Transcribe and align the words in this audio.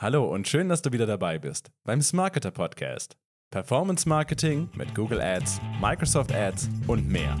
Hallo 0.00 0.32
und 0.32 0.46
schön, 0.46 0.68
dass 0.68 0.80
du 0.80 0.92
wieder 0.92 1.06
dabei 1.06 1.40
bist 1.40 1.72
beim 1.82 2.00
Smarketer 2.00 2.52
Podcast. 2.52 3.16
Performance 3.50 4.08
Marketing 4.08 4.70
mit 4.76 4.94
Google 4.94 5.20
Ads, 5.20 5.60
Microsoft 5.82 6.32
Ads 6.32 6.70
und 6.86 7.08
mehr. 7.08 7.36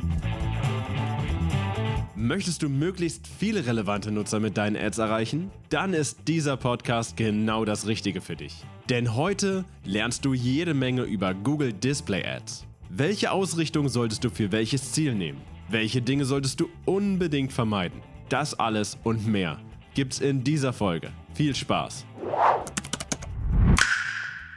Möchtest 2.16 2.64
du 2.64 2.68
möglichst 2.68 3.28
viele 3.28 3.64
relevante 3.64 4.10
Nutzer 4.10 4.40
mit 4.40 4.56
deinen 4.56 4.74
Ads 4.74 4.98
erreichen? 4.98 5.52
Dann 5.68 5.94
ist 5.94 6.26
dieser 6.26 6.56
Podcast 6.56 7.16
genau 7.16 7.64
das 7.64 7.86
Richtige 7.86 8.20
für 8.20 8.34
dich. 8.34 8.64
Denn 8.90 9.14
heute 9.14 9.64
lernst 9.84 10.24
du 10.24 10.34
jede 10.34 10.74
Menge 10.74 11.02
über 11.02 11.34
Google 11.34 11.72
Display 11.72 12.26
Ads. 12.26 12.66
Welche 12.88 13.30
Ausrichtung 13.30 13.88
solltest 13.88 14.24
du 14.24 14.30
für 14.30 14.50
welches 14.50 14.90
Ziel 14.90 15.14
nehmen? 15.14 15.40
Welche 15.68 16.02
Dinge 16.02 16.24
solltest 16.24 16.58
du 16.58 16.68
unbedingt 16.86 17.52
vermeiden? 17.52 18.02
Das 18.28 18.58
alles 18.58 18.98
und 19.04 19.28
mehr 19.28 19.60
gibt's 19.94 20.18
in 20.18 20.42
dieser 20.42 20.72
Folge. 20.72 21.12
Viel 21.34 21.54
Spaß! 21.54 22.04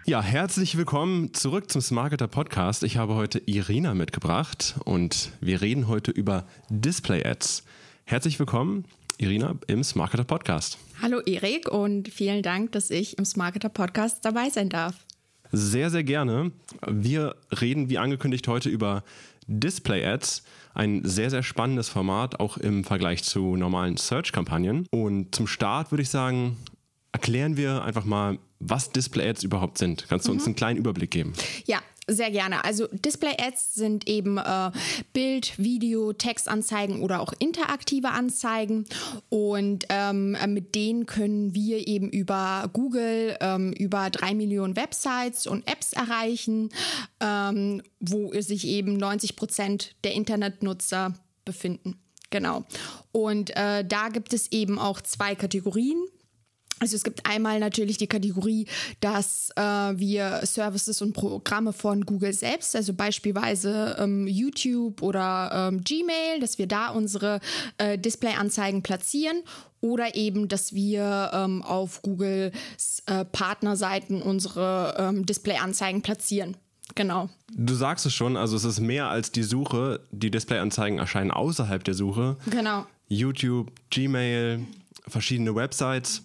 Ja, 0.05 0.21
herzlich 0.21 0.77
willkommen 0.77 1.33
zurück 1.33 1.71
zum 1.71 1.79
Smarketer 1.79 2.27
Podcast. 2.27 2.83
Ich 2.83 2.97
habe 2.97 3.15
heute 3.15 3.39
Irina 3.45 3.93
mitgebracht 3.93 4.75
und 4.83 5.31
wir 5.39 5.61
reden 5.61 5.87
heute 5.87 6.11
über 6.11 6.45
Display 6.69 7.25
Ads. 7.25 7.63
Herzlich 8.03 8.37
willkommen, 8.39 8.85
Irina, 9.19 9.55
im 9.67 9.83
Smarketer 9.83 10.23
Podcast. 10.23 10.79
Hallo 11.01 11.21
Erik 11.21 11.71
und 11.71 12.09
vielen 12.09 12.43
Dank, 12.43 12.73
dass 12.73 12.89
ich 12.89 13.17
im 13.17 13.25
Smarketer 13.25 13.69
Podcast 13.69 14.25
dabei 14.25 14.49
sein 14.49 14.69
darf. 14.69 14.95
Sehr, 15.51 15.89
sehr 15.89 16.03
gerne. 16.03 16.51
Wir 16.85 17.35
reden, 17.61 17.89
wie 17.89 17.97
angekündigt, 17.97 18.47
heute 18.47 18.69
über 18.69 19.03
Display 19.47 20.05
Ads. 20.05 20.43
Ein 20.73 21.05
sehr, 21.05 21.29
sehr 21.29 21.43
spannendes 21.43 21.89
Format, 21.89 22.39
auch 22.39 22.57
im 22.57 22.83
Vergleich 22.83 23.23
zu 23.23 23.55
normalen 23.55 23.97
Search-Kampagnen. 23.97 24.87
Und 24.91 25.35
zum 25.35 25.47
Start 25.47 25.91
würde 25.91 26.01
ich 26.01 26.09
sagen, 26.09 26.57
erklären 27.11 27.57
wir 27.57 27.83
einfach 27.83 28.05
mal, 28.05 28.39
was 28.59 28.91
Display-Ads 28.91 29.43
überhaupt 29.43 29.77
sind. 29.77 30.05
Kannst 30.07 30.27
du 30.27 30.31
mhm. 30.31 30.37
uns 30.37 30.45
einen 30.45 30.55
kleinen 30.55 30.77
Überblick 30.77 31.11
geben? 31.11 31.33
Ja, 31.65 31.79
sehr 32.07 32.31
gerne. 32.31 32.63
Also 32.63 32.87
Display-Ads 32.87 33.73
sind 33.73 34.07
eben 34.07 34.37
äh, 34.37 34.71
Bild, 35.13 35.57
Video, 35.57 36.13
Textanzeigen 36.13 37.01
oder 37.01 37.21
auch 37.21 37.33
interaktive 37.39 38.09
Anzeigen. 38.09 38.85
Und 39.29 39.85
ähm, 39.89 40.37
mit 40.47 40.75
denen 40.75 41.05
können 41.05 41.53
wir 41.53 41.87
eben 41.87 42.09
über 42.09 42.69
Google 42.73 43.37
ähm, 43.39 43.73
über 43.73 44.09
drei 44.09 44.33
Millionen 44.33 44.75
Websites 44.75 45.47
und 45.47 45.67
Apps 45.67 45.93
erreichen, 45.93 46.69
ähm, 47.19 47.81
wo 47.99 48.31
sich 48.41 48.67
eben 48.67 48.97
90 48.97 49.35
Prozent 49.35 49.95
der 50.03 50.13
Internetnutzer 50.13 51.13
befinden. 51.45 51.97
Genau. 52.29 52.63
Und 53.11 53.55
äh, 53.55 53.85
da 53.85 54.09
gibt 54.09 54.33
es 54.33 54.51
eben 54.51 54.79
auch 54.79 55.01
zwei 55.01 55.35
Kategorien. 55.35 56.01
Also 56.81 56.95
es 56.95 57.03
gibt 57.03 57.27
einmal 57.27 57.59
natürlich 57.59 57.97
die 57.97 58.07
Kategorie, 58.07 58.65
dass 59.01 59.51
äh, 59.55 59.61
wir 59.61 60.41
Services 60.43 60.99
und 61.03 61.13
Programme 61.13 61.73
von 61.73 62.07
Google 62.07 62.33
selbst, 62.33 62.75
also 62.75 62.93
beispielsweise 62.95 63.97
ähm, 63.99 64.25
YouTube 64.25 65.03
oder 65.03 65.69
ähm, 65.69 65.83
Gmail, 65.83 66.39
dass 66.39 66.57
wir 66.57 66.65
da 66.65 66.89
unsere 66.89 67.39
äh, 67.77 67.99
Displayanzeigen 67.99 68.81
platzieren 68.81 69.43
oder 69.79 70.15
eben, 70.15 70.47
dass 70.47 70.73
wir 70.73 71.29
ähm, 71.33 71.61
auf 71.61 72.01
Googles 72.01 72.51
äh, 73.05 73.25
Partnerseiten 73.25 74.23
unsere 74.23 74.95
ähm, 74.97 75.23
Displayanzeigen 75.23 76.01
platzieren. 76.01 76.57
Genau. 76.95 77.29
Du 77.55 77.75
sagst 77.75 78.07
es 78.07 78.13
schon, 78.15 78.35
also 78.35 78.55
es 78.55 78.63
ist 78.63 78.79
mehr 78.79 79.07
als 79.07 79.31
die 79.31 79.43
Suche. 79.43 79.99
Die 80.11 80.31
Displayanzeigen 80.31 80.97
erscheinen 80.97 81.29
außerhalb 81.29 81.83
der 81.83 81.93
Suche. 81.93 82.37
Genau. 82.49 82.87
YouTube, 83.07 83.71
Gmail, 83.91 84.65
verschiedene 85.07 85.53
Websites. 85.53 86.23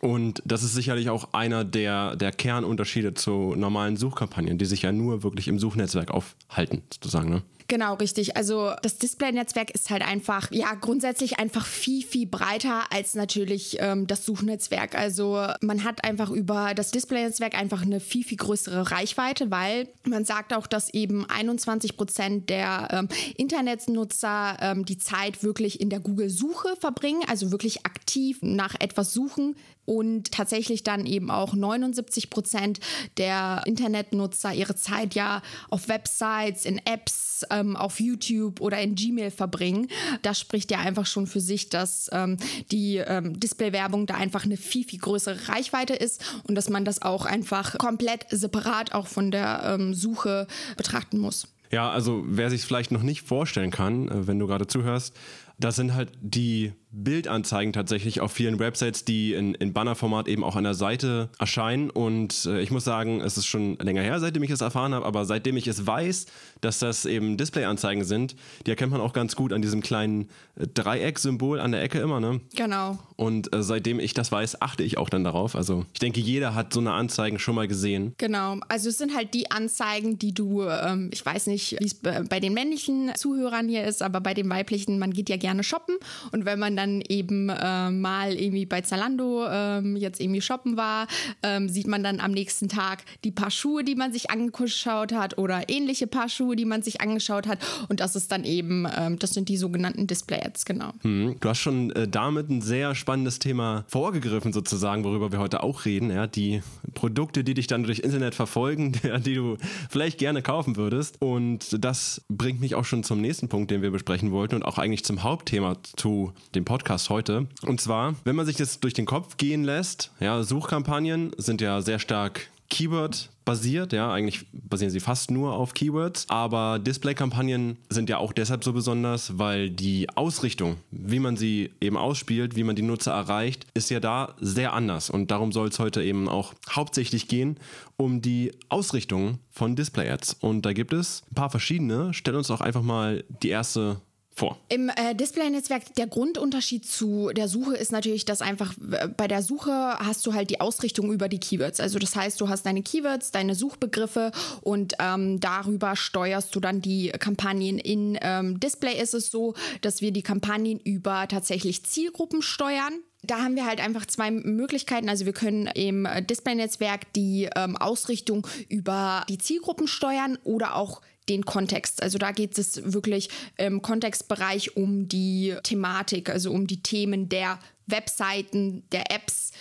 Und 0.00 0.42
das 0.44 0.62
ist 0.62 0.74
sicherlich 0.74 1.10
auch 1.10 1.32
einer 1.32 1.64
der, 1.64 2.16
der 2.16 2.32
Kernunterschiede 2.32 3.14
zu 3.14 3.54
normalen 3.56 3.96
Suchkampagnen, 3.96 4.56
die 4.56 4.64
sich 4.64 4.82
ja 4.82 4.92
nur 4.92 5.22
wirklich 5.22 5.48
im 5.48 5.58
Suchnetzwerk 5.58 6.10
aufhalten, 6.10 6.82
sozusagen. 6.92 7.30
Ne? 7.30 7.42
Genau, 7.70 7.94
richtig. 7.94 8.36
Also 8.36 8.72
das 8.82 8.98
Display-Netzwerk 8.98 9.70
ist 9.70 9.90
halt 9.90 10.02
einfach, 10.02 10.50
ja, 10.50 10.74
grundsätzlich 10.74 11.38
einfach 11.38 11.64
viel, 11.64 12.04
viel 12.04 12.26
breiter 12.26 12.82
als 12.90 13.14
natürlich 13.14 13.76
ähm, 13.78 14.08
das 14.08 14.26
Suchnetzwerk. 14.26 14.98
Also 14.98 15.46
man 15.60 15.84
hat 15.84 16.02
einfach 16.02 16.30
über 16.30 16.74
das 16.74 16.90
Display-Netzwerk 16.90 17.56
einfach 17.56 17.82
eine 17.82 18.00
viel, 18.00 18.24
viel 18.24 18.38
größere 18.38 18.90
Reichweite, 18.90 19.52
weil 19.52 19.86
man 20.04 20.24
sagt 20.24 20.52
auch, 20.52 20.66
dass 20.66 20.92
eben 20.92 21.30
21 21.30 21.96
Prozent 21.96 22.50
der 22.50 22.88
ähm, 22.90 23.08
Internetnutzer 23.36 24.56
ähm, 24.60 24.84
die 24.84 24.98
Zeit 24.98 25.44
wirklich 25.44 25.80
in 25.80 25.90
der 25.90 26.00
Google-Suche 26.00 26.74
verbringen, 26.80 27.22
also 27.28 27.52
wirklich 27.52 27.86
aktiv 27.86 28.38
nach 28.42 28.74
etwas 28.80 29.12
suchen 29.12 29.54
und 29.90 30.30
tatsächlich 30.30 30.84
dann 30.84 31.04
eben 31.04 31.32
auch 31.32 31.52
79 31.52 32.30
Prozent 32.30 32.78
der 33.16 33.64
Internetnutzer 33.66 34.54
ihre 34.54 34.76
Zeit 34.76 35.16
ja 35.16 35.42
auf 35.68 35.88
Websites, 35.88 36.64
in 36.64 36.78
Apps, 36.86 37.44
ähm, 37.50 37.74
auf 37.74 37.98
YouTube 37.98 38.60
oder 38.60 38.80
in 38.80 38.94
Gmail 38.94 39.32
verbringen. 39.32 39.88
Das 40.22 40.38
spricht 40.38 40.70
ja 40.70 40.78
einfach 40.78 41.06
schon 41.06 41.26
für 41.26 41.40
sich, 41.40 41.70
dass 41.70 42.08
ähm, 42.12 42.36
die 42.70 42.98
ähm, 42.98 43.40
Displaywerbung 43.40 44.06
da 44.06 44.14
einfach 44.14 44.44
eine 44.44 44.56
viel, 44.56 44.84
viel 44.84 45.00
größere 45.00 45.48
Reichweite 45.48 45.94
ist 45.94 46.22
und 46.44 46.54
dass 46.54 46.70
man 46.70 46.84
das 46.84 47.02
auch 47.02 47.26
einfach 47.26 47.76
komplett 47.78 48.26
separat 48.30 48.94
auch 48.94 49.08
von 49.08 49.32
der 49.32 49.62
ähm, 49.64 49.92
Suche 49.92 50.46
betrachten 50.76 51.18
muss. 51.18 51.48
Ja, 51.72 51.90
also 51.90 52.22
wer 52.26 52.48
sich 52.48 52.64
vielleicht 52.64 52.92
noch 52.92 53.02
nicht 53.02 53.22
vorstellen 53.22 53.72
kann, 53.72 54.06
äh, 54.06 54.28
wenn 54.28 54.38
du 54.38 54.46
gerade 54.46 54.68
zuhörst, 54.68 55.16
das 55.58 55.74
sind 55.74 55.94
halt 55.94 56.12
die 56.20 56.74
Bildanzeigen 56.92 57.72
tatsächlich 57.72 58.20
auf 58.20 58.32
vielen 58.32 58.58
Websites, 58.58 59.04
die 59.04 59.32
in, 59.32 59.54
in 59.54 59.72
Bannerformat 59.72 60.26
eben 60.26 60.42
auch 60.42 60.56
an 60.56 60.64
der 60.64 60.74
Seite 60.74 61.28
erscheinen. 61.38 61.88
Und 61.88 62.46
äh, 62.46 62.60
ich 62.60 62.70
muss 62.70 62.84
sagen, 62.84 63.20
es 63.20 63.38
ist 63.38 63.46
schon 63.46 63.76
länger 63.78 64.02
her, 64.02 64.18
seitdem 64.18 64.42
ich 64.42 64.50
es 64.50 64.60
erfahren 64.60 64.94
habe, 64.94 65.06
aber 65.06 65.24
seitdem 65.24 65.56
ich 65.56 65.68
es 65.68 65.86
weiß, 65.86 66.26
dass 66.60 66.80
das 66.80 67.06
eben 67.06 67.36
Displayanzeigen 67.36 68.04
sind, 68.04 68.34
die 68.66 68.70
erkennt 68.70 68.90
man 68.90 69.00
auch 69.00 69.12
ganz 69.12 69.36
gut 69.36 69.52
an 69.52 69.62
diesem 69.62 69.82
kleinen 69.82 70.28
äh, 70.56 70.66
Dreieck-Symbol 70.66 71.60
an 71.60 71.72
der 71.72 71.82
Ecke 71.82 72.00
immer, 72.00 72.18
ne? 72.18 72.40
Genau. 72.56 72.98
Und 73.20 73.54
äh, 73.54 73.62
seitdem 73.62 74.00
ich 74.00 74.14
das 74.14 74.32
weiß, 74.32 74.62
achte 74.62 74.82
ich 74.82 74.96
auch 74.96 75.10
dann 75.10 75.24
darauf. 75.24 75.54
Also 75.54 75.84
ich 75.92 75.98
denke, 75.98 76.20
jeder 76.20 76.54
hat 76.54 76.72
so 76.72 76.80
eine 76.80 76.92
Anzeigen 76.92 77.38
schon 77.38 77.54
mal 77.54 77.68
gesehen. 77.68 78.14
Genau. 78.16 78.56
Also 78.68 78.88
es 78.88 78.96
sind 78.96 79.14
halt 79.14 79.34
die 79.34 79.50
Anzeigen, 79.50 80.18
die 80.18 80.32
du, 80.32 80.62
ähm, 80.62 81.10
ich 81.12 81.26
weiß 81.26 81.46
nicht, 81.48 81.76
wie 81.80 81.84
es 81.84 81.94
bei 81.94 82.40
den 82.40 82.54
männlichen 82.54 83.12
Zuhörern 83.14 83.68
hier 83.68 83.84
ist, 83.84 84.02
aber 84.02 84.22
bei 84.22 84.32
den 84.32 84.48
weiblichen, 84.48 84.98
man 84.98 85.12
geht 85.12 85.28
ja 85.28 85.36
gerne 85.36 85.64
shoppen 85.64 85.96
und 86.32 86.46
wenn 86.46 86.58
man 86.58 86.76
dann 86.76 87.02
eben 87.02 87.50
äh, 87.50 87.90
mal 87.90 88.32
irgendwie 88.32 88.64
bei 88.64 88.80
Zalando 88.80 89.46
ähm, 89.50 89.96
jetzt 89.96 90.18
irgendwie 90.18 90.40
shoppen 90.40 90.78
war, 90.78 91.06
ähm, 91.42 91.68
sieht 91.68 91.88
man 91.88 92.02
dann 92.02 92.20
am 92.20 92.30
nächsten 92.30 92.70
Tag 92.70 93.04
die 93.24 93.32
Paar 93.32 93.50
Schuhe, 93.50 93.84
die 93.84 93.96
man 93.96 94.14
sich 94.14 94.30
angeschaut 94.30 95.12
hat 95.12 95.36
oder 95.36 95.68
ähnliche 95.68 96.06
Paar 96.06 96.30
Schuhe, 96.30 96.56
die 96.56 96.64
man 96.64 96.80
sich 96.80 97.02
angeschaut 97.02 97.46
hat. 97.46 97.58
Und 97.90 98.00
das 98.00 98.16
ist 98.16 98.32
dann 98.32 98.44
eben, 98.44 98.86
ähm, 98.96 99.18
das 99.18 99.34
sind 99.34 99.50
die 99.50 99.58
sogenannten 99.58 100.06
Display-Ads, 100.06 100.64
genau. 100.64 100.94
Hm. 101.02 101.36
Du 101.38 101.48
hast 101.50 101.58
schon 101.58 101.90
äh, 101.90 102.08
damit 102.08 102.48
ein 102.48 102.62
sehr 102.62 102.94
spannendes 102.94 103.09
Thema 103.38 103.84
vorgegriffen, 103.88 104.52
sozusagen, 104.52 105.04
worüber 105.04 105.32
wir 105.32 105.38
heute 105.38 105.62
auch 105.62 105.84
reden. 105.84 106.10
Ja? 106.10 106.26
Die 106.26 106.62
Produkte, 106.94 107.44
die 107.44 107.54
dich 107.54 107.66
dann 107.66 107.84
durch 107.84 108.00
Internet 108.00 108.34
verfolgen, 108.34 108.92
die 109.24 109.34
du 109.34 109.56
vielleicht 109.88 110.18
gerne 110.18 110.42
kaufen 110.42 110.76
würdest. 110.76 111.20
Und 111.20 111.84
das 111.84 112.22
bringt 112.28 112.60
mich 112.60 112.74
auch 112.74 112.84
schon 112.84 113.02
zum 113.04 113.20
nächsten 113.20 113.48
Punkt, 113.48 113.70
den 113.70 113.82
wir 113.82 113.90
besprechen 113.90 114.30
wollten 114.32 114.54
und 114.54 114.64
auch 114.64 114.78
eigentlich 114.78 115.04
zum 115.04 115.22
Hauptthema 115.22 115.76
zu 115.96 116.32
dem 116.54 116.64
Podcast 116.64 117.10
heute. 117.10 117.46
Und 117.66 117.80
zwar, 117.80 118.14
wenn 118.24 118.36
man 118.36 118.46
sich 118.46 118.56
das 118.56 118.80
durch 118.80 118.94
den 118.94 119.06
Kopf 119.06 119.36
gehen 119.36 119.64
lässt, 119.64 120.12
ja, 120.20 120.42
Suchkampagnen 120.42 121.32
sind 121.36 121.60
ja 121.60 121.80
sehr 121.82 121.98
stark 121.98 122.48
Keyword 122.70 123.30
basiert, 123.50 123.92
ja, 123.92 124.12
eigentlich 124.12 124.46
basieren 124.52 124.92
sie 124.92 125.00
fast 125.00 125.32
nur 125.32 125.54
auf 125.54 125.74
Keywords, 125.74 126.26
aber 126.28 126.78
Display-Kampagnen 126.78 127.78
sind 127.88 128.08
ja 128.08 128.18
auch 128.18 128.32
deshalb 128.32 128.62
so 128.62 128.72
besonders, 128.72 129.40
weil 129.40 129.70
die 129.70 130.08
Ausrichtung, 130.14 130.76
wie 130.92 131.18
man 131.18 131.36
sie 131.36 131.72
eben 131.80 131.96
ausspielt, 131.96 132.54
wie 132.54 132.62
man 132.62 132.76
die 132.76 132.82
Nutzer 132.82 133.10
erreicht, 133.10 133.66
ist 133.74 133.90
ja 133.90 133.98
da 133.98 134.36
sehr 134.40 134.72
anders 134.72 135.10
und 135.10 135.32
darum 135.32 135.50
soll 135.50 135.66
es 135.66 135.80
heute 135.80 136.00
eben 136.00 136.28
auch 136.28 136.54
hauptsächlich 136.70 137.26
gehen 137.26 137.56
um 137.96 138.22
die 138.22 138.52
Ausrichtung 138.68 139.40
von 139.50 139.74
Display-Ads 139.74 140.34
und 140.40 140.64
da 140.64 140.72
gibt 140.72 140.92
es 140.92 141.24
ein 141.30 141.34
paar 141.34 141.50
verschiedene. 141.50 142.14
Stell 142.14 142.36
uns 142.36 142.50
auch 142.50 142.60
einfach 142.60 142.82
mal 142.82 143.24
die 143.42 143.50
erste 143.50 144.00
vor. 144.32 144.58
Im 144.68 144.88
äh, 144.88 145.14
Display-Netzwerk, 145.14 145.94
der 145.96 146.06
Grundunterschied 146.06 146.86
zu 146.86 147.30
der 147.34 147.48
Suche 147.48 147.76
ist 147.76 147.92
natürlich, 147.92 148.24
dass 148.24 148.40
einfach 148.40 148.74
bei 149.16 149.28
der 149.28 149.42
Suche 149.42 149.72
hast 149.72 150.26
du 150.26 150.32
halt 150.32 150.50
die 150.50 150.60
Ausrichtung 150.60 151.12
über 151.12 151.28
die 151.28 151.40
Keywords. 151.40 151.80
Also 151.80 151.98
das 151.98 152.16
heißt, 152.16 152.40
du 152.40 152.48
hast 152.48 152.64
deine 152.64 152.82
Keywords, 152.82 153.32
deine 153.32 153.54
Suchbegriffe 153.54 154.30
und 154.62 154.94
ähm, 154.98 155.40
darüber 155.40 155.96
steuerst 155.96 156.54
du 156.54 156.60
dann 156.60 156.80
die 156.80 157.10
Kampagnen. 157.10 157.78
In 157.78 158.18
ähm, 158.22 158.60
Display 158.60 159.00
ist 159.00 159.14
es 159.14 159.30
so, 159.30 159.54
dass 159.82 160.00
wir 160.00 160.12
die 160.12 160.22
Kampagnen 160.22 160.78
über 160.80 161.26
tatsächlich 161.28 161.84
Zielgruppen 161.84 162.40
steuern. 162.40 163.00
Da 163.22 163.42
haben 163.42 163.56
wir 163.56 163.66
halt 163.66 163.80
einfach 163.80 164.06
zwei 164.06 164.30
Möglichkeiten. 164.30 165.10
Also 165.10 165.26
wir 165.26 165.34
können 165.34 165.66
im 165.66 166.08
Display-Netzwerk 166.28 167.12
die 167.12 167.50
ähm, 167.54 167.76
Ausrichtung 167.76 168.46
über 168.68 169.26
die 169.28 169.36
Zielgruppen 169.36 169.88
steuern 169.88 170.38
oder 170.44 170.76
auch 170.76 171.02
den 171.30 171.44
Kontext. 171.44 172.02
Also 172.02 172.18
da 172.18 172.32
geht 172.32 172.58
es 172.58 172.92
wirklich 172.92 173.30
im 173.56 173.80
Kontextbereich 173.80 174.76
um 174.76 175.08
die 175.08 175.54
Thematik, 175.62 176.28
also 176.28 176.50
um 176.50 176.66
die 176.66 176.82
Themen 176.82 177.28
der 177.28 177.58
Webseiten, 177.86 178.82
der 178.90 179.10
Apps, 179.10 179.52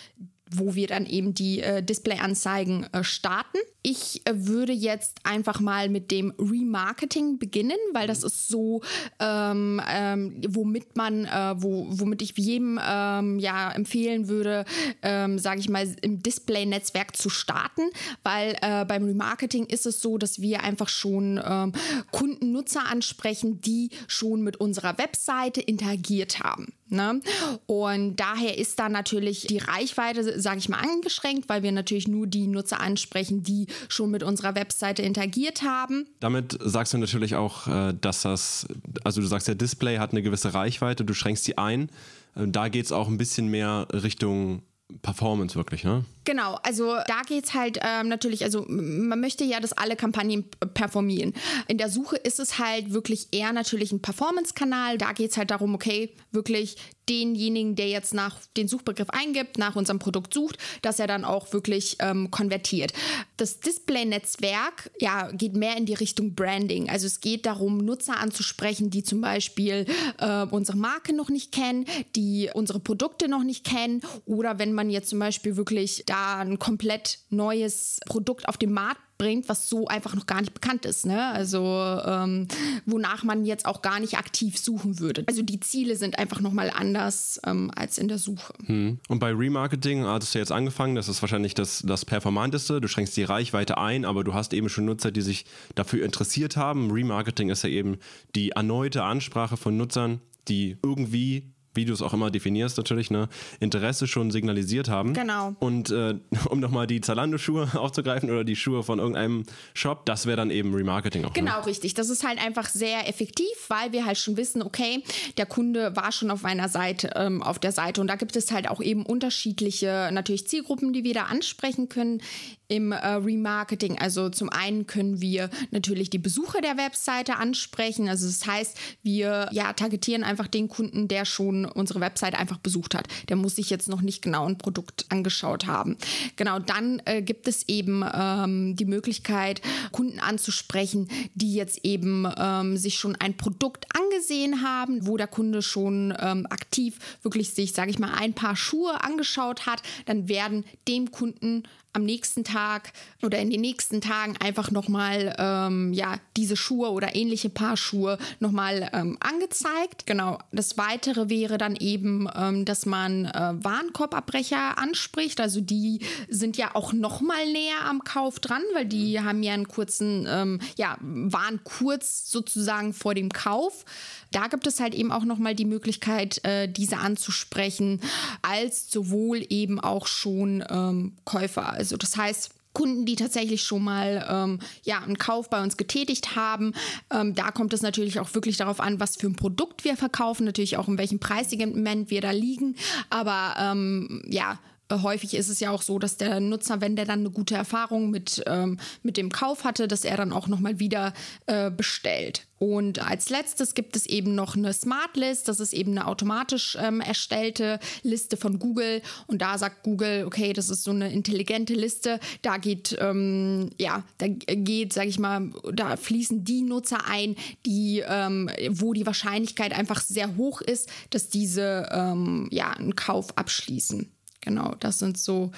wo 0.52 0.76
wir 0.76 0.88
dann 0.88 1.06
eben 1.06 1.34
die 1.34 1.62
äh, 1.62 1.84
Displayanzeigen 1.84 2.92
äh, 2.94 3.04
starten. 3.04 3.58
Ich 3.82 4.22
äh, 4.26 4.34
würde 4.34 4.74
jetzt 4.74 5.18
einfach 5.24 5.60
mal 5.60 5.90
mit 5.90 6.12
dem 6.12 6.34
Remarketing 6.40 7.38
beginnen, 7.40 7.78
weil 7.94 8.08
das 8.08 8.24
ist 8.24 8.48
so, 8.48 8.82
ähm, 9.20 9.82
ähm, 9.88 10.42
womit 10.48 10.98
man, 10.98 11.26
äh, 11.26 11.56
wo, 11.58 11.88
womit 11.90 12.22
ich 12.22 12.38
jedem 12.38 12.80
ähm, 12.84 13.40
ja 13.40 13.72
empfehlen 13.72 14.28
würde, 14.28 14.66
ähm, 15.02 15.38
sage 15.40 15.60
ich 15.60 15.70
mal, 15.70 15.88
im 16.02 16.22
Display-Netzwerk 16.24 17.16
zu 17.16 17.30
starten, 17.30 17.84
weil 18.24 18.58
äh, 18.62 18.86
beim 18.86 19.06
Remarketing 19.06 19.66
ist 19.66 19.86
es 19.86 20.02
so, 20.02 20.18
dass 20.18 20.42
wir 20.42 20.64
einfach 20.64 20.90
schon 20.90 21.40
ähm, 21.44 21.74
Kunden, 22.12 22.52
Nutzer 22.52 22.88
ansprechen, 22.88 23.62
die 23.62 23.90
schon 24.08 24.42
mit 24.42 24.58
unserer 24.58 24.98
Webseite 24.98 25.62
interagiert 25.62 26.40
haben. 26.40 26.74
Ne? 26.92 27.22
Und 27.66 28.16
daher 28.18 28.58
ist 28.58 28.80
da 28.80 28.90
natürlich 28.90 29.48
die 29.48 29.60
Reichweite, 29.60 30.40
sage 30.40 30.60
ich 30.60 30.70
mal, 30.70 30.80
eingeschränkt, 30.80 31.50
weil 31.50 31.64
wir 31.64 31.72
natürlich 31.72 32.08
nur 32.08 32.28
die 32.28 32.48
Nutzer 32.48 32.80
ansprechen, 32.80 33.44
die 33.44 33.68
schon 33.88 34.12
mit 34.12 34.24
unserer 34.24 34.56
Webseite 34.56 35.02
interagiert 35.02 35.64
haben. 35.64 36.08
Damit 36.20 36.58
sagst 36.62 36.94
du 36.94 36.98
natürlich 36.98 37.36
auch, 37.36 37.68
äh, 37.68 37.94
dass 38.00 38.24
das, 38.24 38.68
also 39.04 39.22
du 39.22 39.28
sagst, 39.28 39.48
der 39.48 39.56
Display 39.56 39.98
hat 39.98 40.12
eine 40.12 40.22
gewisse 40.22 40.54
Reichweite, 40.54 41.06
du 41.06 41.14
schränkst 41.14 41.48
die 41.48 41.58
ein. 41.58 41.90
Äh, 42.36 42.48
da 42.48 42.70
geht 42.70 42.86
es 42.86 42.92
auch 42.92 43.08
ein 43.08 43.18
bisschen 43.18 43.48
mehr 43.48 43.88
Richtung 43.94 44.64
Performance 45.02 45.56
wirklich, 45.56 45.84
ne? 45.84 46.04
Genau, 46.26 46.56
also 46.64 46.98
da 47.08 47.22
geht 47.28 47.46
es 47.46 47.54
halt 47.54 47.80
ähm, 47.84 48.08
natürlich, 48.08 48.44
also 48.44 48.66
man 48.68 49.20
möchte 49.20 49.44
ja, 49.44 49.60
dass 49.60 49.74
alle 49.74 49.96
Kampagnen 49.96 50.46
performieren. 50.74 51.34
In 51.68 51.78
der 51.78 51.90
Suche 51.90 52.18
ist 52.18 52.40
es 52.40 52.60
halt 52.60 52.92
wirklich 52.92 53.28
eher 53.32 53.54
natürlich 53.54 53.92
ein 53.92 54.02
Performance-Kanal. 54.02 54.98
Da 54.98 55.14
geht 55.14 55.32
es 55.32 55.38
halt 55.38 55.52
darum, 55.52 55.76
okay, 55.76 56.16
wirklich 56.32 56.78
denjenigen, 57.10 57.76
der 57.76 57.90
jetzt 57.90 58.14
nach 58.14 58.38
den 58.56 58.68
Suchbegriff 58.68 59.10
eingibt, 59.10 59.58
nach 59.58 59.76
unserem 59.76 60.00
Produkt 60.00 60.34
sucht, 60.34 60.58
dass 60.82 61.00
er 61.00 61.08
dann 61.08 61.26
auch 61.26 61.52
wirklich 61.54 61.98
ähm, 62.00 62.30
konvertiert. 62.32 62.94
Das 63.38 63.60
Display-Netzwerk 63.60 64.92
ja, 65.00 65.32
geht 65.32 65.56
mehr 65.56 65.76
in 65.78 65.86
die 65.86 65.94
Richtung 65.94 66.36
Branding. 66.36 66.90
Also 66.90 67.08
es 67.08 67.22
geht 67.22 67.46
darum, 67.46 67.78
Nutzer 67.80 68.20
anzusprechen, 68.20 68.90
die 68.90 69.04
zum 69.04 69.22
Beispiel 69.22 69.86
äh, 70.20 70.44
unsere 70.44 70.78
Marke 70.78 71.14
noch 71.14 71.30
nicht 71.30 71.52
kennen, 71.52 71.86
die 72.16 72.50
unsere 72.54 72.80
Produkte 72.80 73.28
noch 73.28 73.44
nicht 73.44 73.66
kennen 73.66 74.02
oder 74.26 74.60
wenn 74.60 74.74
man 74.74 74.90
jetzt 74.90 75.10
zum 75.10 75.20
Beispiel 75.20 75.58
wirklich 75.58 76.04
da 76.06 76.38
ein 76.40 76.60
komplett 76.60 77.20
neues 77.30 78.00
Produkt 78.06 78.48
auf 78.48 78.58
den 78.58 78.72
Markt 78.72 79.02
bringt, 79.20 79.48
was 79.50 79.70
so 79.70 79.86
einfach 79.86 80.16
noch 80.16 80.26
gar 80.26 80.40
nicht 80.40 80.56
bekannt 80.56 80.86
ist. 80.86 81.06
Ne? 81.06 81.28
Also 81.28 81.60
ähm, 82.06 82.48
wonach 82.88 83.24
man 83.24 83.46
jetzt 83.46 83.68
auch 83.68 83.84
gar 83.84 84.00
nicht 84.00 84.18
aktiv 84.18 84.58
suchen 84.58 85.00
würde. 85.00 85.24
Also 85.28 85.44
die 85.44 85.60
Ziele 85.60 85.96
sind 85.96 86.18
einfach 86.18 86.40
nochmal 86.40 86.72
anders 86.74 87.40
ähm, 87.46 87.70
als 87.76 88.00
in 88.00 88.08
der 88.08 88.18
Suche. 88.18 88.54
Hm. 88.66 89.00
Und 89.08 89.20
bei 89.20 89.32
Remarketing 89.32 90.06
hattest 90.06 90.34
du 90.34 90.40
jetzt 90.40 90.52
angefangen, 90.52 90.96
das 90.96 91.10
ist 91.10 91.22
wahrscheinlich 91.22 91.54
das, 91.54 91.84
das 91.86 92.06
Performanteste. 92.06 92.82
Du 92.82 92.88
schränkst 92.88 93.16
die 93.18 93.24
Reichweite 93.24 93.78
ein, 93.78 94.06
aber 94.06 94.24
du 94.24 94.34
hast 94.34 94.54
eben 94.54 94.70
schon 94.70 94.86
Nutzer, 94.86 95.12
die 95.12 95.22
sich 95.22 95.46
dafür 95.76 96.04
interessiert 96.04 96.58
haben. 96.58 96.90
Remarketing 96.90 97.50
ist 97.50 97.64
ja 97.64 97.70
eben 97.70 97.98
die 98.36 98.52
erneute 98.52 99.04
Ansprache 99.04 99.58
von 99.58 99.76
Nutzern, 99.76 100.22
die 100.48 100.78
irgendwie 100.82 101.52
wie 101.74 101.86
du 101.86 101.94
es 101.94 102.02
auch 102.02 102.14
immer 102.14 102.32
definierst 102.32 102.78
natürlich, 102.78 103.12
ne, 103.12 103.30
Interesse 103.60 104.08
schon 104.08 104.32
signalisiert 104.32 104.90
haben. 104.90 105.14
Genau. 105.14 105.56
Und 105.60 105.92
äh, 105.92 106.16
um 106.50 106.60
nochmal 106.60 106.88
die 106.88 107.02
Zalando-Schuhe 107.02 107.70
aufzugreifen 107.80 108.30
oder 108.30 108.44
die 108.44 108.56
Schuhe 108.56 108.84
von 108.84 109.00
irgendeinem 109.00 109.44
Shop, 109.74 110.06
das 110.06 110.26
wäre 110.26 110.38
dann 110.38 110.52
eben 110.52 110.74
Remarketing 110.74 111.24
auch. 111.26 111.30
Ne? 111.30 111.34
Genau, 111.34 111.60
ne? 111.60 111.66
richtig. 111.68 111.94
Das 111.94 112.10
ist 112.10 112.26
halt 112.26 112.44
einfach 112.44 112.70
sehr 112.70 113.08
effektiv, 113.08 113.48
weil 113.68 113.92
wir 113.92 114.06
halt 114.06 114.18
schon 114.18 114.38
wissen, 114.38 114.62
okay, 114.62 115.04
der 115.38 115.46
Kunde 115.46 115.96
war 115.96 116.12
schon 116.12 116.32
auf 116.32 116.46
einer 116.46 116.70
Seite, 116.70 117.12
ähm, 117.16 117.44
auf 117.44 117.60
der 117.60 117.72
Seite 117.72 118.02
und 118.02 118.08
da 118.08 118.16
gibt 118.16 118.36
es 118.36 118.52
halt 118.52 118.70
auch 118.70 118.82
eben 118.82 119.06
unterschiedliche 119.06 120.10
natürlich 120.12 120.48
Zielgruppen, 120.48 120.94
die 120.94 121.04
wir 121.04 121.14
da 121.14 121.24
ansprechen 121.24 121.90
können 121.90 122.22
im 122.70 122.92
äh, 122.92 123.08
Remarketing. 123.08 123.98
Also 123.98 124.30
zum 124.30 124.50
einen 124.50 124.88
können 124.88 125.20
wir 125.20 125.50
natürlich 125.72 126.10
die 126.10 126.20
Besucher 126.20 126.62
der 126.62 126.78
Webseite 126.78 127.36
ansprechen. 127.36 128.08
Also 128.08 128.28
das 128.28 128.46
heißt, 128.46 128.78
wir 129.02 129.50
ja 129.52 129.74
targetieren 129.74 130.24
einfach 130.24 130.48
den 130.48 130.70
Kunden, 130.70 131.08
der 131.08 131.26
schon 131.26 131.66
unsere 131.66 132.00
Webseite 132.00 132.38
einfach 132.38 132.60
besucht 132.60 132.94
hat. 132.96 133.08
Der 133.28 133.36
muss 133.36 133.56
sich 133.56 133.72
jetzt 133.72 133.90
noch 133.90 134.02
nicht 134.02 134.22
genau 134.22 134.48
ein 134.48 134.60
Produkt 134.60 135.08
angeschaut 135.10 135.66
haben. 135.66 135.98
Genau, 136.36 136.60
dann 136.60 137.02
äh, 137.06 137.24
gibt 137.24 137.48
es 137.48 137.68
eben 137.68 138.06
ähm, 138.14 138.76
die 138.76 138.86
Möglichkeit, 138.86 139.62
Kunden 139.92 140.20
anzusprechen, 140.20 141.10
die 141.34 141.56
jetzt 141.56 141.84
eben 141.84 142.32
ähm, 142.38 142.78
sich 142.78 143.00
schon 143.00 143.16
ein 143.16 143.36
Produkt 143.36 143.88
angesehen 143.98 144.62
haben, 144.62 145.08
wo 145.08 145.18
der 145.18 145.28
Kunde 145.28 145.64
schon 145.64 146.14
ähm, 146.20 146.46
aktiv 146.52 147.00
wirklich 147.24 147.50
sich, 147.56 147.74
sage 147.74 147.90
ich 147.90 147.98
mal, 147.98 148.14
ein 148.14 148.34
paar 148.34 148.56
Schuhe 148.56 149.04
angeschaut 149.04 149.66
hat. 149.66 149.82
Dann 150.06 150.30
werden 150.30 150.66
dem 150.88 151.12
Kunden 151.12 151.64
am 152.00 152.06
nächsten 152.06 152.44
Tag 152.44 152.94
oder 153.22 153.38
in 153.40 153.50
den 153.50 153.62
nächsten 153.62 154.02
Tagen 154.02 154.36
einfach 154.38 154.72
nochmal 154.72 155.36
ähm, 155.38 155.94
ja, 155.94 156.16
diese 156.38 156.56
Schuhe 156.56 156.92
oder 156.92 157.16
ähnliche 157.16 157.50
Paar 157.50 157.78
Schuhe 157.78 158.18
nochmal 158.40 158.90
ähm, 158.94 159.18
angezeigt. 159.20 160.06
Genau. 160.06 160.40
Das 160.52 160.78
Weitere 160.78 161.30
wäre 161.30 161.58
dann 161.58 161.76
eben, 161.76 162.28
ähm, 162.36 162.66
dass 162.66 162.86
man 162.86 163.26
äh, 163.26 163.54
Warenkorbabbrecher 163.64 164.78
anspricht. 164.78 165.42
Also 165.42 165.62
die 165.62 166.00
sind 166.30 166.58
ja 166.58 166.76
auch 166.76 166.94
nochmal 166.94 167.46
näher 167.52 167.86
am 167.86 168.04
Kauf 168.04 168.40
dran, 168.40 168.62
weil 168.74 168.86
die 168.86 169.20
haben 169.20 169.44
ja 169.44 169.54
einen 169.54 169.68
kurzen, 169.68 170.26
ähm, 170.30 170.60
ja, 170.78 170.98
waren 171.02 171.64
kurz 171.64 172.32
sozusagen 172.32 172.94
vor 172.94 173.14
dem 173.14 173.30
Kauf. 173.30 173.84
Da 174.32 174.48
gibt 174.48 174.68
es 174.68 174.80
halt 174.80 174.94
eben 174.94 175.12
auch 175.12 175.26
nochmal 175.26 175.56
die 175.56 175.66
Möglichkeit, 175.66 176.44
äh, 176.46 176.68
diese 176.68 176.98
anzusprechen, 176.98 178.00
als 178.42 178.92
sowohl 178.92 179.44
eben 179.50 179.80
auch 179.80 180.08
schon 180.08 180.64
ähm, 180.70 181.14
Käufer. 181.26 181.74
Also 181.74 181.89
das 181.98 182.18
heißt, 182.18 182.52
Kunden, 182.74 183.06
die 183.06 183.16
tatsächlich 183.16 183.64
schon 183.64 183.84
mal 183.84 184.26
ähm, 184.30 184.60
ja, 184.84 185.00
einen 185.00 185.18
Kauf 185.18 185.50
bei 185.50 185.62
uns 185.62 185.76
getätigt 185.76 186.36
haben. 186.36 186.74
Ähm, 187.12 187.34
da 187.34 187.52
kommt 187.52 187.74
es 187.74 187.82
natürlich 187.82 188.20
auch 188.20 188.34
wirklich 188.36 188.58
darauf 188.58 188.80
an, 188.80 189.00
was 189.00 189.16
für 189.16 189.28
ein 189.28 189.36
Produkt 189.36 189.84
wir 189.84 189.98
verkaufen, 189.98 190.46
natürlich 190.46 190.78
auch 190.78 190.88
in 190.88 190.98
welchem 190.98 191.20
Preissegment 191.20 192.12
wir 192.12 192.22
da 192.22 192.32
liegen. 192.32 192.76
Aber 193.10 193.56
ähm, 193.58 194.22
ja, 194.28 194.60
häufig 194.92 195.36
ist 195.36 195.50
es 195.50 195.60
ja 195.60 195.72
auch 195.72 195.82
so, 195.82 196.00
dass 196.00 196.18
der 196.18 196.40
Nutzer, 196.40 196.82
wenn 196.82 196.96
der 196.96 197.06
dann 197.06 197.20
eine 197.20 197.32
gute 197.32 197.56
Erfahrung 197.56 198.10
mit, 198.10 198.44
ähm, 198.48 198.80
mit 199.04 199.18
dem 199.18 199.32
Kauf 199.32 199.64
hatte, 199.64 199.88
dass 199.88 200.06
er 200.06 200.18
dann 200.18 200.34
auch 200.34 200.48
nochmal 200.48 200.80
wieder 200.80 201.14
äh, 201.46 201.70
bestellt. 201.72 202.48
Und 202.60 203.00
als 203.00 203.30
letztes 203.30 203.74
gibt 203.74 203.96
es 203.96 204.06
eben 204.06 204.36
noch 204.36 204.56
eine 204.56 204.74
Smart 204.74 205.16
List. 205.16 205.48
Das 205.48 205.62
ist 205.62 205.74
eben 205.74 205.92
eine 205.92 206.08
automatisch 206.08 206.78
ähm, 206.80 207.00
erstellte 207.00 207.80
Liste 208.04 208.36
von 208.36 208.60
Google. 208.60 209.02
Und 209.28 209.42
da 209.42 209.58
sagt 209.58 209.84
Google, 209.84 210.26
okay, 210.26 210.52
das 210.52 210.70
ist 210.70 210.84
so 210.84 210.92
eine 210.92 211.12
intelligente 211.12 211.74
Liste. 211.74 212.20
Da 212.42 212.58
geht, 212.58 212.98
ähm, 213.00 213.70
ja, 213.80 214.04
da 214.18 214.28
geht, 214.28 214.92
sage 214.92 215.08
ich 215.08 215.20
mal, 215.20 215.50
da 215.74 215.96
fließen 215.96 216.44
die 216.44 216.64
Nutzer 216.64 217.06
ein, 217.08 217.38
die, 217.66 218.04
ähm, 218.06 218.50
wo 218.70 218.92
die 218.92 219.06
Wahrscheinlichkeit 219.06 219.72
einfach 219.72 220.02
sehr 220.02 220.36
hoch 220.36 220.60
ist, 220.60 220.90
dass 221.12 221.30
diese, 221.30 221.88
ähm, 221.92 222.50
ja, 222.52 222.72
einen 222.72 222.96
Kauf 222.96 223.38
abschließen. 223.38 224.12
Genau, 224.42 224.76
das 224.80 225.00
sind 225.00 225.18
so 225.18 225.52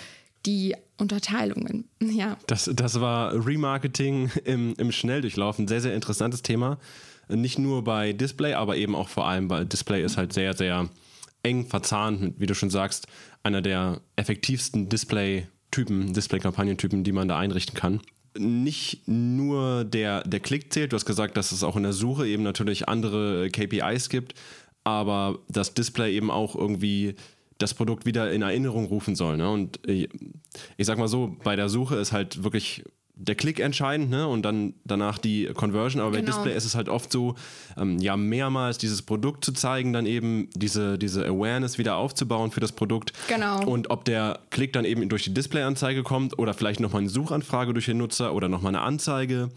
die 0.45 0.75
Unterteilungen. 0.97 1.85
Ja. 2.01 2.37
Das, 2.47 2.69
das 2.73 2.99
war 2.99 3.33
Remarketing 3.45 4.31
im, 4.43 4.73
im 4.77 4.91
Schnelldurchlauf. 4.91 5.57
Ein 5.59 5.67
sehr, 5.67 5.81
sehr 5.81 5.95
interessantes 5.95 6.41
Thema. 6.41 6.77
Nicht 7.29 7.57
nur 7.57 7.83
bei 7.83 8.11
Display, 8.11 8.53
aber 8.53 8.75
eben 8.75 8.95
auch 8.95 9.07
vor 9.07 9.27
allem, 9.27 9.49
weil 9.49 9.65
Display 9.65 10.03
ist 10.03 10.17
halt 10.17 10.33
sehr, 10.33 10.53
sehr 10.53 10.89
eng 11.43 11.65
verzahnt 11.67 12.21
mit, 12.21 12.39
wie 12.39 12.45
du 12.45 12.53
schon 12.53 12.69
sagst, 12.69 13.07
einer 13.43 13.61
der 13.61 14.01
effektivsten 14.15 14.89
Display-Typen, 14.89 16.13
Display-Kampagnentypen, 16.13 17.03
die 17.03 17.11
man 17.11 17.27
da 17.27 17.39
einrichten 17.39 17.75
kann. 17.75 18.01
Nicht 18.37 19.07
nur 19.07 19.83
der, 19.85 20.23
der 20.23 20.39
Klick 20.39 20.73
zählt, 20.73 20.91
du 20.91 20.95
hast 20.95 21.05
gesagt, 21.05 21.37
dass 21.37 21.51
es 21.51 21.63
auch 21.63 21.75
in 21.75 21.83
der 21.83 21.93
Suche 21.93 22.27
eben 22.27 22.43
natürlich 22.43 22.89
andere 22.89 23.49
KPIs 23.49 24.09
gibt, 24.09 24.35
aber 24.83 25.39
das 25.47 25.73
Display 25.73 26.13
eben 26.13 26.31
auch 26.31 26.55
irgendwie 26.55 27.15
das 27.61 27.73
Produkt 27.73 28.05
wieder 28.05 28.31
in 28.31 28.41
Erinnerung 28.41 28.85
rufen 28.85 29.15
soll. 29.15 29.37
Ne? 29.37 29.49
Und 29.49 29.87
äh, 29.87 30.07
ich 30.77 30.87
sag 30.87 30.97
mal 30.97 31.07
so, 31.07 31.35
bei 31.43 31.55
der 31.55 31.69
Suche 31.69 31.95
ist 31.95 32.11
halt 32.11 32.43
wirklich 32.43 32.83
der 33.15 33.35
Klick 33.35 33.59
entscheidend 33.59 34.09
ne? 34.09 34.27
und 34.27 34.43
dann 34.43 34.73
danach 34.83 35.17
die 35.17 35.45
Conversion. 35.53 36.01
Aber 36.01 36.11
genau. 36.11 36.23
bei 36.23 36.25
Display 36.25 36.55
ist 36.55 36.65
es 36.65 36.75
halt 36.75 36.89
oft 36.89 37.11
so, 37.11 37.35
ähm, 37.77 37.99
ja, 37.99 38.17
mehrmals 38.17 38.77
dieses 38.77 39.01
Produkt 39.01 39.45
zu 39.45 39.51
zeigen, 39.53 39.93
dann 39.93 40.05
eben 40.05 40.49
diese, 40.55 40.97
diese 40.97 41.25
Awareness 41.25 41.77
wieder 41.77 41.97
aufzubauen 41.97 42.51
für 42.51 42.59
das 42.59 42.71
Produkt. 42.71 43.13
Genau. 43.27 43.63
Und 43.63 43.91
ob 43.91 44.05
der 44.05 44.39
Klick 44.49 44.73
dann 44.73 44.85
eben 44.85 45.07
durch 45.09 45.23
die 45.23 45.33
Display-Anzeige 45.33 46.03
kommt 46.03 46.39
oder 46.39 46.53
vielleicht 46.53 46.79
nochmal 46.79 47.01
eine 47.01 47.09
Suchanfrage 47.09 47.73
durch 47.73 47.85
den 47.85 47.97
Nutzer 47.97 48.33
oder 48.33 48.49
nochmal 48.49 48.75
eine 48.75 48.83
Anzeige 48.83 49.49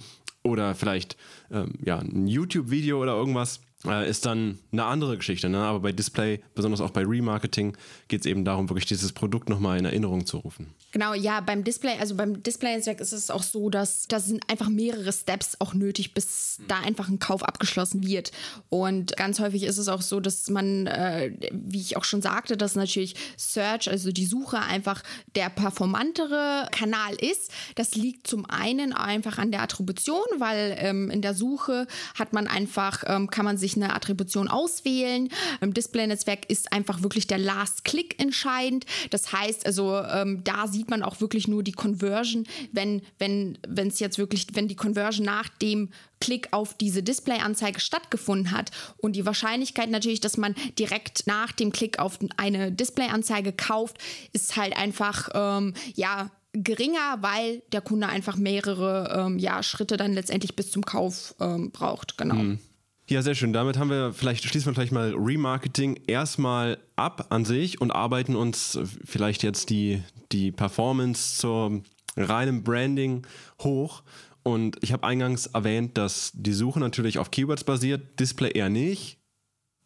oder 0.42 0.74
vielleicht 0.74 1.16
ähm, 1.50 1.72
ja, 1.82 1.98
ein 1.98 2.26
YouTube-Video 2.26 3.00
oder 3.00 3.14
irgendwas 3.14 3.60
äh, 3.86 4.08
ist 4.08 4.26
dann 4.26 4.58
eine 4.72 4.84
andere 4.84 5.16
Geschichte. 5.16 5.48
Ne? 5.48 5.58
Aber 5.58 5.80
bei 5.80 5.92
Display, 5.92 6.40
besonders 6.54 6.80
auch 6.80 6.90
bei 6.90 7.04
Remarketing, 7.04 7.76
geht 8.08 8.20
es 8.20 8.26
eben 8.26 8.44
darum, 8.44 8.68
wirklich 8.68 8.86
dieses 8.86 9.12
Produkt 9.12 9.48
nochmal 9.48 9.78
in 9.78 9.84
Erinnerung 9.84 10.26
zu 10.26 10.38
rufen. 10.38 10.68
Genau, 10.94 11.12
ja, 11.12 11.40
beim 11.40 11.64
Display, 11.64 11.98
also 11.98 12.14
beim 12.14 12.40
Display-Netzwerk 12.40 13.00
ist 13.00 13.10
es 13.10 13.28
auch 13.28 13.42
so, 13.42 13.68
dass 13.68 14.06
da 14.06 14.20
sind 14.20 14.48
einfach 14.48 14.68
mehrere 14.68 15.12
Steps 15.12 15.56
auch 15.58 15.74
nötig, 15.74 16.14
bis 16.14 16.58
da 16.68 16.78
einfach 16.78 17.08
ein 17.08 17.18
Kauf 17.18 17.42
abgeschlossen 17.42 18.06
wird. 18.06 18.30
Und 18.68 19.16
ganz 19.16 19.40
häufig 19.40 19.64
ist 19.64 19.78
es 19.78 19.88
auch 19.88 20.02
so, 20.02 20.20
dass 20.20 20.48
man, 20.50 20.86
äh, 20.86 21.32
wie 21.50 21.80
ich 21.80 21.96
auch 21.96 22.04
schon 22.04 22.22
sagte, 22.22 22.56
dass 22.56 22.76
natürlich 22.76 23.16
Search, 23.36 23.90
also 23.90 24.12
die 24.12 24.24
Suche 24.24 24.60
einfach 24.60 25.02
der 25.34 25.50
performantere 25.50 26.68
Kanal 26.70 27.16
ist. 27.16 27.50
Das 27.74 27.96
liegt 27.96 28.28
zum 28.28 28.48
einen 28.48 28.92
einfach 28.92 29.38
an 29.38 29.50
der 29.50 29.62
Attribution, 29.62 30.22
weil 30.38 30.76
ähm, 30.78 31.10
in 31.10 31.22
der 31.22 31.34
Suche 31.34 31.88
hat 32.16 32.32
man 32.32 32.46
einfach, 32.46 33.02
ähm, 33.08 33.28
kann 33.30 33.44
man 33.44 33.58
sich 33.58 33.74
eine 33.74 33.96
Attribution 33.96 34.46
auswählen. 34.46 35.28
Im 35.60 35.74
Display-Netzwerk 35.74 36.48
ist 36.48 36.72
einfach 36.72 37.02
wirklich 37.02 37.26
der 37.26 37.38
Last 37.38 37.84
Click 37.84 38.22
entscheidend. 38.22 38.86
Das 39.10 39.32
heißt 39.32 39.66
also, 39.66 39.98
ähm, 39.98 40.44
da 40.44 40.68
sieht 40.68 40.83
man 40.90 41.02
auch 41.02 41.20
wirklich 41.20 41.48
nur 41.48 41.62
die 41.62 41.72
Conversion, 41.72 42.46
wenn 42.72 43.02
wenn 43.18 43.58
wenn 43.66 43.88
es 43.88 43.98
jetzt 44.00 44.18
wirklich, 44.18 44.46
wenn 44.54 44.68
die 44.68 44.76
Conversion 44.76 45.26
nach 45.26 45.48
dem 45.48 45.90
Klick 46.20 46.48
auf 46.52 46.74
diese 46.74 47.02
Display-Anzeige 47.02 47.80
stattgefunden 47.80 48.50
hat 48.50 48.70
und 48.96 49.16
die 49.16 49.26
Wahrscheinlichkeit 49.26 49.90
natürlich, 49.90 50.20
dass 50.20 50.36
man 50.36 50.54
direkt 50.78 51.26
nach 51.26 51.52
dem 51.52 51.72
Klick 51.72 51.98
auf 51.98 52.18
eine 52.36 52.72
Display-Anzeige 52.72 53.52
kauft, 53.52 53.98
ist 54.32 54.56
halt 54.56 54.76
einfach 54.76 55.28
ähm, 55.34 55.74
ja 55.94 56.30
geringer, 56.54 57.18
weil 57.20 57.62
der 57.72 57.80
Kunde 57.80 58.08
einfach 58.08 58.36
mehrere 58.36 59.26
ähm, 59.26 59.38
ja, 59.38 59.62
Schritte 59.62 59.96
dann 59.96 60.12
letztendlich 60.12 60.54
bis 60.56 60.70
zum 60.70 60.84
Kauf 60.84 61.34
ähm, 61.40 61.70
braucht. 61.72 62.16
Genau. 62.16 62.36
Mhm. 62.36 62.58
Ja, 63.06 63.20
sehr 63.20 63.34
schön. 63.34 63.52
Damit 63.52 63.76
haben 63.76 63.90
wir 63.90 64.14
vielleicht, 64.14 64.44
schließen 64.44 64.70
wir 64.70 64.74
vielleicht 64.74 64.92
mal 64.92 65.14
Remarketing 65.14 66.00
erstmal 66.06 66.78
ab 66.96 67.26
an 67.28 67.44
sich 67.44 67.80
und 67.80 67.90
arbeiten 67.90 68.34
uns 68.34 68.78
vielleicht 69.04 69.42
jetzt 69.42 69.68
die, 69.68 70.02
die 70.32 70.52
Performance 70.52 71.36
zur 71.36 71.82
reinen 72.16 72.62
Branding 72.62 73.26
hoch. 73.60 74.02
Und 74.42 74.78
ich 74.82 74.92
habe 74.92 75.04
eingangs 75.04 75.46
erwähnt, 75.46 75.98
dass 75.98 76.30
die 76.34 76.54
Suche 76.54 76.80
natürlich 76.80 77.18
auf 77.18 77.30
Keywords 77.30 77.64
basiert, 77.64 78.18
Display 78.20 78.52
eher 78.52 78.70
nicht. 78.70 79.18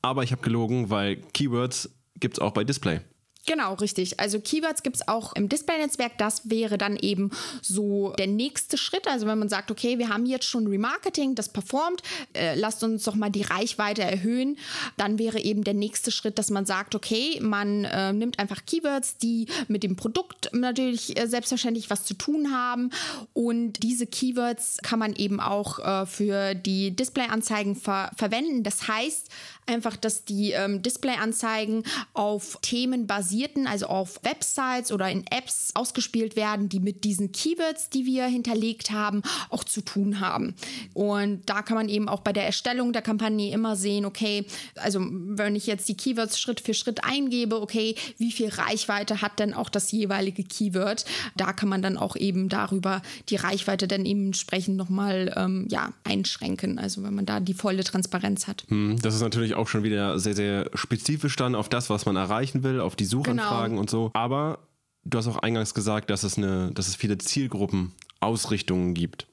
Aber 0.00 0.22
ich 0.22 0.30
habe 0.30 0.42
gelogen, 0.42 0.90
weil 0.90 1.16
Keywords 1.16 1.90
gibt 2.20 2.34
es 2.34 2.38
auch 2.40 2.52
bei 2.52 2.62
Display. 2.62 3.00
Genau, 3.48 3.72
richtig. 3.72 4.20
Also 4.20 4.40
Keywords 4.40 4.82
gibt 4.82 4.96
es 4.96 5.08
auch 5.08 5.32
im 5.32 5.48
Display-Netzwerk. 5.48 6.18
Das 6.18 6.50
wäre 6.50 6.76
dann 6.76 6.98
eben 6.98 7.30
so 7.62 8.12
der 8.18 8.26
nächste 8.26 8.76
Schritt. 8.76 9.08
Also 9.08 9.26
wenn 9.26 9.38
man 9.38 9.48
sagt, 9.48 9.70
okay, 9.70 9.98
wir 9.98 10.10
haben 10.10 10.26
jetzt 10.26 10.44
schon 10.44 10.66
Remarketing, 10.66 11.34
das 11.34 11.48
performt, 11.48 12.02
äh, 12.34 12.54
lasst 12.56 12.84
uns 12.84 13.04
doch 13.04 13.14
mal 13.14 13.30
die 13.30 13.40
Reichweite 13.40 14.02
erhöhen, 14.02 14.58
dann 14.98 15.18
wäre 15.18 15.40
eben 15.40 15.64
der 15.64 15.72
nächste 15.72 16.10
Schritt, 16.10 16.38
dass 16.38 16.50
man 16.50 16.66
sagt, 16.66 16.94
okay, 16.94 17.38
man 17.40 17.86
äh, 17.86 18.12
nimmt 18.12 18.38
einfach 18.38 18.66
Keywords, 18.66 19.16
die 19.16 19.46
mit 19.66 19.82
dem 19.82 19.96
Produkt 19.96 20.50
natürlich 20.52 21.18
äh, 21.18 21.26
selbstverständlich 21.26 21.88
was 21.88 22.04
zu 22.04 22.12
tun 22.12 22.52
haben. 22.52 22.90
Und 23.32 23.82
diese 23.82 24.06
Keywords 24.06 24.76
kann 24.82 24.98
man 24.98 25.14
eben 25.14 25.40
auch 25.40 25.78
äh, 25.78 26.04
für 26.04 26.54
die 26.54 26.94
Display-Anzeigen 26.94 27.76
ver 27.76 28.10
verwenden. 28.14 28.62
Das 28.62 28.88
heißt 28.88 29.30
einfach, 29.68 29.96
dass 29.96 30.24
die 30.24 30.52
ähm, 30.52 30.82
Display-Anzeigen 30.82 31.84
auf 32.14 32.58
Themen 32.62 33.06
basieren 33.06 33.28
basierten, 33.28 33.66
also 33.66 33.86
auf 33.86 34.20
Websites 34.22 34.90
oder 34.92 35.10
in 35.10 35.24
Apps 35.26 35.72
ausgespielt 35.74 36.36
werden, 36.36 36.68
die 36.68 36.80
mit 36.80 37.04
diesen 37.04 37.32
Keywords, 37.32 37.90
die 37.90 38.06
wir 38.06 38.26
hinterlegt 38.26 38.90
haben, 38.90 39.22
auch 39.50 39.64
zu 39.64 39.80
tun 39.80 40.20
haben. 40.20 40.54
Und 40.94 41.42
da 41.46 41.62
kann 41.62 41.76
man 41.76 41.88
eben 41.88 42.08
auch 42.08 42.20
bei 42.20 42.32
der 42.32 42.46
Erstellung 42.46 42.92
der 42.92 43.02
Kampagne 43.02 43.52
immer 43.52 43.76
sehen, 43.76 44.04
okay, 44.04 44.46
also 44.76 45.00
wenn 45.00 45.56
ich 45.56 45.66
jetzt 45.66 45.88
die 45.88 45.96
Keywords 45.96 46.40
Schritt 46.40 46.60
für 46.60 46.74
Schritt 46.74 47.04
eingebe, 47.04 47.60
okay, 47.60 47.94
wie 48.16 48.32
viel 48.32 48.48
Reichweite 48.48 49.20
hat 49.20 49.38
denn 49.38 49.52
auch 49.52 49.68
das 49.68 49.92
jeweilige 49.92 50.44
Keyword? 50.44 51.04
Da 51.36 51.52
kann 51.52 51.68
man 51.68 51.82
dann 51.82 51.96
auch 51.96 52.16
eben 52.16 52.48
darüber 52.48 53.02
die 53.28 53.36
Reichweite 53.36 53.88
dann 53.88 54.06
eben 54.06 54.26
entsprechend 54.26 54.76
nochmal 54.76 55.34
ähm, 55.36 55.66
ja, 55.70 55.92
einschränken, 56.04 56.78
also 56.78 57.02
wenn 57.02 57.14
man 57.14 57.26
da 57.26 57.40
die 57.40 57.54
volle 57.54 57.84
Transparenz 57.84 58.46
hat. 58.46 58.64
Hm, 58.68 58.98
das 59.02 59.14
ist 59.14 59.20
natürlich 59.20 59.54
auch 59.58 59.68
schon 59.68 59.82
wieder 59.82 60.18
sehr, 60.18 60.34
sehr 60.34 60.70
spezifisch 60.74 61.36
dann 61.36 61.54
auf 61.54 61.68
das, 61.68 61.90
was 61.90 62.06
man 62.06 62.16
erreichen 62.16 62.62
will, 62.62 62.80
auf 62.80 62.96
die 62.96 63.04
Suchanfragen 63.04 63.70
genau. 63.70 63.80
und 63.80 63.90
so. 63.90 64.10
Aber 64.14 64.60
du 65.04 65.18
hast 65.18 65.26
auch 65.28 65.38
eingangs 65.38 65.74
gesagt, 65.74 66.10
dass 66.10 66.22
es, 66.22 66.38
eine, 66.38 66.70
dass 66.72 66.88
es 66.88 66.96
viele 66.96 67.18
Zielgruppen-Ausrichtungen 67.18 68.94
gibt. 68.94 69.26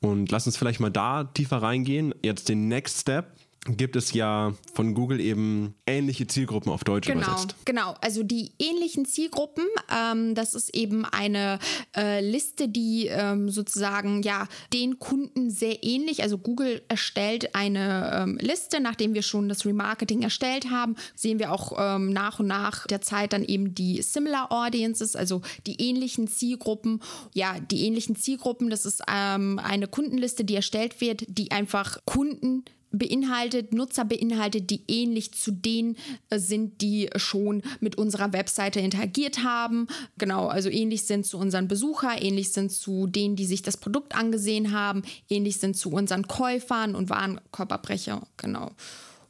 Und 0.00 0.30
lass 0.30 0.46
uns 0.46 0.56
vielleicht 0.56 0.80
mal 0.80 0.90
da 0.90 1.24
tiefer 1.24 1.62
reingehen. 1.62 2.14
Jetzt 2.22 2.48
den 2.48 2.68
Next 2.68 3.00
Step 3.00 3.37
gibt 3.66 3.96
es 3.96 4.12
ja 4.12 4.54
von 4.72 4.94
Google 4.94 5.20
eben 5.20 5.74
ähnliche 5.86 6.26
Zielgruppen 6.26 6.72
auf 6.72 6.84
Deutsch 6.84 7.08
genau, 7.08 7.26
übersetzt. 7.26 7.54
Genau, 7.64 7.94
also 8.00 8.22
die 8.22 8.52
ähnlichen 8.58 9.04
Zielgruppen, 9.04 9.64
ähm, 9.94 10.34
das 10.34 10.54
ist 10.54 10.74
eben 10.74 11.04
eine 11.04 11.58
äh, 11.96 12.20
Liste, 12.20 12.68
die 12.68 13.06
ähm, 13.08 13.50
sozusagen 13.50 14.22
ja 14.22 14.48
den 14.72 14.98
Kunden 14.98 15.50
sehr 15.50 15.82
ähnlich, 15.82 16.22
also 16.22 16.38
Google 16.38 16.82
erstellt 16.88 17.54
eine 17.54 18.10
ähm, 18.14 18.38
Liste, 18.40 18.80
nachdem 18.80 19.14
wir 19.14 19.22
schon 19.22 19.48
das 19.48 19.66
Remarketing 19.66 20.22
erstellt 20.22 20.70
haben, 20.70 20.96
sehen 21.14 21.38
wir 21.38 21.52
auch 21.52 21.72
ähm, 21.78 22.12
nach 22.12 22.40
und 22.40 22.46
nach 22.46 22.86
der 22.86 23.00
Zeit 23.00 23.32
dann 23.32 23.44
eben 23.44 23.74
die 23.74 24.02
Similar 24.02 24.50
Audiences, 24.50 25.16
also 25.16 25.42
die 25.66 25.80
ähnlichen 25.80 26.28
Zielgruppen. 26.28 27.00
Ja, 27.34 27.56
die 27.60 27.84
ähnlichen 27.84 28.16
Zielgruppen, 28.16 28.70
das 28.70 28.86
ist 28.86 29.02
ähm, 29.12 29.58
eine 29.58 29.88
Kundenliste, 29.88 30.44
die 30.44 30.54
erstellt 30.54 31.00
wird, 31.00 31.24
die 31.28 31.50
einfach 31.50 31.98
Kunden 32.04 32.64
beinhaltet, 32.90 33.72
Nutzer 33.72 34.04
beinhaltet, 34.04 34.70
die 34.70 34.82
ähnlich 34.88 35.32
zu 35.32 35.50
denen 35.52 35.96
äh, 36.30 36.38
sind, 36.38 36.80
die 36.80 37.10
schon 37.16 37.62
mit 37.80 37.96
unserer 37.96 38.32
Webseite 38.32 38.80
interagiert 38.80 39.44
haben. 39.44 39.88
Genau, 40.16 40.46
also 40.46 40.68
ähnlich 40.68 41.04
sind 41.04 41.26
zu 41.26 41.38
unseren 41.38 41.68
Besuchern, 41.68 42.18
ähnlich 42.18 42.52
sind 42.52 42.72
zu 42.72 43.06
denen, 43.06 43.36
die 43.36 43.46
sich 43.46 43.62
das 43.62 43.76
Produkt 43.76 44.14
angesehen 44.14 44.72
haben, 44.72 45.02
ähnlich 45.28 45.58
sind 45.58 45.76
zu 45.76 45.90
unseren 45.90 46.26
Käufern 46.26 46.94
und 46.94 47.10
Warenkorbabbrecher. 47.10 48.26
Genau. 48.36 48.70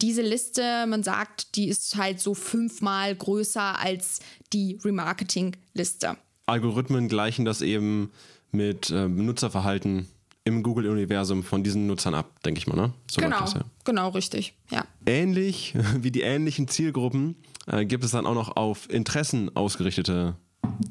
Diese 0.00 0.22
Liste, 0.22 0.86
man 0.86 1.02
sagt, 1.02 1.56
die 1.56 1.68
ist 1.68 1.96
halt 1.96 2.20
so 2.20 2.34
fünfmal 2.34 3.16
größer 3.16 3.80
als 3.80 4.20
die 4.52 4.78
Remarketing-Liste. 4.84 6.16
Algorithmen 6.46 7.08
gleichen 7.08 7.44
das 7.44 7.62
eben 7.62 8.12
mit 8.52 8.90
äh, 8.90 9.08
Nutzerverhalten 9.08 10.06
im 10.48 10.62
Google-Universum 10.62 11.42
von 11.44 11.62
diesen 11.62 11.86
Nutzern 11.86 12.14
ab, 12.14 12.42
denke 12.42 12.58
ich 12.58 12.66
mal, 12.66 12.76
ne? 12.76 12.92
So 13.10 13.20
genau, 13.20 13.40
das, 13.40 13.54
ja. 13.54 13.60
genau, 13.84 14.08
richtig, 14.08 14.54
ja. 14.70 14.84
Ähnlich 15.06 15.74
wie 16.00 16.10
die 16.10 16.22
ähnlichen 16.22 16.66
Zielgruppen 16.66 17.36
äh, 17.66 17.84
gibt 17.84 18.04
es 18.04 18.10
dann 18.10 18.26
auch 18.26 18.34
noch 18.34 18.56
auf 18.56 18.90
Interessen 18.90 19.54
ausgerichtete 19.54 20.36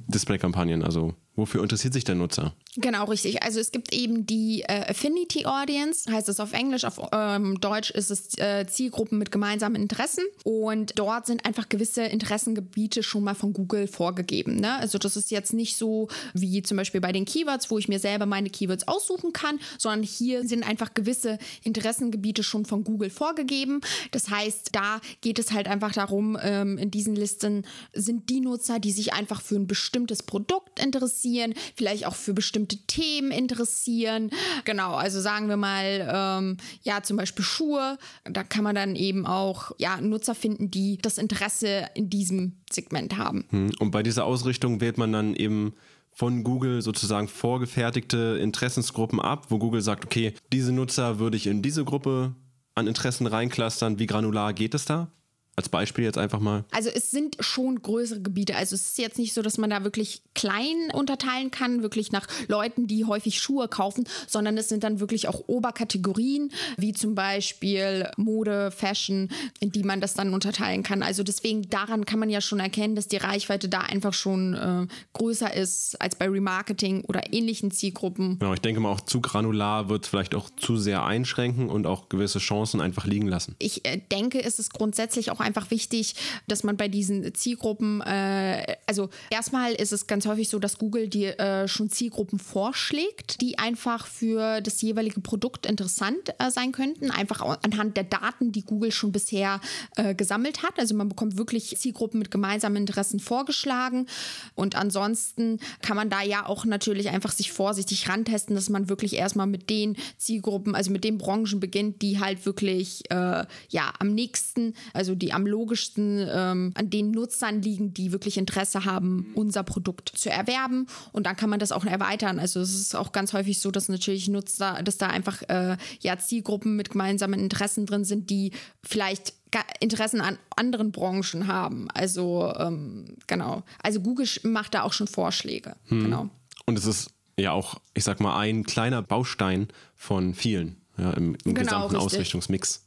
Display-Kampagnen, 0.08 0.84
also 0.84 1.16
Wofür 1.38 1.62
interessiert 1.62 1.94
sich 1.94 2.04
der 2.04 2.16
Nutzer? 2.16 2.56
Genau, 2.80 3.06
richtig. 3.06 3.44
Also 3.44 3.60
es 3.60 3.72
gibt 3.72 3.94
eben 3.94 4.26
die 4.26 4.62
äh, 4.62 4.90
Affinity 4.90 5.46
Audience, 5.46 6.12
heißt 6.12 6.30
es 6.30 6.40
auf 6.40 6.54
Englisch, 6.54 6.86
auf 6.86 7.00
ähm, 7.12 7.60
Deutsch 7.60 7.92
ist 7.92 8.12
es 8.12 8.38
äh, 8.38 8.66
Zielgruppen 8.68 9.18
mit 9.18 9.32
gemeinsamen 9.32 9.82
Interessen. 9.82 10.24
Und 10.44 10.98
dort 10.98 11.26
sind 11.26 11.46
einfach 11.46 11.70
gewisse 11.70 12.04
Interessengebiete 12.04 13.04
schon 13.04 13.24
mal 13.24 13.36
von 13.36 13.54
Google 13.54 13.88
vorgegeben. 13.88 14.58
Ne? 14.58 14.76
Also 14.76 14.98
das 14.98 15.18
ist 15.18 15.32
jetzt 15.32 15.54
nicht 15.54 15.78
so 15.78 16.08
wie 16.34 16.62
zum 16.62 16.78
Beispiel 16.78 17.02
bei 17.02 17.12
den 17.12 17.26
Keywords, 17.26 17.72
wo 17.72 17.78
ich 17.78 17.88
mir 17.88 18.00
selber 18.00 18.26
meine 18.26 18.50
Keywords 18.50 18.88
aussuchen 18.88 19.34
kann, 19.34 19.60
sondern 19.78 20.04
hier 20.04 20.48
sind 20.48 20.68
einfach 20.68 20.94
gewisse 20.94 21.40
Interessengebiete 21.64 22.44
schon 22.44 22.66
von 22.66 22.84
Google 22.84 23.10
vorgegeben. 23.10 23.82
Das 24.12 24.30
heißt, 24.30 24.70
da 24.74 25.02
geht 25.22 25.40
es 25.40 25.52
halt 25.52 25.68
einfach 25.68 25.94
darum, 25.94 26.38
ähm, 26.42 26.78
in 26.78 26.92
diesen 26.92 27.16
Listen 27.16 27.66
sind 27.94 28.30
die 28.30 28.42
Nutzer, 28.42 28.80
die 28.80 28.92
sich 28.92 29.14
einfach 29.14 29.42
für 29.42 29.56
ein 29.56 29.68
bestimmtes 29.68 30.24
Produkt 30.24 30.80
interessieren 30.80 30.98
interessieren, 30.98 31.54
vielleicht 31.76 32.06
auch 32.06 32.16
für 32.16 32.34
bestimmte 32.34 32.67
Themen 32.68 33.32
interessieren. 33.32 34.30
Genau, 34.66 34.94
also 34.96 35.22
sagen 35.22 35.50
wir 35.50 35.58
mal, 35.58 36.08
ähm, 36.12 36.58
ja, 36.84 37.02
zum 37.04 37.18
Beispiel 37.18 37.46
Schuhe. 37.46 37.98
Da 38.26 38.44
kann 38.44 38.64
man 38.64 38.76
dann 38.76 38.96
eben 38.96 39.26
auch 39.26 39.72
ja, 39.78 40.00
Nutzer 40.02 40.36
finden, 40.36 40.70
die 40.70 40.98
das 40.98 41.18
Interesse 41.18 41.88
in 41.96 42.10
diesem 42.10 42.58
Segment 42.72 43.18
haben. 43.18 43.46
Hm, 43.50 43.72
und 43.80 43.92
bei 43.92 44.04
dieser 44.04 44.26
Ausrichtung 44.26 44.82
wählt 44.82 44.98
man 44.98 45.12
dann 45.12 45.36
eben 45.36 45.74
von 46.12 46.44
Google 46.44 46.82
sozusagen 46.82 47.28
vorgefertigte 47.28 48.40
Interessensgruppen 48.42 49.22
ab, 49.22 49.46
wo 49.50 49.60
Google 49.60 49.82
sagt, 49.82 50.04
okay, 50.04 50.34
diese 50.52 50.72
Nutzer 50.72 51.20
würde 51.20 51.38
ich 51.38 51.46
in 51.46 51.62
diese 51.62 51.86
Gruppe 51.86 52.34
an 52.74 52.88
Interessen 52.88 53.28
reinklustern. 53.28 54.00
Wie 54.00 54.08
granular 54.08 54.54
geht 54.54 54.74
es 54.74 54.86
da? 54.86 55.12
Als 55.58 55.70
Beispiel 55.70 56.04
jetzt 56.04 56.20
einfach 56.20 56.40
mal? 56.40 56.64
Also 56.72 56.90
es 56.90 57.10
sind 57.10 57.36
schon 57.40 57.82
größere 57.82 58.22
Gebiete. 58.22 58.56
Also 58.56 58.76
es 58.76 58.90
ist 58.90 58.98
jetzt 59.00 59.18
nicht 59.18 59.34
so, 59.34 59.42
dass 59.42 59.58
man 59.58 59.72
da 59.72 59.84
wirklich 59.84 60.22
klein 60.36 60.92
unterteilen 60.94 61.50
kann, 61.50 61.82
wirklich 61.82 62.12
nach 62.12 62.28
Leuten, 62.48 62.86
die 62.86 63.06
häufig 63.06 63.42
Schuhe 63.42 63.68
kaufen, 63.68 64.08
sondern 64.28 64.56
es 64.60 64.70
sind 64.70 64.84
dann 64.84 65.00
wirklich 65.00 65.28
auch 65.28 65.48
Oberkategorien, 65.48 66.52
wie 66.78 66.94
zum 66.94 67.16
Beispiel 67.16 68.08
Mode, 68.18 68.70
Fashion, 68.70 69.30
in 69.60 69.72
die 69.72 69.82
man 69.82 70.00
das 70.00 70.14
dann 70.14 70.32
unterteilen 70.32 70.84
kann. 70.84 71.02
Also 71.02 71.24
deswegen 71.24 71.68
daran 71.70 72.06
kann 72.06 72.20
man 72.20 72.30
ja 72.30 72.40
schon 72.40 72.60
erkennen, 72.60 72.96
dass 72.96 73.08
die 73.08 73.18
Reichweite 73.18 73.68
da 73.68 73.80
einfach 73.80 74.14
schon 74.14 74.54
äh, 74.54 74.86
größer 75.14 75.52
ist 75.52 76.00
als 76.00 76.16
bei 76.16 76.30
Remarketing 76.30 77.04
oder 77.06 77.34
ähnlichen 77.34 77.72
Zielgruppen. 77.72 78.38
Genau, 78.38 78.54
ich 78.54 78.62
denke 78.62 78.80
mal 78.80 78.92
auch 78.92 79.02
zu 79.02 79.22
granular 79.22 79.90
wird 79.90 80.04
es 80.04 80.10
vielleicht 80.10 80.36
auch 80.36 80.52
zu 80.56 80.78
sehr 80.78 81.04
einschränken 81.04 81.72
und 81.72 81.88
auch 81.88 82.10
gewisse 82.10 82.38
Chancen 82.38 82.80
einfach 82.80 83.08
liegen 83.08 83.28
lassen. 83.28 83.56
Ich 83.58 83.84
äh, 83.86 84.00
denke, 84.12 84.44
es 84.44 84.60
ist 84.60 84.72
grundsätzlich 84.72 85.32
auch 85.32 85.47
einfach 85.48 85.72
wichtig, 85.72 86.16
dass 86.48 86.64
man 86.64 86.78
bei 86.78 86.88
diesen 86.88 87.34
Zielgruppen, 87.34 88.02
äh, 88.02 88.76
also 88.86 89.10
erstmal 89.32 89.74
ist 89.74 89.92
es 89.92 90.06
ganz 90.06 90.28
häufig 90.28 90.50
so, 90.50 90.60
dass 90.60 90.78
Google 90.78 91.08
dir 91.08 91.40
äh, 91.40 91.68
schon 91.68 91.90
Zielgruppen 91.90 92.38
vorschlägt, 92.38 93.42
die 93.42 93.58
einfach 93.58 94.06
für 94.06 94.62
das 94.62 94.82
jeweilige 94.82 95.22
Produkt 95.22 95.66
interessant 95.66 96.34
äh, 96.38 96.52
sein 96.52 96.72
könnten, 96.72 97.10
einfach 97.10 97.42
anhand 97.64 97.98
der 97.98 98.04
Daten, 98.04 98.52
die 98.52 98.64
Google 98.64 98.92
schon 98.92 99.12
bisher 99.12 99.60
äh, 99.96 100.14
gesammelt 100.14 100.62
hat. 100.64 100.78
Also 100.78 100.96
man 100.96 101.10
bekommt 101.10 101.38
wirklich 101.38 101.76
Zielgruppen 101.78 102.20
mit 102.20 102.30
gemeinsamen 102.30 102.78
Interessen 102.78 103.20
vorgeschlagen 103.20 104.08
und 104.56 104.76
ansonsten 104.76 105.60
kann 105.82 105.96
man 105.96 106.10
da 106.10 106.22
ja 106.22 106.46
auch 106.46 106.66
natürlich 106.66 107.10
einfach 107.10 107.32
sich 107.32 107.52
vorsichtig 107.52 108.10
rantesten, 108.10 108.56
dass 108.56 108.70
man 108.70 108.90
wirklich 108.90 109.14
erstmal 109.14 109.48
mit 109.48 109.70
den 109.70 109.96
Zielgruppen, 110.18 110.76
also 110.76 110.92
mit 110.92 111.04
den 111.04 111.18
Branchen 111.18 111.60
beginnt, 111.60 112.02
die 112.02 112.20
halt 112.20 112.46
wirklich 112.46 113.10
äh, 113.10 113.46
ja 113.70 113.94
am 114.00 114.14
nächsten, 114.14 114.74
also 114.94 115.16
die 115.16 115.34
am 115.38 115.46
logischsten 115.46 116.28
ähm, 116.30 116.72
an 116.74 116.90
den 116.90 117.12
Nutzern 117.12 117.62
liegen, 117.62 117.94
die 117.94 118.12
wirklich 118.12 118.38
Interesse 118.38 118.86
haben, 118.86 119.32
unser 119.36 119.62
Produkt 119.62 120.10
zu 120.10 120.32
erwerben. 120.32 120.88
Und 121.12 121.28
dann 121.28 121.36
kann 121.36 121.52
man 121.52 121.60
das 121.60 121.72
auch 121.72 121.86
erweitern. 121.86 122.40
Also 122.40 122.60
es 122.60 122.74
ist 122.74 122.96
auch 122.96 123.12
ganz 123.12 123.34
häufig 123.34 123.62
so, 123.62 123.70
dass 123.70 123.88
natürlich 123.88 124.28
Nutzer, 124.28 124.82
dass 124.84 124.98
da 124.98 125.08
einfach 125.08 125.44
äh, 125.44 125.78
ja 126.02 126.18
Zielgruppen 126.18 126.76
mit 126.76 126.90
gemeinsamen 126.90 127.40
Interessen 127.40 127.86
drin 127.86 128.04
sind, 128.04 128.32
die 128.32 128.52
vielleicht 128.84 129.34
Interessen 129.80 130.22
an 130.22 130.40
anderen 130.56 130.92
Branchen 130.92 131.46
haben. 131.46 131.88
Also 131.92 132.52
ähm, 132.58 133.16
genau. 133.28 133.64
Also 133.82 134.02
Google 134.02 134.28
macht 134.42 134.74
da 134.74 134.82
auch 134.82 134.94
schon 134.94 135.08
Vorschläge. 135.08 135.76
Hm. 135.88 136.04
Genau. 136.04 136.30
Und 136.66 136.80
es 136.80 136.86
ist 136.86 137.12
ja 137.38 137.52
auch, 137.52 137.76
ich 137.94 138.04
sag 138.04 138.20
mal, 138.20 138.40
ein 138.40 138.64
kleiner 138.64 139.04
Baustein 139.04 139.68
von 139.96 140.34
vielen 140.34 140.78
ja, 140.98 141.12
im, 141.12 141.36
im 141.46 141.54
genau, 141.54 141.60
gesamten 141.60 141.96
richtig. 141.96 142.06
Ausrichtungsmix. 142.06 142.84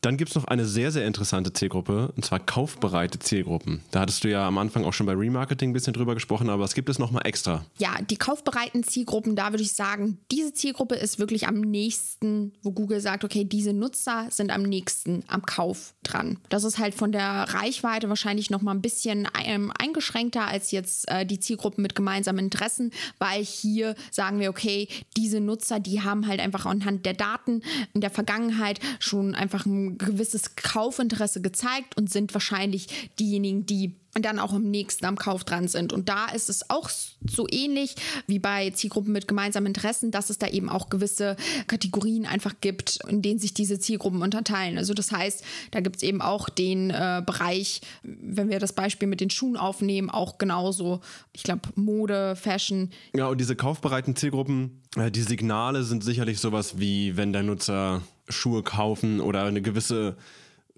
Dann 0.00 0.16
gibt 0.16 0.30
es 0.30 0.34
noch 0.34 0.44
eine 0.44 0.64
sehr, 0.64 0.90
sehr 0.90 1.06
interessante 1.06 1.52
Zielgruppe, 1.52 2.12
und 2.16 2.24
zwar 2.24 2.40
kaufbereite 2.40 3.18
Zielgruppen. 3.18 3.82
Da 3.90 4.00
hattest 4.00 4.24
du 4.24 4.30
ja 4.30 4.46
am 4.46 4.56
Anfang 4.56 4.84
auch 4.84 4.94
schon 4.94 5.06
bei 5.06 5.12
Remarketing 5.12 5.70
ein 5.70 5.72
bisschen 5.74 5.92
drüber 5.92 6.14
gesprochen, 6.14 6.48
aber 6.48 6.62
was 6.62 6.74
gibt 6.74 6.88
es 6.88 6.98
nochmal 6.98 7.26
extra? 7.26 7.66
Ja, 7.78 8.00
die 8.08 8.16
kaufbereiten 8.16 8.82
Zielgruppen, 8.82 9.36
da 9.36 9.50
würde 9.50 9.62
ich 9.62 9.74
sagen, 9.74 10.18
diese 10.30 10.54
Zielgruppe 10.54 10.94
ist 10.94 11.18
wirklich 11.18 11.48
am 11.48 11.60
nächsten, 11.60 12.52
wo 12.62 12.72
Google 12.72 13.00
sagt, 13.00 13.24
okay, 13.24 13.44
diese 13.44 13.74
Nutzer 13.74 14.26
sind 14.30 14.50
am 14.50 14.62
nächsten 14.62 15.22
am 15.26 15.42
Kauf 15.42 15.94
dran. 16.02 16.38
Das 16.48 16.64
ist 16.64 16.78
halt 16.78 16.94
von 16.94 17.12
der 17.12 17.46
Reichweite 17.50 18.08
wahrscheinlich 18.08 18.48
nochmal 18.48 18.74
ein 18.74 18.82
bisschen 18.82 19.28
ähm, 19.44 19.70
eingeschränkter 19.78 20.46
als 20.46 20.70
jetzt 20.70 21.10
äh, 21.10 21.26
die 21.26 21.40
Zielgruppen 21.40 21.82
mit 21.82 21.94
gemeinsamen 21.94 22.38
Interessen, 22.38 22.90
weil 23.18 23.44
hier 23.44 23.94
sagen 24.10 24.40
wir, 24.40 24.48
okay, 24.48 24.88
diese 25.16 25.40
Nutzer, 25.40 25.78
die 25.78 26.02
haben 26.02 26.26
halt 26.26 26.40
einfach 26.40 26.64
anhand 26.64 27.04
der 27.04 27.14
Daten 27.14 27.62
in 27.92 28.00
der 28.00 28.10
Vergangenheit 28.10 28.80
schon 28.98 29.34
einfach 29.34 29.66
ein 29.66 29.89
gewisses 29.98 30.56
Kaufinteresse 30.56 31.40
gezeigt 31.40 31.96
und 31.96 32.10
sind 32.10 32.34
wahrscheinlich 32.34 33.10
diejenigen, 33.18 33.66
die 33.66 33.94
dann 34.14 34.38
auch 34.38 34.52
am 34.52 34.70
nächsten 34.70 35.04
am 35.04 35.16
Kauf 35.16 35.44
dran 35.44 35.68
sind. 35.68 35.92
Und 35.92 36.08
da 36.08 36.26
ist 36.26 36.50
es 36.50 36.68
auch 36.68 36.88
so 36.88 37.46
ähnlich 37.50 37.94
wie 38.26 38.38
bei 38.38 38.70
Zielgruppen 38.70 39.12
mit 39.12 39.28
gemeinsamen 39.28 39.68
Interessen, 39.68 40.10
dass 40.10 40.30
es 40.30 40.38
da 40.38 40.48
eben 40.48 40.68
auch 40.68 40.88
gewisse 40.90 41.36
Kategorien 41.68 42.26
einfach 42.26 42.54
gibt, 42.60 42.98
in 43.08 43.22
denen 43.22 43.38
sich 43.38 43.54
diese 43.54 43.78
Zielgruppen 43.78 44.22
unterteilen. 44.22 44.78
Also 44.78 44.94
das 44.94 45.12
heißt, 45.12 45.44
da 45.70 45.80
gibt 45.80 45.96
es 45.96 46.02
eben 46.02 46.22
auch 46.22 46.48
den 46.48 46.90
äh, 46.90 47.22
Bereich, 47.24 47.82
wenn 48.02 48.48
wir 48.48 48.58
das 48.58 48.72
Beispiel 48.72 49.06
mit 49.06 49.20
den 49.20 49.30
Schuhen 49.30 49.56
aufnehmen, 49.56 50.10
auch 50.10 50.38
genauso, 50.38 51.00
ich 51.32 51.44
glaube, 51.44 51.62
Mode, 51.76 52.34
Fashion. 52.34 52.90
Ja, 53.14 53.28
und 53.28 53.40
diese 53.40 53.54
kaufbereiten 53.54 54.16
Zielgruppen, 54.16 54.82
äh, 54.96 55.10
die 55.10 55.22
Signale 55.22 55.84
sind 55.84 56.02
sicherlich 56.02 56.40
sowas 56.40 56.78
wie, 56.78 57.16
wenn 57.16 57.32
der 57.32 57.44
Nutzer 57.44 58.02
Schuhe 58.30 58.62
kaufen 58.62 59.20
oder 59.20 59.44
eine 59.44 59.62
gewisse 59.62 60.16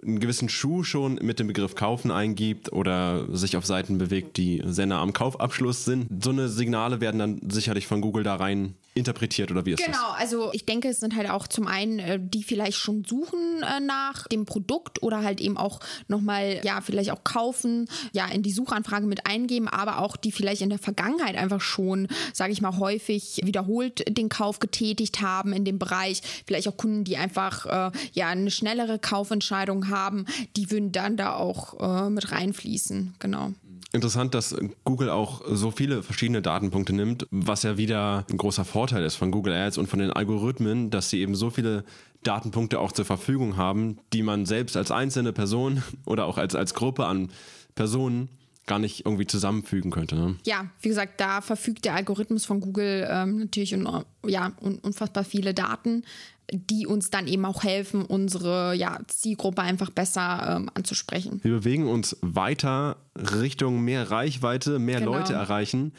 einen 0.02 0.18
gewissen 0.18 0.48
Schuh 0.48 0.82
schon 0.82 1.14
mit 1.22 1.38
dem 1.38 1.46
Begriff 1.46 1.74
kaufen 1.74 2.10
eingibt 2.10 2.72
oder 2.72 3.26
sich 3.34 3.56
auf 3.56 3.64
Seiten 3.64 3.98
bewegt, 3.98 4.36
die 4.36 4.60
sehr 4.64 4.86
nah 4.86 5.00
am 5.00 5.12
Kaufabschluss 5.12 5.84
sind. 5.84 6.24
So 6.24 6.30
eine 6.30 6.48
Signale 6.48 7.00
werden 7.00 7.18
dann 7.18 7.40
sicherlich 7.48 7.86
von 7.86 8.00
Google 8.00 8.24
da 8.24 8.34
rein 8.34 8.74
interpretiert 8.94 9.50
oder 9.50 9.64
wie 9.64 9.72
ist 9.72 9.78
genau, 9.78 9.90
das? 9.90 10.00
Genau, 10.00 10.12
also 10.12 10.50
ich 10.52 10.66
denke, 10.66 10.88
es 10.88 11.00
sind 11.00 11.16
halt 11.16 11.30
auch 11.30 11.46
zum 11.46 11.66
einen, 11.66 11.98
äh, 11.98 12.18
die 12.20 12.42
vielleicht 12.42 12.76
schon 12.76 13.04
suchen 13.04 13.62
äh, 13.62 13.80
nach 13.80 14.28
dem 14.28 14.44
Produkt 14.44 15.02
oder 15.02 15.22
halt 15.22 15.40
eben 15.40 15.56
auch 15.56 15.80
nochmal, 16.08 16.60
ja, 16.62 16.80
vielleicht 16.82 17.10
auch 17.10 17.24
kaufen, 17.24 17.88
ja, 18.12 18.26
in 18.26 18.42
die 18.42 18.52
Suchanfrage 18.52 19.06
mit 19.06 19.26
eingeben, 19.26 19.68
aber 19.68 19.98
auch 19.98 20.16
die 20.16 20.32
vielleicht 20.32 20.60
in 20.60 20.68
der 20.68 20.78
Vergangenheit 20.78 21.36
einfach 21.36 21.60
schon, 21.60 22.08
sage 22.34 22.52
ich 22.52 22.60
mal, 22.60 22.76
häufig 22.78 23.40
wiederholt 23.44 24.04
den 24.16 24.28
Kauf 24.28 24.58
getätigt 24.58 25.22
haben 25.22 25.52
in 25.52 25.64
dem 25.64 25.78
Bereich. 25.78 26.20
Vielleicht 26.46 26.68
auch 26.68 26.76
Kunden, 26.76 27.04
die 27.04 27.16
einfach, 27.16 27.66
äh, 27.66 27.90
ja, 28.12 28.28
eine 28.28 28.50
schnellere 28.50 28.98
Kaufentscheidung 28.98 29.88
haben, 29.88 30.26
die 30.56 30.70
würden 30.70 30.92
dann 30.92 31.16
da 31.16 31.34
auch 31.34 32.08
mit 32.08 32.32
reinfließen, 32.32 33.14
genau. 33.18 33.52
Interessant, 33.94 34.34
dass 34.34 34.56
Google 34.84 35.10
auch 35.10 35.42
so 35.46 35.70
viele 35.70 36.02
verschiedene 36.02 36.40
Datenpunkte 36.40 36.94
nimmt, 36.94 37.26
was 37.30 37.62
ja 37.62 37.76
wieder 37.76 38.24
ein 38.30 38.38
großer 38.38 38.64
Vorteil 38.64 39.04
ist 39.04 39.16
von 39.16 39.30
Google 39.30 39.52
Ads 39.52 39.76
und 39.76 39.86
von 39.86 39.98
den 39.98 40.10
Algorithmen, 40.10 40.88
dass 40.88 41.10
sie 41.10 41.20
eben 41.20 41.34
so 41.34 41.50
viele 41.50 41.84
Datenpunkte 42.22 42.80
auch 42.80 42.92
zur 42.92 43.04
Verfügung 43.04 43.58
haben, 43.58 43.98
die 44.14 44.22
man 44.22 44.46
selbst 44.46 44.78
als 44.78 44.90
einzelne 44.90 45.34
Person 45.34 45.82
oder 46.06 46.24
auch 46.24 46.38
als, 46.38 46.54
als 46.54 46.72
Gruppe 46.72 47.04
an 47.04 47.30
Personen 47.74 48.30
gar 48.72 48.78
nicht 48.78 49.04
irgendwie 49.04 49.26
zusammenfügen 49.26 49.90
könnte. 49.90 50.14
Ne? 50.14 50.36
Ja, 50.46 50.64
wie 50.80 50.88
gesagt, 50.88 51.20
da 51.20 51.42
verfügt 51.42 51.84
der 51.84 51.94
Algorithmus 51.94 52.46
von 52.46 52.60
Google 52.60 53.06
ähm, 53.10 53.36
natürlich 53.36 53.74
un, 53.74 53.86
ja, 54.26 54.52
un, 54.62 54.78
unfassbar 54.78 55.24
viele 55.24 55.52
Daten, 55.52 56.04
die 56.50 56.86
uns 56.86 57.10
dann 57.10 57.26
eben 57.26 57.44
auch 57.44 57.64
helfen, 57.64 58.02
unsere 58.02 58.74
ja, 58.74 58.98
Zielgruppe 59.08 59.60
einfach 59.60 59.90
besser 59.90 60.56
ähm, 60.56 60.70
anzusprechen. 60.72 61.40
Wir 61.42 61.50
bewegen 61.52 61.86
uns 61.86 62.16
weiter 62.22 62.96
Richtung 63.14 63.82
mehr 63.82 64.10
Reichweite, 64.10 64.78
mehr 64.78 65.00
genau. 65.00 65.18
Leute 65.18 65.34
erreichen 65.34 65.92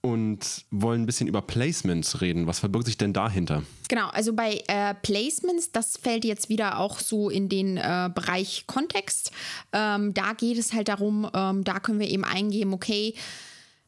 und 0.00 0.64
wollen 0.70 1.02
ein 1.02 1.06
bisschen 1.06 1.26
über 1.26 1.42
Placements 1.42 2.20
reden. 2.20 2.46
Was 2.46 2.60
verbirgt 2.60 2.86
sich 2.86 2.98
denn 2.98 3.12
dahinter? 3.12 3.62
Genau, 3.88 4.08
also 4.08 4.32
bei 4.32 4.62
äh, 4.68 4.94
Placements, 5.02 5.72
das 5.72 5.96
fällt 5.96 6.24
jetzt 6.24 6.48
wieder 6.48 6.78
auch 6.78 6.98
so 7.00 7.30
in 7.30 7.48
den 7.48 7.76
äh, 7.76 8.10
Bereich 8.14 8.64
Kontext. 8.66 9.32
Ähm, 9.72 10.14
da 10.14 10.34
geht 10.34 10.58
es 10.58 10.72
halt 10.72 10.88
darum, 10.88 11.28
ähm, 11.34 11.64
da 11.64 11.80
können 11.80 11.98
wir 11.98 12.08
eben 12.08 12.24
eingeben, 12.24 12.72
okay, 12.72 13.14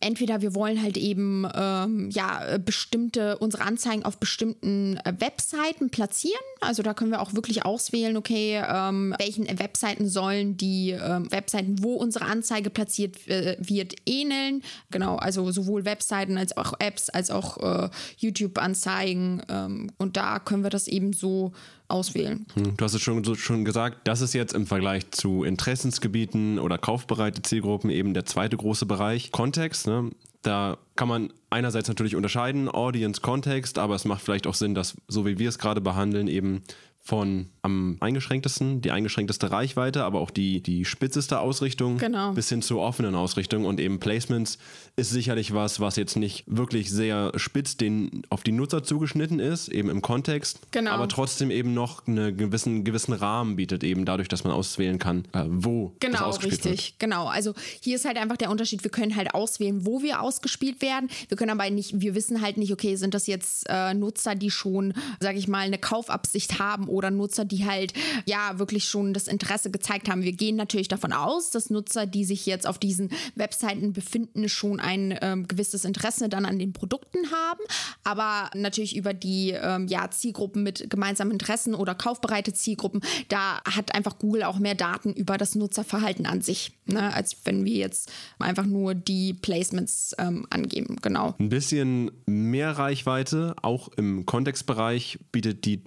entweder 0.00 0.40
wir 0.40 0.54
wollen 0.54 0.82
halt 0.82 0.96
eben 0.96 1.46
ähm, 1.54 2.10
ja 2.10 2.58
bestimmte 2.58 3.38
unsere 3.38 3.64
Anzeigen 3.64 4.04
auf 4.04 4.18
bestimmten 4.18 4.96
äh, 4.98 5.14
Webseiten 5.18 5.90
platzieren. 5.90 6.40
Also 6.60 6.82
da 6.82 6.94
können 6.94 7.10
wir 7.10 7.20
auch 7.20 7.34
wirklich 7.34 7.64
auswählen, 7.64 8.16
okay, 8.16 8.62
ähm, 8.66 9.14
welchen 9.18 9.46
Webseiten 9.58 10.08
sollen 10.08 10.56
die 10.56 10.90
ähm, 10.90 11.30
Webseiten, 11.30 11.82
wo 11.82 11.94
unsere 11.94 12.24
Anzeige 12.24 12.70
platziert 12.70 13.28
äh, 13.28 13.56
wird, 13.60 13.94
ähneln. 14.06 14.62
Genau, 14.90 15.16
also 15.16 15.50
sowohl 15.52 15.84
Webseiten 15.84 16.38
als 16.38 16.56
auch 16.56 16.74
Apps 16.78 17.10
als 17.10 17.30
auch 17.30 17.58
äh, 17.58 17.90
YouTube-Anzeigen. 18.18 19.42
Ähm, 19.48 19.92
und 19.98 20.16
da 20.16 20.38
können 20.38 20.62
wir 20.62 20.70
das 20.70 20.88
eben 20.88 21.12
so 21.12 21.52
auswählen. 21.90 22.46
Hm, 22.54 22.76
du 22.76 22.84
hast 22.84 22.94
es 22.94 23.02
schon, 23.02 23.24
schon 23.36 23.64
gesagt, 23.64 23.98
das 24.04 24.20
ist 24.20 24.34
jetzt 24.34 24.54
im 24.54 24.66
Vergleich 24.66 25.10
zu 25.10 25.44
Interessensgebieten 25.44 26.58
oder 26.58 26.78
kaufbereite 26.78 27.42
Zielgruppen 27.42 27.90
eben 27.90 28.14
der 28.14 28.26
zweite 28.26 28.56
große 28.56 28.86
Bereich. 28.86 29.32
Kontext, 29.32 29.86
ne? 29.86 30.10
da 30.42 30.78
kann 30.96 31.08
man 31.08 31.32
einerseits 31.50 31.88
natürlich 31.88 32.16
unterscheiden, 32.16 32.68
Audience, 32.68 33.20
Kontext, 33.20 33.78
aber 33.78 33.94
es 33.94 34.04
macht 34.04 34.22
vielleicht 34.22 34.46
auch 34.46 34.54
Sinn, 34.54 34.74
dass 34.74 34.96
so 35.08 35.26
wie 35.26 35.38
wir 35.38 35.48
es 35.48 35.58
gerade 35.58 35.80
behandeln, 35.80 36.28
eben 36.28 36.62
von 37.10 37.46
am 37.62 37.96
eingeschränktesten, 37.98 38.82
die 38.82 38.92
eingeschränkteste 38.92 39.50
Reichweite, 39.50 40.04
aber 40.04 40.20
auch 40.20 40.30
die, 40.30 40.62
die 40.62 40.84
spitzeste 40.84 41.40
Ausrichtung 41.40 41.98
genau. 41.98 42.32
bis 42.34 42.48
hin 42.48 42.62
zur 42.62 42.80
offenen 42.80 43.16
Ausrichtung 43.16 43.64
und 43.64 43.80
eben 43.80 43.98
Placements 43.98 44.58
ist 44.94 45.10
sicherlich 45.10 45.52
was, 45.52 45.80
was 45.80 45.96
jetzt 45.96 46.14
nicht 46.14 46.44
wirklich 46.46 46.88
sehr 46.88 47.32
spitz 47.34 47.76
den, 47.76 48.22
auf 48.30 48.44
die 48.44 48.52
Nutzer 48.52 48.84
zugeschnitten 48.84 49.40
ist, 49.40 49.68
eben 49.68 49.90
im 49.90 50.02
Kontext, 50.02 50.60
genau. 50.70 50.92
aber 50.92 51.08
trotzdem 51.08 51.50
eben 51.50 51.74
noch 51.74 52.06
einen 52.06 52.36
gewissen, 52.36 52.84
gewissen 52.84 53.12
Rahmen 53.12 53.56
bietet, 53.56 53.82
eben 53.82 54.04
dadurch, 54.04 54.28
dass 54.28 54.44
man 54.44 54.52
auswählen 54.52 55.00
kann, 55.00 55.24
äh, 55.32 55.42
wo 55.48 55.92
genau, 55.98 56.12
das 56.12 56.22
ausgespielt 56.22 56.64
richtig. 56.64 56.90
wird. 56.92 57.00
Genau, 57.00 57.26
also 57.26 57.54
hier 57.80 57.96
ist 57.96 58.04
halt 58.04 58.18
einfach 58.18 58.36
der 58.36 58.50
Unterschied, 58.50 58.84
wir 58.84 58.90
können 58.92 59.16
halt 59.16 59.34
auswählen, 59.34 59.84
wo 59.84 60.00
wir 60.00 60.22
ausgespielt 60.22 60.80
werden, 60.80 61.10
wir 61.28 61.36
können 61.36 61.50
aber 61.50 61.68
nicht, 61.70 62.00
wir 62.00 62.14
wissen 62.14 62.40
halt 62.40 62.56
nicht, 62.56 62.72
okay, 62.72 62.94
sind 62.94 63.14
das 63.14 63.26
jetzt 63.26 63.66
äh, 63.68 63.94
Nutzer, 63.94 64.36
die 64.36 64.52
schon, 64.52 64.94
sage 65.18 65.38
ich 65.38 65.48
mal, 65.48 65.66
eine 65.66 65.78
Kaufabsicht 65.78 66.60
haben 66.60 66.88
oder 66.88 66.99
oder 67.00 67.10
Nutzer, 67.10 67.46
die 67.46 67.64
halt 67.64 67.94
ja 68.26 68.58
wirklich 68.58 68.84
schon 68.84 69.14
das 69.14 69.26
Interesse 69.26 69.70
gezeigt 69.70 70.10
haben. 70.10 70.22
Wir 70.22 70.32
gehen 70.32 70.54
natürlich 70.54 70.88
davon 70.88 71.14
aus, 71.14 71.50
dass 71.50 71.70
Nutzer, 71.70 72.04
die 72.04 72.26
sich 72.26 72.44
jetzt 72.44 72.66
auf 72.66 72.78
diesen 72.78 73.08
Webseiten 73.34 73.94
befinden, 73.94 74.50
schon 74.50 74.80
ein 74.80 75.18
ähm, 75.22 75.48
gewisses 75.48 75.86
Interesse 75.86 76.28
dann 76.28 76.44
an 76.44 76.58
den 76.58 76.74
Produkten 76.74 77.30
haben, 77.32 77.60
aber 78.04 78.50
natürlich 78.54 78.96
über 78.96 79.14
die 79.14 79.52
ähm, 79.52 79.86
ja, 79.88 80.10
Zielgruppen 80.10 80.62
mit 80.62 80.90
gemeinsamen 80.90 81.32
Interessen 81.32 81.74
oder 81.74 81.94
kaufbereite 81.94 82.52
Zielgruppen, 82.52 83.00
da 83.28 83.62
hat 83.64 83.94
einfach 83.94 84.18
Google 84.18 84.42
auch 84.42 84.58
mehr 84.58 84.74
Daten 84.74 85.14
über 85.14 85.38
das 85.38 85.54
Nutzerverhalten 85.54 86.26
an 86.26 86.42
sich, 86.42 86.72
ne, 86.84 87.14
als 87.14 87.34
wenn 87.44 87.64
wir 87.64 87.76
jetzt 87.76 88.12
einfach 88.38 88.66
nur 88.66 88.94
die 88.94 89.32
Placements 89.32 90.14
ähm, 90.18 90.46
angeben. 90.50 90.96
Genau. 91.00 91.34
Ein 91.38 91.48
bisschen 91.48 92.10
mehr 92.26 92.72
Reichweite, 92.72 93.56
auch 93.62 93.88
im 93.96 94.26
Kontextbereich, 94.26 95.18
bietet 95.32 95.64
die 95.64 95.78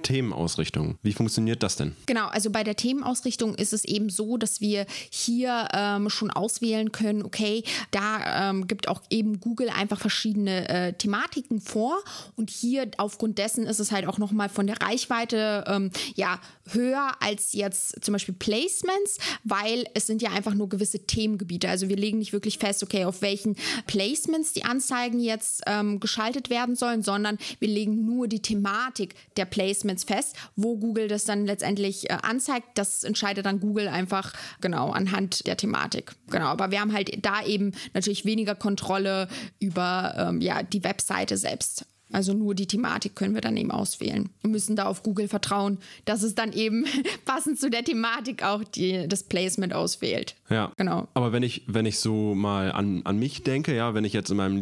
Themenausrichtung. 0.94 1.00
Wie 1.02 1.14
funktioniert 1.14 1.64
das 1.64 1.76
denn? 1.76 1.96
Genau, 2.06 2.28
also 2.28 2.50
bei 2.50 2.64
der 2.64 2.76
Themenausrichtung 2.76 3.56
ist 3.56 3.74
es 3.74 3.86
eben 3.86 4.10
so, 4.10 4.38
dass 4.38 4.62
wir 4.62 4.86
hier 5.10 5.68
ähm, 5.74 6.10
schon 6.10 6.32
auswählen 6.32 6.92
können, 6.92 7.24
okay, 7.24 7.64
da 7.92 8.50
ähm, 8.50 8.68
gibt 8.68 8.88
auch 8.88 9.02
eben 9.10 9.40
Google 9.40 9.70
einfach 9.70 10.00
verschiedene 10.00 10.70
äh, 10.70 10.94
Thematiken 10.94 11.62
vor 11.62 11.98
und 12.36 12.50
hier 12.50 12.90
aufgrund 12.98 13.38
dessen 13.38 13.66
ist 13.66 13.80
es 13.80 13.92
halt 13.92 14.08
auch 14.08 14.18
nochmal 14.18 14.50
von 14.50 14.68
der 14.68 14.82
Reichweite 14.82 15.64
ähm, 15.68 15.92
ja 16.16 16.40
höher 16.72 17.12
als 17.20 17.54
jetzt 17.54 18.04
zum 18.04 18.14
Beispiel 18.14 18.36
Placements, 18.36 19.18
weil 19.44 19.86
es 19.94 20.08
sind 20.08 20.22
ja 20.22 20.32
einfach 20.32 20.54
nur 20.54 20.70
gewisse 20.70 21.06
Themengebiete. 21.06 21.70
Also 21.70 21.90
wir 21.90 21.98
legen 21.98 22.20
nicht 22.20 22.34
wirklich 22.34 22.58
fest, 22.58 22.84
okay, 22.84 23.06
auf 23.06 23.22
welchen 23.22 23.56
Placements 23.88 24.54
die 24.54 24.64
Anzeigen 24.64 25.20
jetzt 25.20 25.64
ähm, 25.68 26.00
geschaltet 26.00 26.50
werden 26.50 26.76
sollen, 26.76 27.04
sondern 27.04 27.38
wir 27.60 27.68
legen 27.68 28.06
nur 28.06 28.28
die 28.28 28.42
Thematik 28.42 29.16
der 29.36 29.46
Placements 29.46 30.04
fest, 30.04 30.36
wo 30.56 30.78
Google 30.84 31.08
das 31.08 31.24
dann 31.24 31.46
letztendlich 31.46 32.10
äh, 32.10 32.18
anzeigt. 32.22 32.68
Das 32.76 33.06
entscheidet 33.06 33.46
dann 33.46 33.62
Google 33.62 33.88
einfach 33.88 34.34
genau 34.60 34.92
anhand 34.92 35.48
der 35.48 35.56
Thematik. 35.56 36.12
Genau, 36.30 36.48
aber 36.48 36.72
wir 36.72 36.82
haben 36.82 36.92
halt 36.92 37.26
da 37.26 37.42
eben 37.46 37.72
natürlich 37.94 38.26
weniger 38.26 38.54
Kontrolle 38.54 39.30
über 39.60 40.14
ähm, 40.18 40.42
ja, 40.42 40.62
die 40.62 40.84
Webseite 40.84 41.38
selbst. 41.38 41.86
Also 42.12 42.34
nur 42.34 42.54
die 42.54 42.68
Thematik 42.68 43.16
können 43.16 43.34
wir 43.34 43.42
dann 43.42 43.58
eben 43.58 43.72
auswählen 43.72 44.30
und 44.44 44.52
müssen 44.52 44.76
da 44.76 44.86
auf 44.86 45.02
Google 45.02 45.28
vertrauen, 45.28 45.80
dass 46.06 46.22
es 46.22 46.36
dann 46.36 46.54
eben 46.54 46.86
passend 47.26 47.60
zu 47.60 47.70
der 47.70 47.84
Thematik 47.84 48.44
auch 48.44 48.64
die, 48.64 49.08
das 49.08 49.24
Placement 49.24 49.74
auswählt. 49.74 50.36
Ja, 50.50 50.72
genau. 50.78 51.08
Aber 51.16 51.32
wenn 51.32 51.42
ich, 51.42 51.64
wenn 51.68 51.88
ich 51.88 52.00
so 52.00 52.36
mal 52.36 52.72
an, 52.72 53.02
an 53.06 53.18
mich 53.18 53.44
denke, 53.44 53.76
ja, 53.76 53.96
wenn 53.96 54.06
ich 54.06 54.14
jetzt 54.14 54.30
in 54.30 54.38
meinem 54.38 54.58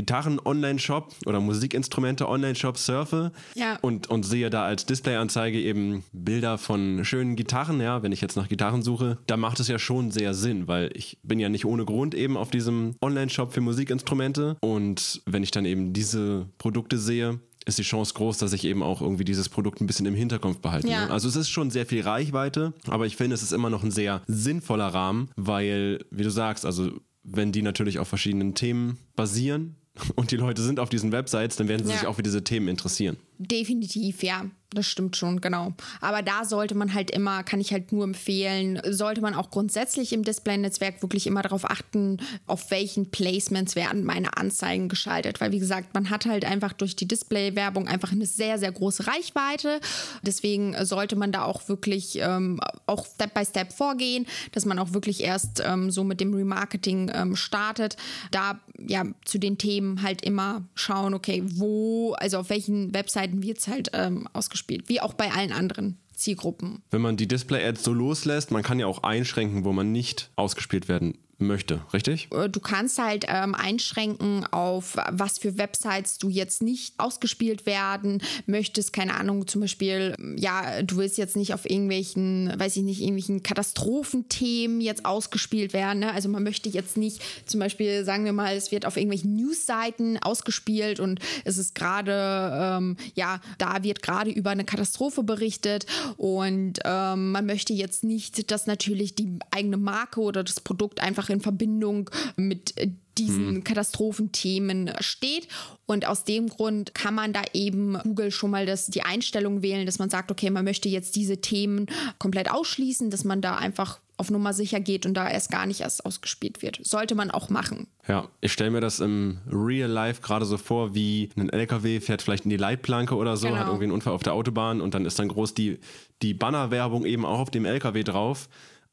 Lieblings-Gitarren-Online-Shop 0.00 1.14
oder 1.26 1.40
Musikinstrumente-Online-Shop 1.40 2.78
surfe 2.78 3.32
ja. 3.54 3.78
und, 3.80 4.08
und 4.08 4.24
sehe 4.24 4.50
da 4.50 4.64
als 4.64 4.86
Displayanzeige 4.86 5.60
eben 5.60 6.04
Bilder 6.12 6.58
von 6.58 7.04
schönen 7.04 7.36
Gitarren, 7.36 7.80
ja, 7.80 8.02
wenn 8.02 8.12
ich 8.12 8.20
jetzt 8.20 8.36
nach 8.36 8.48
Gitarren 8.48 8.82
suche, 8.82 9.18
da 9.26 9.36
macht 9.36 9.60
es 9.60 9.68
ja 9.68 9.78
schon 9.78 10.10
sehr 10.10 10.34
Sinn, 10.34 10.68
weil 10.68 10.90
ich 10.94 11.18
bin 11.22 11.38
ja 11.38 11.48
nicht 11.48 11.64
ohne 11.64 11.84
Grund 11.84 12.14
eben 12.14 12.36
auf 12.36 12.50
diesem 12.50 12.96
Online-Shop 13.02 13.52
für 13.52 13.60
Musikinstrumente 13.60 14.56
und 14.60 15.22
wenn 15.26 15.42
ich 15.42 15.50
dann 15.50 15.64
eben 15.64 15.92
diese 15.92 16.46
Produkte 16.58 16.98
sehe, 16.98 17.40
ist 17.66 17.78
die 17.78 17.82
Chance 17.82 18.14
groß, 18.14 18.38
dass 18.38 18.54
ich 18.54 18.64
eben 18.64 18.82
auch 18.82 19.02
irgendwie 19.02 19.24
dieses 19.24 19.50
Produkt 19.50 19.80
ein 19.80 19.86
bisschen 19.86 20.06
im 20.06 20.14
Hinterkopf 20.14 20.58
behalte. 20.58 20.88
Ja. 20.88 21.06
Ne? 21.06 21.12
Also 21.12 21.28
es 21.28 21.36
ist 21.36 21.50
schon 21.50 21.70
sehr 21.70 21.84
viel 21.84 22.00
Reichweite, 22.00 22.72
aber 22.88 23.04
ich 23.04 23.16
finde, 23.16 23.34
es 23.34 23.42
ist 23.42 23.52
immer 23.52 23.68
noch 23.68 23.84
ein 23.84 23.90
sehr 23.90 24.22
sinnvoller 24.26 24.88
Rahmen, 24.88 25.30
weil, 25.36 26.04
wie 26.10 26.22
du 26.22 26.30
sagst, 26.30 26.64
also 26.64 26.90
wenn 27.22 27.52
die 27.52 27.60
natürlich 27.60 27.98
auf 27.98 28.08
verschiedenen 28.08 28.54
Themen 28.54 28.98
basieren 29.14 29.76
und 30.14 30.30
die 30.30 30.36
Leute 30.36 30.62
sind 30.62 30.80
auf 30.80 30.88
diesen 30.88 31.12
Websites, 31.12 31.56
dann 31.56 31.68
werden 31.68 31.84
sie 31.84 31.92
ja. 31.92 31.98
sich 31.98 32.06
auch 32.06 32.14
für 32.14 32.22
diese 32.22 32.42
Themen 32.44 32.68
interessieren. 32.68 33.16
Definitiv, 33.40 34.22
ja 34.22 34.44
das 34.72 34.86
stimmt 34.86 35.16
schon, 35.16 35.40
genau. 35.40 35.72
Aber 36.00 36.22
da 36.22 36.44
sollte 36.44 36.74
man 36.74 36.94
halt 36.94 37.10
immer, 37.10 37.42
kann 37.42 37.60
ich 37.60 37.72
halt 37.72 37.92
nur 37.92 38.04
empfehlen, 38.04 38.80
sollte 38.88 39.20
man 39.20 39.34
auch 39.34 39.50
grundsätzlich 39.50 40.12
im 40.12 40.22
Display-Netzwerk 40.22 41.02
wirklich 41.02 41.26
immer 41.26 41.42
darauf 41.42 41.68
achten, 41.68 42.18
auf 42.46 42.70
welchen 42.70 43.10
Placements 43.10 43.74
werden 43.74 44.04
meine 44.04 44.36
Anzeigen 44.36 44.88
geschaltet. 44.88 45.40
Weil, 45.40 45.50
wie 45.50 45.58
gesagt, 45.58 45.92
man 45.94 46.10
hat 46.10 46.26
halt 46.26 46.44
einfach 46.44 46.72
durch 46.72 46.94
die 46.94 47.08
Display-Werbung 47.08 47.88
einfach 47.88 48.12
eine 48.12 48.26
sehr, 48.26 48.58
sehr 48.58 48.70
große 48.70 49.08
Reichweite. 49.08 49.80
Deswegen 50.22 50.76
sollte 50.84 51.16
man 51.16 51.32
da 51.32 51.44
auch 51.44 51.68
wirklich 51.68 52.18
ähm, 52.20 52.60
auch 52.86 53.06
Step 53.06 53.34
by 53.34 53.44
Step 53.44 53.72
vorgehen, 53.72 54.26
dass 54.52 54.66
man 54.66 54.78
auch 54.78 54.92
wirklich 54.92 55.22
erst 55.22 55.62
ähm, 55.64 55.90
so 55.90 56.04
mit 56.04 56.20
dem 56.20 56.32
Remarketing 56.32 57.10
ähm, 57.12 57.34
startet. 57.34 57.96
Da 58.30 58.60
ja 58.78 59.04
zu 59.24 59.38
den 59.38 59.58
Themen 59.58 60.02
halt 60.02 60.22
immer 60.22 60.62
schauen, 60.74 61.12
okay, 61.12 61.42
wo, 61.44 62.12
also 62.14 62.38
auf 62.38 62.50
welchen 62.50 62.94
Webseiten 62.94 63.29
wird 63.34 63.58
es 63.58 63.68
halt 63.68 63.90
ähm, 63.92 64.28
ausgespielt, 64.32 64.88
wie 64.88 65.00
auch 65.00 65.14
bei 65.14 65.30
allen 65.30 65.52
anderen 65.52 65.98
Zielgruppen. 66.14 66.82
Wenn 66.90 67.00
man 67.00 67.16
die 67.16 67.26
Display-Ads 67.26 67.82
so 67.82 67.92
loslässt, 67.92 68.50
man 68.50 68.62
kann 68.62 68.78
ja 68.78 68.86
auch 68.86 69.02
einschränken, 69.02 69.64
wo 69.64 69.72
man 69.72 69.92
nicht 69.92 70.30
ausgespielt 70.36 70.88
werden 70.88 71.18
möchte, 71.40 71.80
richtig? 71.92 72.28
Äh, 72.32 72.48
du 72.48 72.60
kannst 72.60 72.98
halt 72.98 73.24
ähm, 73.28 73.54
einschränken 73.54 74.46
auf 74.50 74.96
was 75.10 75.38
für 75.38 75.58
Websites 75.58 76.18
du 76.18 76.28
jetzt 76.28 76.62
nicht 76.62 76.94
ausgespielt 76.98 77.66
werden 77.66 78.22
möchtest. 78.46 78.92
Keine 78.92 79.14
Ahnung, 79.14 79.46
zum 79.46 79.62
Beispiel, 79.62 80.14
ja, 80.36 80.82
du 80.82 80.96
willst 80.96 81.18
jetzt 81.18 81.36
nicht 81.36 81.54
auf 81.54 81.68
irgendwelchen, 81.68 82.52
weiß 82.56 82.76
ich 82.76 82.82
nicht, 82.82 83.00
irgendwelchen 83.00 83.42
Katastrophenthemen 83.42 84.80
jetzt 84.80 85.04
ausgespielt 85.04 85.72
werden. 85.72 86.00
Ne? 86.00 86.12
Also 86.12 86.28
man 86.28 86.42
möchte 86.42 86.68
jetzt 86.68 86.96
nicht, 86.96 87.22
zum 87.46 87.60
Beispiel, 87.60 88.04
sagen 88.04 88.24
wir 88.24 88.32
mal, 88.32 88.54
es 88.56 88.72
wird 88.72 88.86
auf 88.86 88.96
irgendwelchen 88.96 89.36
Newsseiten 89.36 90.18
ausgespielt 90.22 91.00
und 91.00 91.20
es 91.44 91.58
ist 91.58 91.74
gerade, 91.74 92.78
ähm, 92.78 92.96
ja, 93.14 93.40
da 93.58 93.82
wird 93.82 94.02
gerade 94.02 94.30
über 94.30 94.50
eine 94.50 94.64
Katastrophe 94.64 95.22
berichtet 95.22 95.86
und 96.16 96.80
ähm, 96.84 97.32
man 97.32 97.46
möchte 97.46 97.72
jetzt 97.72 98.04
nicht, 98.04 98.50
dass 98.50 98.66
natürlich 98.66 99.14
die 99.14 99.38
eigene 99.50 99.76
Marke 99.76 100.20
oder 100.20 100.44
das 100.44 100.60
Produkt 100.60 101.00
einfach 101.00 101.29
in 101.30 101.40
Verbindung 101.40 102.10
mit 102.36 102.74
diesen 103.18 103.48
hm. 103.56 103.64
Katastrophenthemen 103.64 104.92
steht. 105.00 105.48
Und 105.86 106.06
aus 106.06 106.24
dem 106.24 106.48
Grund 106.48 106.94
kann 106.94 107.14
man 107.14 107.32
da 107.32 107.42
eben 107.52 107.98
Google 108.02 108.30
schon 108.30 108.50
mal 108.50 108.66
das, 108.66 108.86
die 108.86 109.02
Einstellung 109.02 109.62
wählen, 109.62 109.86
dass 109.86 109.98
man 109.98 110.10
sagt, 110.10 110.30
okay, 110.30 110.50
man 110.50 110.64
möchte 110.64 110.88
jetzt 110.88 111.16
diese 111.16 111.40
Themen 111.40 111.86
komplett 112.18 112.50
ausschließen, 112.50 113.10
dass 113.10 113.24
man 113.24 113.40
da 113.40 113.56
einfach 113.56 114.00
auf 114.16 114.30
Nummer 114.30 114.52
sicher 114.52 114.80
geht 114.80 115.06
und 115.06 115.14
da 115.14 115.28
erst 115.28 115.50
gar 115.50 115.66
nicht 115.66 115.80
erst 115.80 116.04
ausgespielt 116.04 116.60
wird. 116.60 116.78
Sollte 116.82 117.14
man 117.14 117.30
auch 117.30 117.48
machen. 117.48 117.88
Ja, 118.06 118.28
ich 118.42 118.52
stelle 118.52 118.70
mir 118.70 118.82
das 118.82 119.00
im 119.00 119.38
Real 119.50 119.88
Life 119.88 120.20
gerade 120.20 120.44
so 120.44 120.58
vor, 120.58 120.94
wie 120.94 121.30
ein 121.36 121.48
LKW 121.48 122.00
fährt 122.00 122.20
vielleicht 122.20 122.44
in 122.44 122.50
die 122.50 122.58
Leitplanke 122.58 123.16
oder 123.16 123.38
so, 123.38 123.48
genau. 123.48 123.60
hat 123.60 123.66
irgendwie 123.66 123.84
einen 123.84 123.92
Unfall 123.92 124.12
auf 124.12 124.22
der 124.22 124.34
Autobahn 124.34 124.82
und 124.82 124.92
dann 124.92 125.06
ist 125.06 125.18
dann 125.18 125.28
groß 125.28 125.54
die, 125.54 125.78
die 126.20 126.34
Bannerwerbung 126.34 127.06
eben 127.06 127.24
auch 127.24 127.38
auf 127.40 127.50
dem 127.50 127.64
LKW 127.64 128.04
drauf 128.04 128.50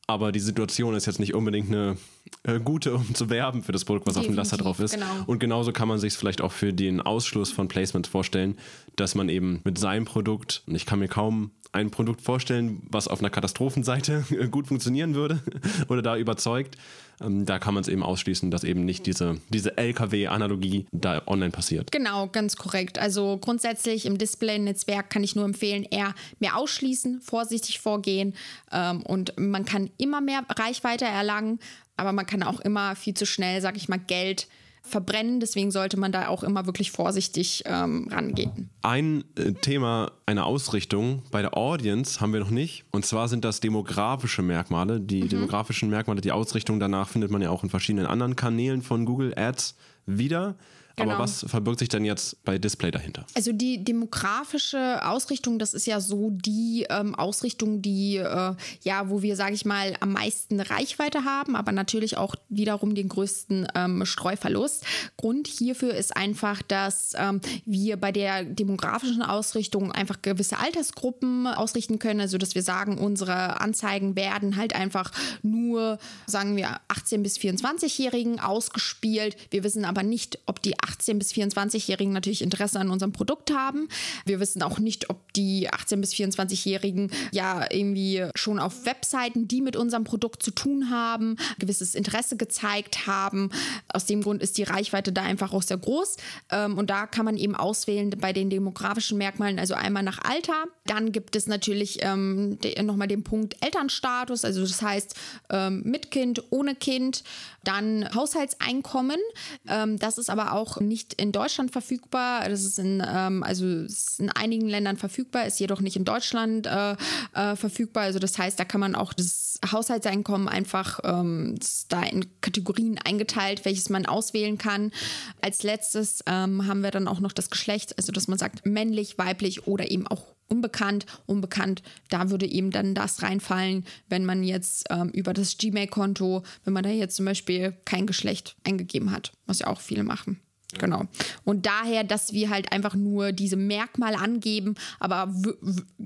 aber 0.08 0.32
die 0.32 0.40
Situation 0.40 0.96
ist 0.96 1.06
jetzt 1.06 1.20
nicht 1.20 1.34
unbedingt 1.34 1.68
eine 1.68 1.98
äh, 2.44 2.60
gute, 2.60 2.96
um 2.96 3.14
zu 3.14 3.30
werben 3.30 3.62
für 3.62 3.74
das 3.74 3.84
Produkt, 3.84 4.08
was 4.08 4.14
Definitiv, 4.14 4.30
auf 4.30 4.36
dem 4.36 4.38
Laster 4.38 4.58
drauf 4.58 4.80
ist. 4.80 4.94
Genau. 4.94 5.06
Und 5.26 5.40
genauso 5.40 5.74
kann 5.74 5.90
man 5.90 6.00
sich 6.00 6.14
es 6.14 6.18
vielleicht 6.18 6.42
auch 6.42 6.54
für 6.54 6.72
den 6.72 7.02
Ausschluss 7.02 7.52
von 7.52 7.68
Placements 7.68 8.08
vorstellen, 8.08 8.58
dass 8.96 9.16
man 9.16 9.28
eben 9.28 9.60
mit 9.66 9.78
seinem 9.78 10.06
Produkt, 10.06 10.64
und 10.66 10.76
ich 10.76 10.86
kann 10.86 11.00
mir 11.00 11.10
kaum 11.10 11.52
ein 11.74 11.92
Produkt 11.92 12.22
vorstellen, 12.22 12.82
was 12.90 13.10
auf 13.10 13.20
einer 13.20 13.30
Katastrophenseite 13.30 14.24
gut 14.52 14.68
funktionieren 14.68 15.14
würde 15.14 15.42
oder 15.90 16.02
da 16.02 16.16
überzeugt, 16.16 16.78
ähm, 17.22 17.46
da 17.46 17.60
kann 17.60 17.74
man 17.74 17.82
es 17.82 17.88
eben 17.88 18.04
ausschließen, 18.04 18.52
dass 18.52 18.64
eben 18.64 18.86
nicht 18.86 19.06
diese, 19.06 19.38
diese 19.50 19.78
LKW-Analogie 19.78 20.86
da 20.92 21.22
online 21.26 21.52
passiert. 21.52 21.92
Genau, 21.92 22.28
ganz 22.28 22.56
korrekt. 22.56 23.00
Also 23.00 23.38
grundsätzlich 23.38 24.06
im 24.06 24.18
Display-Netzwerk 24.18 25.10
kann 25.10 25.24
ich 25.24 25.36
nur 25.36 25.46
empfehlen, 25.46 25.84
eher 25.84 26.14
mehr 26.40 26.58
ausschließen, 26.58 27.22
vorsichtig 27.22 27.80
vorgehen 27.80 28.36
ähm, 28.72 29.02
und 29.04 29.34
man 29.38 29.66
kann 29.66 29.90
immer 29.98 30.22
mehr 30.22 30.44
Reichweite 30.50 31.06
erlangen, 31.06 31.60
aber 31.96 32.12
man 32.12 32.26
kann 32.26 32.44
auch 32.44 32.60
immer 32.60 32.96
viel 32.96 33.16
zu 33.16 33.26
schnell, 33.26 33.62
sag 33.62 33.78
ich 33.78 33.90
mal, 33.90 34.00
Geld 34.00 34.48
verbrennen. 34.88 35.40
Deswegen 35.40 35.72
sollte 35.72 35.98
man 35.98 36.12
da 36.12 36.28
auch 36.28 36.44
immer 36.44 36.66
wirklich 36.66 36.92
vorsichtig 36.92 37.64
ähm, 37.66 38.08
rangehen. 38.12 38.70
Ein 38.82 39.24
äh, 39.36 39.54
Thema, 39.54 40.12
eine 40.26 40.46
Ausrichtung 40.46 41.22
bei 41.32 41.42
der 41.42 41.56
Audience 41.58 42.20
haben 42.20 42.34
wir 42.34 42.40
noch 42.40 42.50
nicht. 42.50 42.86
Und 42.92 43.06
zwar 43.06 43.28
sind 43.28 43.46
das 43.46 43.60
demografische 43.60 44.42
Merkmale. 44.42 45.00
Die 45.00 45.24
mhm. 45.24 45.30
demografischen 45.30 45.90
Merkmale, 45.90 46.22
die 46.22 46.32
Ausrichtung 46.32 46.80
danach 46.80 47.10
findet 47.10 47.32
man 47.32 47.42
ja 47.42 47.50
auch 47.50 47.64
in 47.64 47.70
verschiedenen 47.70 48.08
anderen 48.08 48.36
Kanälen 48.36 48.82
von 48.82 49.06
Google 49.06 49.34
Ads 49.38 49.76
wieder. 50.06 50.56
Genau. 50.98 51.14
Aber 51.14 51.24
was 51.24 51.46
verbirgt 51.48 51.78
sich 51.78 51.90
denn 51.90 52.04
jetzt 52.06 52.44
bei 52.44 52.58
Display 52.58 52.90
dahinter? 52.90 53.24
Also 53.36 53.52
die 53.52 53.84
demografische 53.84 55.06
Ausrichtung, 55.06 55.60
das 55.60 55.76
ist 55.76 55.86
ja 55.86 56.02
so 56.02 56.32
die 56.32 56.88
ähm, 56.90 57.14
Ausrichtung, 57.14 57.84
die 57.84 58.18
äh, 58.18 58.56
ja, 58.82 59.08
wo 59.08 59.22
wir, 59.22 59.36
sage 59.36 59.54
ich 59.54 59.64
mal, 59.64 59.94
am 60.00 60.14
meisten 60.14 60.60
Reichweite 60.60 61.24
haben, 61.24 61.56
aber 61.56 61.72
natürlich 61.72 62.18
auch 62.18 62.34
wiederum 62.50 62.96
den 62.96 63.10
größten 63.10 63.68
ähm, 63.76 64.06
Streuverlust. 64.08 64.86
Grund 65.18 65.46
hierfür 65.46 65.94
ist 65.94 66.18
einfach, 66.18 66.64
dass 66.64 67.14
ähm, 67.16 67.42
wir 67.66 67.98
bei 67.98 68.12
der 68.12 68.44
demografischen 68.44 69.22
Ausrichtung 69.22 69.92
einfach 69.92 70.24
gewisse 70.24 70.58
Altersgruppen 70.58 71.46
ausrichten 71.46 72.00
können, 72.00 72.22
also 72.22 72.40
dass 72.40 72.56
wir 72.56 72.64
sagen, 72.64 72.98
unsere 72.98 73.62
Anzeigen 73.62 74.16
werden 74.16 74.56
halt 74.56 74.74
einfach 74.74 75.12
nur, 75.44 76.00
sagen 76.26 76.56
wir, 76.56 76.80
18 76.88 77.22
bis 77.22 77.38
24-Jährigen 77.38 78.40
ausgespielt. 78.40 79.38
Wir 79.52 79.64
wissen 79.64 79.86
aber 79.86 80.02
nicht, 80.02 80.40
ob 80.48 80.60
die 80.64 80.74
18 80.88 81.20
bis 81.20 81.32
24-Jährigen 81.32 82.14
natürlich 82.14 82.42
Interesse 82.42 82.80
an 82.80 82.90
unserem 82.90 83.12
Produkt 83.12 83.52
haben. 83.52 83.88
Wir 84.26 84.40
wissen 84.40 84.62
auch 84.62 84.80
nicht, 84.80 85.10
ob 85.10 85.34
die 85.34 85.70
18 85.70 86.02
bis 86.02 86.14
24-Jährigen 86.14 87.12
ja 87.32 87.66
irgendwie 87.70 88.26
schon 88.36 88.60
auf 88.60 88.86
Webseiten, 88.86 89.48
die 89.48 89.62
mit 89.62 89.76
unserem 89.76 90.04
Produkt 90.04 90.44
zu 90.44 90.52
tun 90.52 90.90
haben, 90.90 91.38
gewisses 91.60 91.96
Interesse 91.96 92.38
gezeigt 92.38 93.08
haben. 93.08 93.50
Aus 93.90 94.06
dem 94.06 94.22
Grund 94.22 94.42
ist 94.42 94.58
die 94.58 94.64
Reichweite 94.64 95.12
da 95.12 95.24
einfach 95.24 95.54
auch 95.54 95.62
sehr 95.62 95.78
groß. 95.78 96.18
Ähm, 96.52 96.78
und 96.78 96.90
da 96.90 97.08
kann 97.08 97.26
man 97.26 97.38
eben 97.38 97.56
auswählen 97.56 98.10
bei 98.10 98.34
den 98.34 98.50
demografischen 98.50 99.18
Merkmalen, 99.18 99.60
also 99.60 99.74
einmal 99.74 100.04
nach 100.04 100.20
Alter. 100.24 100.66
Dann 100.86 101.12
gibt 101.12 101.36
es 101.36 101.48
natürlich 101.48 102.00
ähm, 102.02 102.58
nochmal 102.82 103.08
den 103.08 103.24
Punkt 103.24 103.58
Elternstatus, 103.62 104.46
also 104.46 104.62
das 104.62 104.82
heißt 104.82 105.16
ähm, 105.50 105.84
mit 105.86 106.12
Kind, 106.12 106.44
ohne 106.50 106.76
Kind. 106.76 107.24
Dann 107.68 108.08
Haushaltseinkommen. 108.16 109.20
Ähm, 109.68 110.00
das 110.00 110.18
ist 110.18 110.30
aber 110.30 110.54
auch 110.54 110.80
nicht 110.80 111.14
in 111.16 111.34
Deutschland 111.34 111.72
verfügbar. 111.72 112.48
Das 112.48 112.64
ist 112.64 112.80
in, 112.80 113.04
ähm, 113.06 113.44
also 113.44 113.66
ist 113.66 114.22
in 114.22 114.30
einigen 114.30 114.70
Ländern 114.70 114.96
verfügbar, 114.96 115.46
ist 115.46 115.60
jedoch 115.60 115.82
nicht 115.82 115.98
in 115.98 116.06
Deutschland 116.06 116.66
äh, 116.66 116.96
äh, 117.34 117.58
verfügbar. 117.58 118.04
Also 118.04 118.20
das 118.20 118.38
heißt, 118.38 118.58
da 118.58 118.64
kann 118.64 118.80
man 118.80 118.96
auch 118.96 119.12
das 119.12 119.60
Haushaltseinkommen 119.70 120.48
einfach 120.48 121.02
ähm, 121.04 121.60
da 121.90 122.04
in 122.04 122.26
Kategorien 122.40 123.00
eingeteilt, 123.04 123.66
welches 123.66 123.90
man 123.90 124.06
auswählen 124.06 124.58
kann. 124.58 124.94
Als 125.42 125.64
letztes 125.64 126.24
ähm, 126.26 126.68
haben 126.68 126.82
wir 126.82 126.92
dann 126.92 127.10
auch 127.10 127.20
noch 127.20 127.34
das 127.34 127.50
Geschlecht, 127.50 127.98
also 127.98 128.14
dass 128.14 128.30
man 128.30 128.38
sagt 128.38 128.66
männlich, 128.66 129.18
weiblich 129.18 129.68
oder 129.68 129.92
eben 129.92 130.08
auch 130.08 130.37
unbekannt. 130.50 131.06
Unbekannt, 131.26 131.84
da 132.10 132.30
würde 132.30 132.46
eben 132.46 132.72
dann 132.72 132.96
das 132.96 133.22
reinfallen, 133.22 133.86
wenn 134.10 134.26
man 134.26 134.44
jetzt 134.44 134.86
ähm, 134.90 135.10
über 135.10 135.34
das 135.34 135.58
Gmail-Konto, 135.58 136.44
wenn 136.64 136.74
man 136.74 136.84
da 136.84 136.90
jetzt 136.90 137.16
zum 137.16 137.26
Beispiel 137.26 137.74
kein 137.86 138.08
Geschlecht 138.08 138.56
eingegeben 138.64 139.12
hat, 139.12 139.32
was 139.46 139.60
ja 139.60 139.68
auch 139.68 139.82
viele 139.82 140.04
machen. 140.04 140.40
Genau. 140.80 141.06
Und 141.46 141.66
daher, 141.66 142.04
dass 142.04 142.34
wir 142.34 142.50
halt 142.50 142.72
einfach 142.74 142.94
nur 142.94 143.32
diese 143.32 143.56
Merkmale 143.56 144.18
angeben, 144.20 144.76
aber 145.00 145.34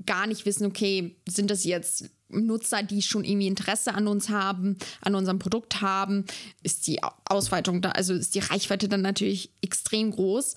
gar 0.06 0.26
nicht 0.26 0.46
wissen, 0.46 0.66
okay, 0.66 1.16
sind 1.28 1.50
das 1.50 1.64
jetzt 1.64 2.10
Nutzer, 2.28 2.82
die 2.82 3.02
schon 3.02 3.24
irgendwie 3.24 3.46
Interesse 3.46 3.94
an 3.94 4.06
uns 4.06 4.28
haben, 4.28 4.78
an 5.00 5.14
unserem 5.14 5.38
Produkt 5.38 5.80
haben, 5.82 6.24
ist 6.62 6.86
die 6.86 7.00
Ausweitung 7.24 7.82
da, 7.82 7.90
also 7.90 8.14
ist 8.14 8.34
die 8.34 8.40
Reichweite 8.40 8.88
dann 8.88 9.02
natürlich 9.02 9.52
extrem 9.60 10.10
groß. 10.10 10.54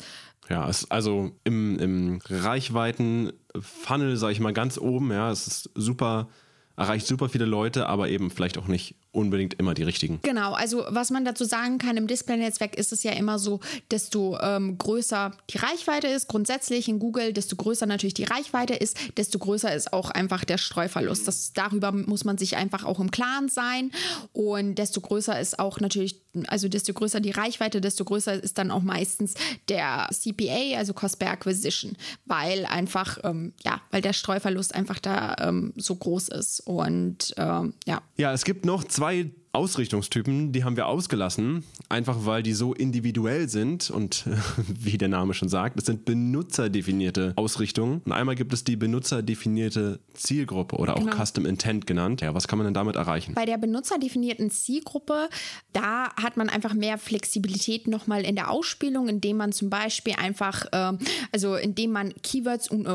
Ja, 0.49 0.69
es, 0.69 0.89
also 0.91 1.31
im, 1.43 1.79
im 1.79 2.19
Reichweiten-Funnel, 2.29 4.17
sage 4.17 4.33
ich 4.33 4.39
mal, 4.39 4.53
ganz 4.53 4.77
oben, 4.77 5.11
ja, 5.11 5.31
es 5.31 5.47
ist 5.47 5.69
super, 5.73 6.27
erreicht 6.75 7.07
super 7.07 7.29
viele 7.29 7.45
Leute, 7.45 7.87
aber 7.87 8.09
eben 8.09 8.29
vielleicht 8.29 8.57
auch 8.57 8.67
nicht 8.67 8.95
unbedingt 9.15 9.55
immer 9.55 9.73
die 9.73 9.83
richtigen. 9.83 10.19
Genau, 10.21 10.53
also 10.53 10.85
was 10.89 11.09
man 11.09 11.25
dazu 11.25 11.45
sagen 11.45 11.77
kann, 11.77 11.97
im 11.97 12.07
Display-Netzwerk 12.07 12.75
ist 12.75 12.91
es 12.91 13.03
ja 13.03 13.11
immer 13.13 13.39
so, 13.39 13.59
desto 13.91 14.37
ähm, 14.39 14.77
größer 14.77 15.31
die 15.49 15.57
Reichweite 15.57 16.07
ist, 16.07 16.27
grundsätzlich 16.27 16.87
in 16.87 16.99
Google, 16.99 17.33
desto 17.33 17.55
größer 17.55 17.85
natürlich 17.85 18.13
die 18.13 18.25
Reichweite 18.25 18.73
ist, 18.73 18.97
desto 19.17 19.39
größer 19.39 19.73
ist 19.73 19.93
auch 19.93 20.11
einfach 20.11 20.43
der 20.43 20.57
Streuverlust. 20.57 21.27
Das, 21.27 21.53
darüber 21.53 21.91
muss 21.91 22.25
man 22.25 22.37
sich 22.37 22.57
einfach 22.57 22.83
auch 22.83 22.99
im 22.99 23.11
Klaren 23.11 23.49
sein 23.49 23.91
und 24.33 24.75
desto 24.75 25.01
größer 25.01 25.39
ist 25.39 25.59
auch 25.59 25.79
natürlich, 25.79 26.21
also 26.47 26.67
desto 26.67 26.93
größer 26.93 27.21
die 27.21 27.31
Reichweite, 27.31 27.81
desto 27.81 28.03
größer 28.03 28.43
ist 28.43 28.57
dann 28.57 28.71
auch 28.71 28.83
meistens 28.83 29.35
der 29.69 30.09
CPA, 30.11 30.77
also 30.77 30.93
Cost 30.93 31.19
per 31.19 31.31
Acquisition, 31.31 31.95
weil 32.25 32.65
einfach, 32.65 33.19
ähm, 33.23 33.53
ja, 33.63 33.81
weil 33.91 34.01
der 34.01 34.13
Streuverlust 34.13 34.75
einfach 34.75 34.99
da 34.99 35.35
ähm, 35.39 35.73
so 35.77 35.95
groß 35.95 36.29
ist 36.29 36.59
und 36.61 37.33
ähm, 37.37 37.73
ja. 37.85 38.01
Ja, 38.17 38.33
es 38.33 38.43
gibt 38.43 38.65
noch 38.65 38.83
zwei 38.83 39.04
zwei 39.05 39.29
Ausrichtungstypen, 39.55 40.51
die 40.51 40.65
haben 40.65 40.75
wir 40.75 40.87
ausgelassen, 40.87 41.63
einfach 41.87 42.25
weil 42.25 42.43
die 42.43 42.53
so 42.53 42.73
individuell 42.73 43.47
sind 43.47 43.89
und 43.89 44.25
wie 44.67 44.97
der 44.97 45.07
Name 45.07 45.33
schon 45.33 45.47
sagt, 45.47 45.79
es 45.79 45.85
sind 45.85 46.03
benutzerdefinierte 46.03 47.33
Ausrichtungen. 47.37 48.01
Und 48.05 48.11
einmal 48.11 48.35
gibt 48.35 48.51
es 48.51 48.65
die 48.65 48.75
benutzerdefinierte 48.75 50.01
Zielgruppe 50.13 50.75
oder 50.75 50.97
auch 50.97 51.05
genau. 51.05 51.15
Custom 51.23 51.45
Intent 51.45 51.87
genannt. 51.87 52.19
Ja, 52.19 52.33
was 52.33 52.49
kann 52.49 52.57
man 52.57 52.65
denn 52.65 52.73
damit 52.73 52.97
erreichen? 52.97 53.33
Bei 53.33 53.45
der 53.45 53.57
benutzerdefinierten 53.57 54.51
Zielgruppe, 54.51 55.29
da 55.71 56.13
hat 56.15 56.35
man 56.35 56.49
einfach 56.49 56.73
mehr 56.73 56.97
Flexibilität 56.97 57.87
nochmal 57.87 58.25
in 58.25 58.35
der 58.35 58.51
Ausspielung, 58.51 59.07
indem 59.07 59.37
man 59.37 59.53
zum 59.53 59.69
Beispiel 59.69 60.15
einfach, 60.17 60.65
äh, 60.73 60.97
also 61.31 61.55
indem 61.55 61.91
man 61.91 62.13
Keywords 62.23 62.69
und 62.69 62.87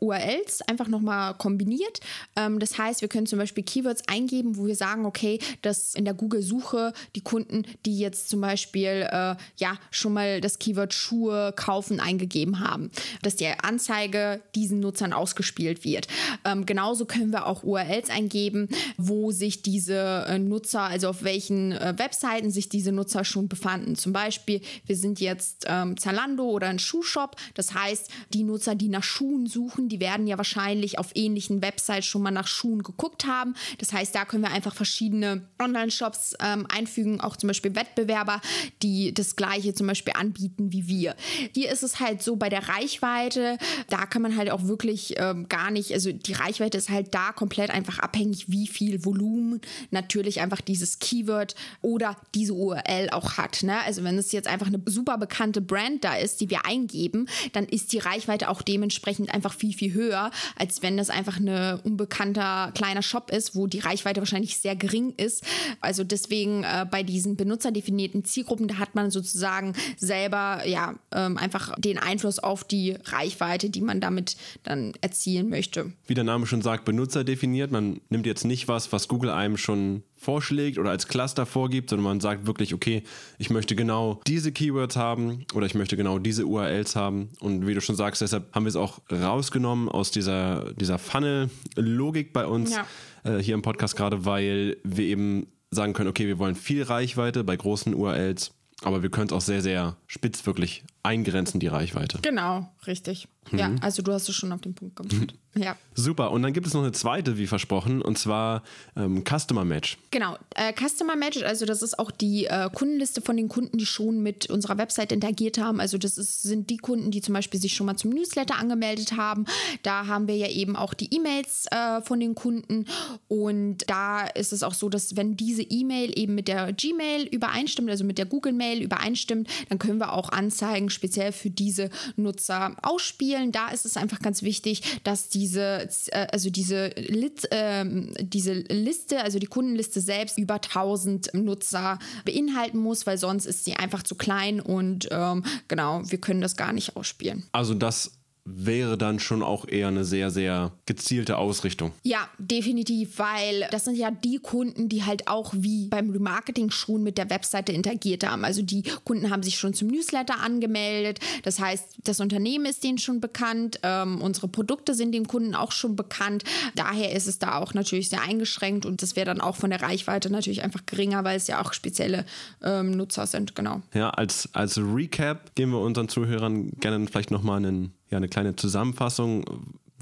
URLs 0.00 0.60
einfach 0.68 0.88
nochmal 0.88 1.34
kombiniert. 1.34 2.00
Ähm, 2.36 2.58
das 2.58 2.76
heißt, 2.76 3.00
wir 3.00 3.08
können 3.08 3.26
zum 3.26 3.38
Beispiel 3.38 3.64
Keywords 3.64 4.02
eingeben, 4.08 4.58
wo 4.58 4.66
wir 4.66 4.76
sagen, 4.76 5.06
okay, 5.06 5.38
das 5.62 5.94
in 6.02 6.04
der 6.04 6.14
Google-Suche 6.14 6.92
die 7.14 7.20
Kunden, 7.20 7.64
die 7.86 7.96
jetzt 7.96 8.28
zum 8.28 8.40
Beispiel 8.40 9.06
äh, 9.08 9.36
ja 9.56 9.78
schon 9.92 10.12
mal 10.12 10.40
das 10.40 10.58
Keyword 10.58 10.92
Schuhe 10.92 11.52
kaufen 11.54 12.00
eingegeben 12.00 12.58
haben, 12.58 12.90
dass 13.22 13.36
die 13.36 13.46
Anzeige 13.46 14.40
diesen 14.56 14.80
Nutzern 14.80 15.12
ausgespielt 15.12 15.84
wird. 15.84 16.08
Ähm, 16.44 16.66
genauso 16.66 17.04
können 17.04 17.30
wir 17.30 17.46
auch 17.46 17.62
URLs 17.62 18.10
eingeben, 18.10 18.68
wo 18.96 19.30
sich 19.30 19.62
diese 19.62 20.24
äh, 20.26 20.40
Nutzer, 20.40 20.82
also 20.82 21.08
auf 21.08 21.22
welchen 21.22 21.70
äh, 21.70 21.94
Webseiten 21.96 22.50
sich 22.50 22.68
diese 22.68 22.90
Nutzer 22.90 23.24
schon 23.24 23.46
befanden. 23.46 23.94
Zum 23.94 24.12
Beispiel, 24.12 24.60
wir 24.86 24.96
sind 24.96 25.20
jetzt 25.20 25.66
ähm, 25.68 25.96
Zalando 25.96 26.48
oder 26.48 26.66
ein 26.66 26.80
Schuhshop. 26.80 27.36
Das 27.54 27.74
heißt, 27.74 28.10
die 28.34 28.42
Nutzer, 28.42 28.74
die 28.74 28.88
nach 28.88 29.04
Schuhen 29.04 29.46
suchen, 29.46 29.88
die 29.88 30.00
werden 30.00 30.26
ja 30.26 30.36
wahrscheinlich 30.36 30.98
auf 30.98 31.12
ähnlichen 31.14 31.62
Websites 31.62 32.06
schon 32.06 32.22
mal 32.22 32.32
nach 32.32 32.48
Schuhen 32.48 32.82
geguckt 32.82 33.24
haben. 33.24 33.54
Das 33.78 33.92
heißt, 33.92 34.12
da 34.16 34.24
können 34.24 34.42
wir 34.42 34.50
einfach 34.50 34.74
verschiedene 34.74 35.46
Online- 35.60 35.91
Shops 35.92 36.34
ähm, 36.40 36.66
einfügen, 36.72 37.20
auch 37.20 37.36
zum 37.36 37.48
Beispiel 37.48 37.74
Wettbewerber, 37.74 38.40
die 38.82 39.12
das 39.14 39.36
gleiche 39.36 39.74
zum 39.74 39.86
Beispiel 39.86 40.14
anbieten 40.16 40.72
wie 40.72 40.88
wir. 40.88 41.14
Hier 41.54 41.70
ist 41.70 41.82
es 41.82 42.00
halt 42.00 42.22
so 42.22 42.36
bei 42.36 42.48
der 42.48 42.68
Reichweite, 42.68 43.58
da 43.88 44.06
kann 44.06 44.22
man 44.22 44.36
halt 44.36 44.50
auch 44.50 44.64
wirklich 44.64 45.14
ähm, 45.18 45.48
gar 45.48 45.70
nicht, 45.70 45.92
also 45.92 46.12
die 46.12 46.32
Reichweite 46.32 46.78
ist 46.78 46.90
halt 46.90 47.14
da 47.14 47.32
komplett 47.32 47.70
einfach 47.70 47.98
abhängig, 47.98 48.50
wie 48.50 48.66
viel 48.66 49.04
Volumen 49.04 49.60
natürlich 49.90 50.40
einfach 50.40 50.60
dieses 50.60 50.98
Keyword 50.98 51.54
oder 51.80 52.16
diese 52.34 52.54
URL 52.54 53.10
auch 53.10 53.36
hat. 53.36 53.62
Ne? 53.62 53.78
Also 53.84 54.04
wenn 54.04 54.18
es 54.18 54.32
jetzt 54.32 54.48
einfach 54.48 54.66
eine 54.66 54.80
super 54.86 55.18
bekannte 55.18 55.60
Brand 55.60 56.04
da 56.04 56.14
ist, 56.14 56.40
die 56.40 56.50
wir 56.50 56.66
eingeben, 56.66 57.28
dann 57.52 57.64
ist 57.64 57.92
die 57.92 57.98
Reichweite 57.98 58.48
auch 58.48 58.62
dementsprechend 58.62 59.32
einfach 59.32 59.54
viel, 59.54 59.72
viel 59.72 59.92
höher, 59.92 60.30
als 60.56 60.82
wenn 60.82 60.96
das 60.96 61.10
einfach 61.10 61.38
ein 61.38 61.80
unbekannter 61.80 62.72
kleiner 62.74 63.02
Shop 63.02 63.30
ist, 63.30 63.54
wo 63.54 63.66
die 63.66 63.80
Reichweite 63.80 64.20
wahrscheinlich 64.20 64.58
sehr 64.58 64.76
gering 64.76 65.14
ist. 65.16 65.44
Also 65.82 66.04
deswegen 66.04 66.64
äh, 66.64 66.86
bei 66.90 67.02
diesen 67.02 67.36
benutzerdefinierten 67.36 68.24
Zielgruppen, 68.24 68.68
da 68.68 68.78
hat 68.78 68.94
man 68.94 69.10
sozusagen 69.10 69.74
selber 69.96 70.62
ja 70.66 70.94
ähm, 71.12 71.36
einfach 71.36 71.74
den 71.78 71.98
Einfluss 71.98 72.38
auf 72.38 72.64
die 72.64 72.96
Reichweite, 73.04 73.70
die 73.70 73.80
man 73.80 74.00
damit 74.00 74.36
dann 74.62 74.92
erzielen 75.00 75.48
möchte. 75.48 75.92
Wie 76.06 76.14
der 76.14 76.24
Name 76.24 76.46
schon 76.46 76.62
sagt, 76.62 76.84
benutzerdefiniert. 76.84 77.70
Man 77.70 78.00
nimmt 78.08 78.26
jetzt 78.26 78.44
nicht 78.44 78.68
was, 78.68 78.92
was 78.92 79.08
Google 79.08 79.30
einem 79.30 79.56
schon 79.56 80.02
vorschlägt 80.22 80.78
oder 80.78 80.90
als 80.90 81.08
Cluster 81.08 81.46
vorgibt, 81.46 81.90
sondern 81.90 82.04
man 82.04 82.20
sagt 82.20 82.46
wirklich, 82.46 82.74
okay, 82.74 83.02
ich 83.38 83.50
möchte 83.50 83.74
genau 83.74 84.20
diese 84.26 84.52
Keywords 84.52 84.96
haben 84.96 85.44
oder 85.54 85.66
ich 85.66 85.74
möchte 85.74 85.96
genau 85.96 86.18
diese 86.18 86.46
URLs 86.46 86.94
haben. 86.96 87.30
Und 87.40 87.66
wie 87.66 87.74
du 87.74 87.80
schon 87.80 87.96
sagst, 87.96 88.22
deshalb 88.22 88.54
haben 88.54 88.64
wir 88.64 88.68
es 88.68 88.76
auch 88.76 89.00
rausgenommen 89.10 89.88
aus 89.88 90.10
dieser, 90.10 90.72
dieser 90.74 90.98
Funnel-Logik 90.98 92.32
bei 92.32 92.46
uns 92.46 92.74
ja. 92.74 92.86
äh, 93.24 93.42
hier 93.42 93.54
im 93.54 93.62
Podcast 93.62 93.96
gerade, 93.96 94.24
weil 94.24 94.76
wir 94.84 95.04
eben 95.04 95.48
sagen 95.70 95.92
können, 95.92 96.08
okay, 96.08 96.26
wir 96.26 96.38
wollen 96.38 96.54
viel 96.54 96.82
Reichweite 96.82 97.42
bei 97.44 97.56
großen 97.56 97.94
URLs, 97.94 98.52
aber 98.82 99.02
wir 99.02 99.10
können 99.10 99.26
es 99.26 99.32
auch 99.32 99.40
sehr, 99.40 99.62
sehr 99.62 99.96
spitz 100.06 100.46
wirklich 100.46 100.84
eingrenzen, 101.02 101.60
die 101.60 101.66
Reichweite. 101.66 102.18
Genau, 102.22 102.68
richtig. 102.86 103.28
Mhm. 103.50 103.58
Ja, 103.58 103.70
also 103.80 104.02
du 104.02 104.12
hast 104.12 104.28
es 104.28 104.34
schon 104.34 104.52
auf 104.52 104.60
den 104.60 104.74
Punkt 104.74 104.96
gebracht. 104.96 105.34
Ja. 105.54 105.76
Super. 105.94 106.30
Und 106.30 106.42
dann 106.42 106.54
gibt 106.54 106.66
es 106.66 106.72
noch 106.72 106.80
eine 106.80 106.92
zweite, 106.92 107.36
wie 107.36 107.46
versprochen, 107.46 108.00
und 108.00 108.18
zwar 108.18 108.62
ähm, 108.96 109.22
Customer 109.22 109.66
Match. 109.66 109.98
Genau. 110.10 110.38
Äh, 110.54 110.72
Customer 110.72 111.14
Match, 111.14 111.42
also 111.42 111.66
das 111.66 111.82
ist 111.82 111.98
auch 111.98 112.10
die 112.10 112.46
äh, 112.46 112.70
Kundenliste 112.72 113.20
von 113.20 113.36
den 113.36 113.48
Kunden, 113.50 113.76
die 113.76 113.84
schon 113.84 114.22
mit 114.22 114.48
unserer 114.48 114.78
Website 114.78 115.12
interagiert 115.12 115.58
haben. 115.58 115.78
Also 115.78 115.98
das 115.98 116.16
ist, 116.16 116.40
sind 116.40 116.70
die 116.70 116.78
Kunden, 116.78 117.10
die 117.10 117.20
zum 117.20 117.34
Beispiel 117.34 117.60
sich 117.60 117.74
schon 117.74 117.84
mal 117.84 117.96
zum 117.96 118.12
Newsletter 118.12 118.58
angemeldet 118.58 119.18
haben. 119.18 119.44
Da 119.82 120.06
haben 120.06 120.26
wir 120.26 120.36
ja 120.36 120.48
eben 120.48 120.74
auch 120.74 120.94
die 120.94 121.14
E-Mails 121.14 121.66
äh, 121.70 122.00
von 122.00 122.18
den 122.18 122.34
Kunden. 122.34 122.86
Und 123.28 123.84
da 123.88 124.22
ist 124.22 124.54
es 124.54 124.62
auch 124.62 124.74
so, 124.74 124.88
dass 124.88 125.16
wenn 125.16 125.36
diese 125.36 125.62
E-Mail 125.62 126.18
eben 126.18 126.34
mit 126.34 126.48
der 126.48 126.72
Gmail 126.72 127.26
übereinstimmt, 127.26 127.90
also 127.90 128.04
mit 128.04 128.16
der 128.16 128.24
Google-Mail 128.24 128.80
übereinstimmt, 128.80 129.50
dann 129.68 129.78
können 129.78 129.98
wir 129.98 130.14
auch 130.14 130.30
Anzeigen 130.30 130.88
speziell 130.92 131.32
für 131.32 131.50
diese 131.50 131.90
Nutzer 132.16 132.74
ausspielen. 132.82 133.52
Da 133.52 133.68
ist 133.68 133.84
es 133.84 133.96
einfach 133.96 134.20
ganz 134.20 134.42
wichtig, 134.42 134.82
dass 135.04 135.28
die 135.28 135.42
diese, 135.42 135.88
äh, 136.12 136.26
also 136.30 136.50
diese, 136.50 136.88
Lit, 136.96 137.50
äh, 137.50 137.84
diese 138.20 138.52
Liste, 138.52 139.22
also 139.22 139.40
die 139.40 139.46
Kundenliste 139.46 140.00
selbst 140.00 140.38
über 140.38 140.54
1000 140.54 141.34
Nutzer 141.34 141.98
beinhalten 142.24 142.78
muss, 142.78 143.06
weil 143.06 143.18
sonst 143.18 143.46
ist 143.46 143.64
sie 143.64 143.74
einfach 143.74 144.04
zu 144.04 144.14
klein 144.14 144.60
und 144.60 145.08
ähm, 145.10 145.44
genau, 145.66 146.02
wir 146.04 146.18
können 146.18 146.40
das 146.40 146.56
gar 146.56 146.72
nicht 146.72 146.96
ausspielen. 146.96 147.44
Also 147.50 147.74
das 147.74 148.12
wäre 148.44 148.98
dann 148.98 149.20
schon 149.20 149.42
auch 149.42 149.68
eher 149.68 149.88
eine 149.88 150.04
sehr, 150.04 150.30
sehr 150.30 150.72
gezielte 150.86 151.38
Ausrichtung. 151.38 151.92
Ja, 152.02 152.28
definitiv, 152.38 153.18
weil 153.18 153.68
das 153.70 153.84
sind 153.84 153.96
ja 153.96 154.10
die 154.10 154.38
Kunden, 154.38 154.88
die 154.88 155.04
halt 155.04 155.28
auch 155.28 155.54
wie 155.56 155.86
beim 155.88 156.10
Remarketing 156.10 156.70
schon 156.70 157.04
mit 157.04 157.18
der 157.18 157.30
Webseite 157.30 157.72
interagiert 157.72 158.26
haben. 158.26 158.44
Also 158.44 158.62
die 158.62 158.82
Kunden 159.04 159.30
haben 159.30 159.44
sich 159.44 159.58
schon 159.58 159.74
zum 159.74 159.88
Newsletter 159.88 160.40
angemeldet. 160.40 161.20
Das 161.44 161.60
heißt, 161.60 161.98
das 162.04 162.18
Unternehmen 162.18 162.66
ist 162.66 162.82
denen 162.82 162.98
schon 162.98 163.20
bekannt, 163.20 163.78
ähm, 163.84 164.20
unsere 164.20 164.48
Produkte 164.48 164.94
sind 164.94 165.12
dem 165.12 165.28
Kunden 165.28 165.54
auch 165.54 165.70
schon 165.70 165.94
bekannt. 165.94 166.42
Daher 166.74 167.12
ist 167.12 167.28
es 167.28 167.38
da 167.38 167.60
auch 167.60 167.74
natürlich 167.74 168.08
sehr 168.08 168.22
eingeschränkt 168.22 168.86
und 168.86 169.02
das 169.02 169.14
wäre 169.14 169.26
dann 169.26 169.40
auch 169.40 169.54
von 169.54 169.70
der 169.70 169.82
Reichweite 169.82 170.30
natürlich 170.30 170.62
einfach 170.62 170.84
geringer, 170.84 171.22
weil 171.22 171.36
es 171.36 171.46
ja 171.46 171.62
auch 171.62 171.72
spezielle 171.72 172.24
ähm, 172.62 172.90
Nutzer 172.92 173.26
sind, 173.28 173.54
genau. 173.54 173.82
Ja, 173.94 174.10
als, 174.10 174.48
als 174.52 174.78
Recap 174.78 175.54
geben 175.54 175.72
wir 175.72 175.80
unseren 175.80 176.08
Zuhörern 176.08 176.72
gerne 176.80 177.06
vielleicht 177.06 177.30
nochmal 177.30 177.58
einen 177.58 177.94
ja, 178.12 178.18
eine 178.18 178.28
kleine 178.28 178.54
Zusammenfassung, 178.54 179.44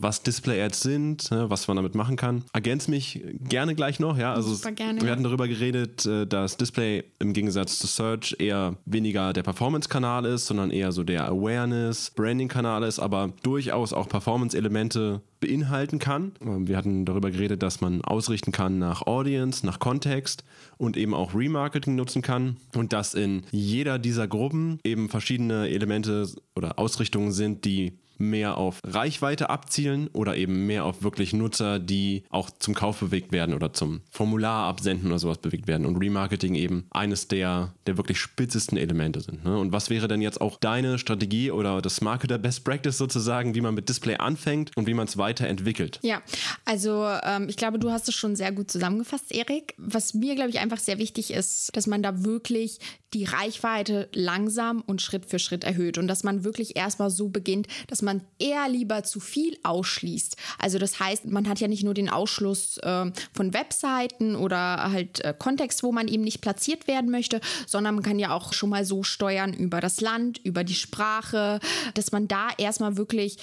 was 0.03 0.23
Display-Ads 0.23 0.81
sind, 0.81 1.31
ne, 1.31 1.49
was 1.51 1.69
man 1.69 1.77
damit 1.77 1.95
machen 1.95 2.17
kann. 2.17 2.45
Ergänz 2.53 2.89
mich 2.89 3.23
gerne 3.49 3.75
gleich 3.75 4.01
noch. 4.01 4.17
Ja, 4.17 4.35
also 4.35 4.55
Super 4.55 4.73
gerne. 4.73 5.01
wir 5.01 5.11
hatten 5.11 5.23
darüber 5.23 5.49
geredet, 5.49 6.07
äh, 6.07 6.27
dass 6.27 6.57
Display 6.57 7.05
im 7.19 7.33
Gegensatz 7.33 7.79
zu 7.79 7.87
Search 7.87 8.37
eher 8.39 8.77
weniger 8.85 9.33
der 9.33 9.43
Performance-Kanal 9.43 10.25
ist, 10.25 10.47
sondern 10.47 10.71
eher 10.71 10.93
so 10.93 11.05
der 11.05 11.27
Awareness, 11.27 12.11
Branding-Kanal 12.11 12.83
ist, 12.85 12.99
aber 12.99 13.33
durchaus 13.43 13.93
auch 13.93 14.09
Performance-Elemente 14.09 15.23
beinhalten 15.41 15.99
kann. 15.99 16.33
Ähm, 16.41 16.69
wir 16.69 16.77
hatten 16.77 17.05
darüber 17.05 17.31
geredet, 17.31 17.63
dass 17.63 17.81
man 17.81 18.03
ausrichten 18.03 18.53
kann 18.53 18.79
nach 18.79 19.07
Audience, 19.07 19.65
nach 19.67 19.79
Kontext 19.79 20.45
und 20.79 20.97
eben 20.97 21.15
auch 21.15 21.35
Remarketing 21.35 21.97
nutzen 21.97 22.23
kann 22.23 22.57
und 22.75 22.93
dass 22.93 23.15
in 23.15 23.43
jeder 23.51 23.99
dieser 23.99 24.29
Gruppen 24.29 24.79
eben 24.85 25.09
verschiedene 25.09 25.69
Elemente 25.69 26.29
oder 26.55 26.79
Ausrichtungen 26.79 27.33
sind, 27.33 27.65
die 27.65 27.99
mehr 28.21 28.57
auf 28.57 28.81
Reichweite 28.85 29.51
abzielen 29.51 30.09
oder 30.13 30.37
eben 30.37 30.67
mehr 30.67 30.85
auf 30.85 31.03
wirklich 31.03 31.33
Nutzer, 31.33 31.79
die 31.79 32.25
auch 32.31 32.51
zum 32.51 32.75
Kauf 32.75 33.01
bewegt 33.01 33.33
werden 33.33 33.55
oder 33.55 33.73
zum 33.73 34.03
Formular 34.11 34.69
absenden 34.69 35.09
oder 35.09 35.19
sowas 35.19 35.39
bewegt 35.39 35.67
werden. 35.67 35.87
Und 35.87 35.97
Remarketing 35.97 36.55
eben 36.55 36.87
eines 36.91 37.29
der, 37.29 37.75
der 37.87 37.97
wirklich 37.97 38.19
spitzesten 38.19 38.79
Elemente 38.79 39.21
sind. 39.21 39.45
Ne? 39.45 39.59
Und 39.59 39.73
was 39.73 39.91
wäre 39.91 40.09
denn 40.09 40.21
jetzt 40.21 40.41
auch 40.41 40.59
deine 40.59 40.99
Strategie 40.99 41.51
oder 41.51 41.81
das 41.83 42.01
Marketer 42.01 42.39
Best 42.39 42.65
Practice 42.65 42.99
sozusagen, 42.99 43.55
wie 43.55 43.61
man 43.61 43.75
mit 43.75 43.89
Display 43.89 44.17
anfängt 44.17 44.71
und 44.77 44.87
wie 44.87 44.95
man 44.95 45.07
es 45.07 45.17
weiterentwickelt? 45.17 45.99
Ja, 46.03 46.23
also 46.65 47.07
ähm, 47.25 47.49
ich 47.49 47.57
glaube, 47.57 47.79
du 47.79 47.91
hast 47.91 48.09
es 48.09 48.15
schon 48.15 48.37
sehr 48.37 48.53
gut 48.53 48.71
zusammengefasst, 48.71 49.33
Erik. 49.33 49.75
Was 49.77 50.15
mir, 50.15 50.35
glaube 50.35 50.51
ich, 50.51 50.59
einfach 50.59 50.79
sehr 50.79 50.99
wichtig 50.99 51.33
ist, 51.33 51.71
dass 51.75 51.87
man 51.87 52.03
da 52.03 52.25
wirklich 52.25 52.79
die 53.13 53.25
Reichweite 53.25 54.09
langsam 54.13 54.83
und 54.83 55.03
Schritt 55.03 55.27
für 55.27 55.39
Schritt 55.39 55.65
erhöht 55.65 55.99
und 55.99 56.07
dass 56.07 56.23
man 56.23 56.45
wirklich 56.45 56.77
erstmal 56.77 57.11
so 57.11 57.29
beginnt, 57.29 57.67
dass 57.89 58.03
man 58.03 58.10
eher 58.39 58.69
lieber 58.69 59.03
zu 59.03 59.21
viel 59.21 59.57
ausschließt. 59.63 60.37
Also 60.59 60.79
das 60.79 60.99
heißt, 60.99 61.27
man 61.27 61.49
hat 61.49 61.61
ja 61.61 61.69
nicht 61.69 61.85
nur 61.85 61.95
den 61.95 62.09
Ausschluss 62.09 62.79
äh, 62.79 63.11
von 63.33 63.55
Webseiten 63.55 64.37
oder 64.37 64.91
halt 64.93 65.25
äh, 65.25 65.35
Kontext, 65.37 65.83
wo 65.83 65.93
man 65.93 66.09
eben 66.09 66.25
nicht 66.25 66.41
platziert 66.41 66.87
werden 66.87 67.11
möchte, 67.11 67.41
sondern 67.67 67.95
man 67.95 68.05
kann 68.05 68.19
ja 68.19 68.35
auch 68.35 68.53
schon 68.53 68.71
mal 68.71 68.85
so 68.85 69.03
steuern 69.03 69.53
über 69.53 69.81
das 69.81 70.01
Land, 70.01 70.41
über 70.45 70.65
die 70.65 70.75
Sprache, 70.75 71.61
dass 71.95 72.13
man 72.13 72.29
da 72.29 72.49
erstmal 72.59 72.97
wirklich 72.97 73.39